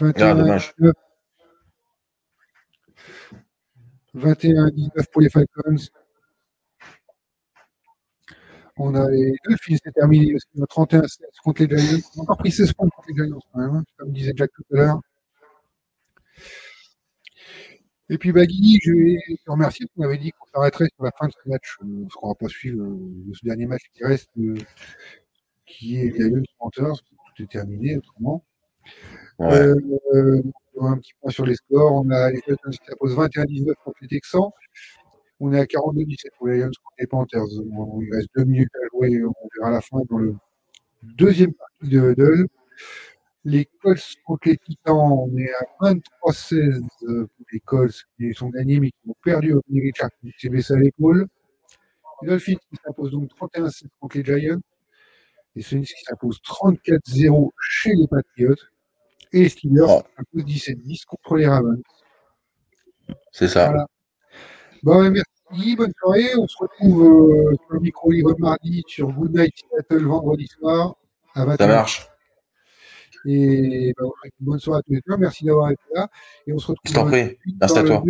[0.00, 0.74] Ah, dommage.
[4.14, 5.76] 21-19 pour les Falcons.
[8.76, 11.98] On a les Dolphins, c'est terminé parce a 31-16 contre les Giants.
[12.16, 14.50] On a encore pris 16 points contre les Giants quand même, hein, comme disait Jack
[14.52, 15.00] tout à l'heure.
[18.10, 19.86] Et puis Bagui, je vais te remercier.
[19.96, 22.34] On avait dit qu'on s'arrêterait sur la fin de ce match, parce qu'on ne va
[22.34, 24.56] pas suivre euh, ce dernier match qui reste, euh,
[25.66, 26.96] qui est Giants Panthers.
[27.36, 28.44] Tout est terminé autrement.
[29.38, 29.72] Ouais.
[30.14, 30.42] Euh,
[30.80, 31.92] un petit point sur les scores.
[31.92, 34.50] On a les Falcons qui s'imposent 21-19 contre les Texans.
[35.40, 37.44] On est à 42-17 pour les Lions contre les Panthers.
[37.50, 39.24] Il reste deux minutes à jouer.
[39.24, 40.34] On verra la fin dans le
[41.02, 42.46] deuxième partie de Huddle.
[43.46, 48.48] Les Colts contre les Titans, on est à 23-16 euh, pour les Colts qui sont
[48.48, 51.26] gagnés mais qui ont perdu au Richard qui s'est blessé à l'épaule.
[52.22, 54.60] Les Dolphins qui s'imposent donc 31-7 contre les Giants.
[55.56, 58.54] Les Saints qui s'imposent 34-0 chez les Patriots.
[59.32, 60.02] Et les Steelers Oh.
[60.02, 61.82] qui s'imposent 17-10 contre les Ravens.
[63.30, 63.66] C'est ça.
[63.66, 63.86] Voilà.
[64.84, 65.10] Bon, ben,
[65.50, 66.36] merci, bonne soirée.
[66.36, 70.96] On se retrouve euh, sur le micro libre mardi sur Good Night Seattle vendredi soir
[71.34, 71.56] à 20h.
[71.58, 72.06] Ça marche.
[73.26, 74.04] Et ben,
[74.40, 75.16] une bonne soirée à tous les deux.
[75.16, 76.08] Merci d'avoir été là.
[76.46, 77.22] Et on se retrouve Je t'en dans prie.
[77.24, 78.04] le- Merci dans à toi.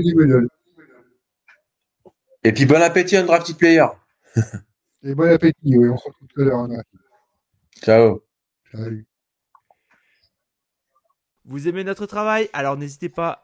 [2.42, 3.86] Et puis bon appétit, Undrafted Player.
[5.04, 5.78] Et bon appétit.
[5.78, 6.58] Oui, on se retrouve tout à l'heure.
[6.58, 6.82] hein.
[7.82, 8.22] Ciao.
[8.72, 9.06] Salut.
[11.44, 12.48] Vous aimez notre travail?
[12.52, 13.43] Alors n'hésitez pas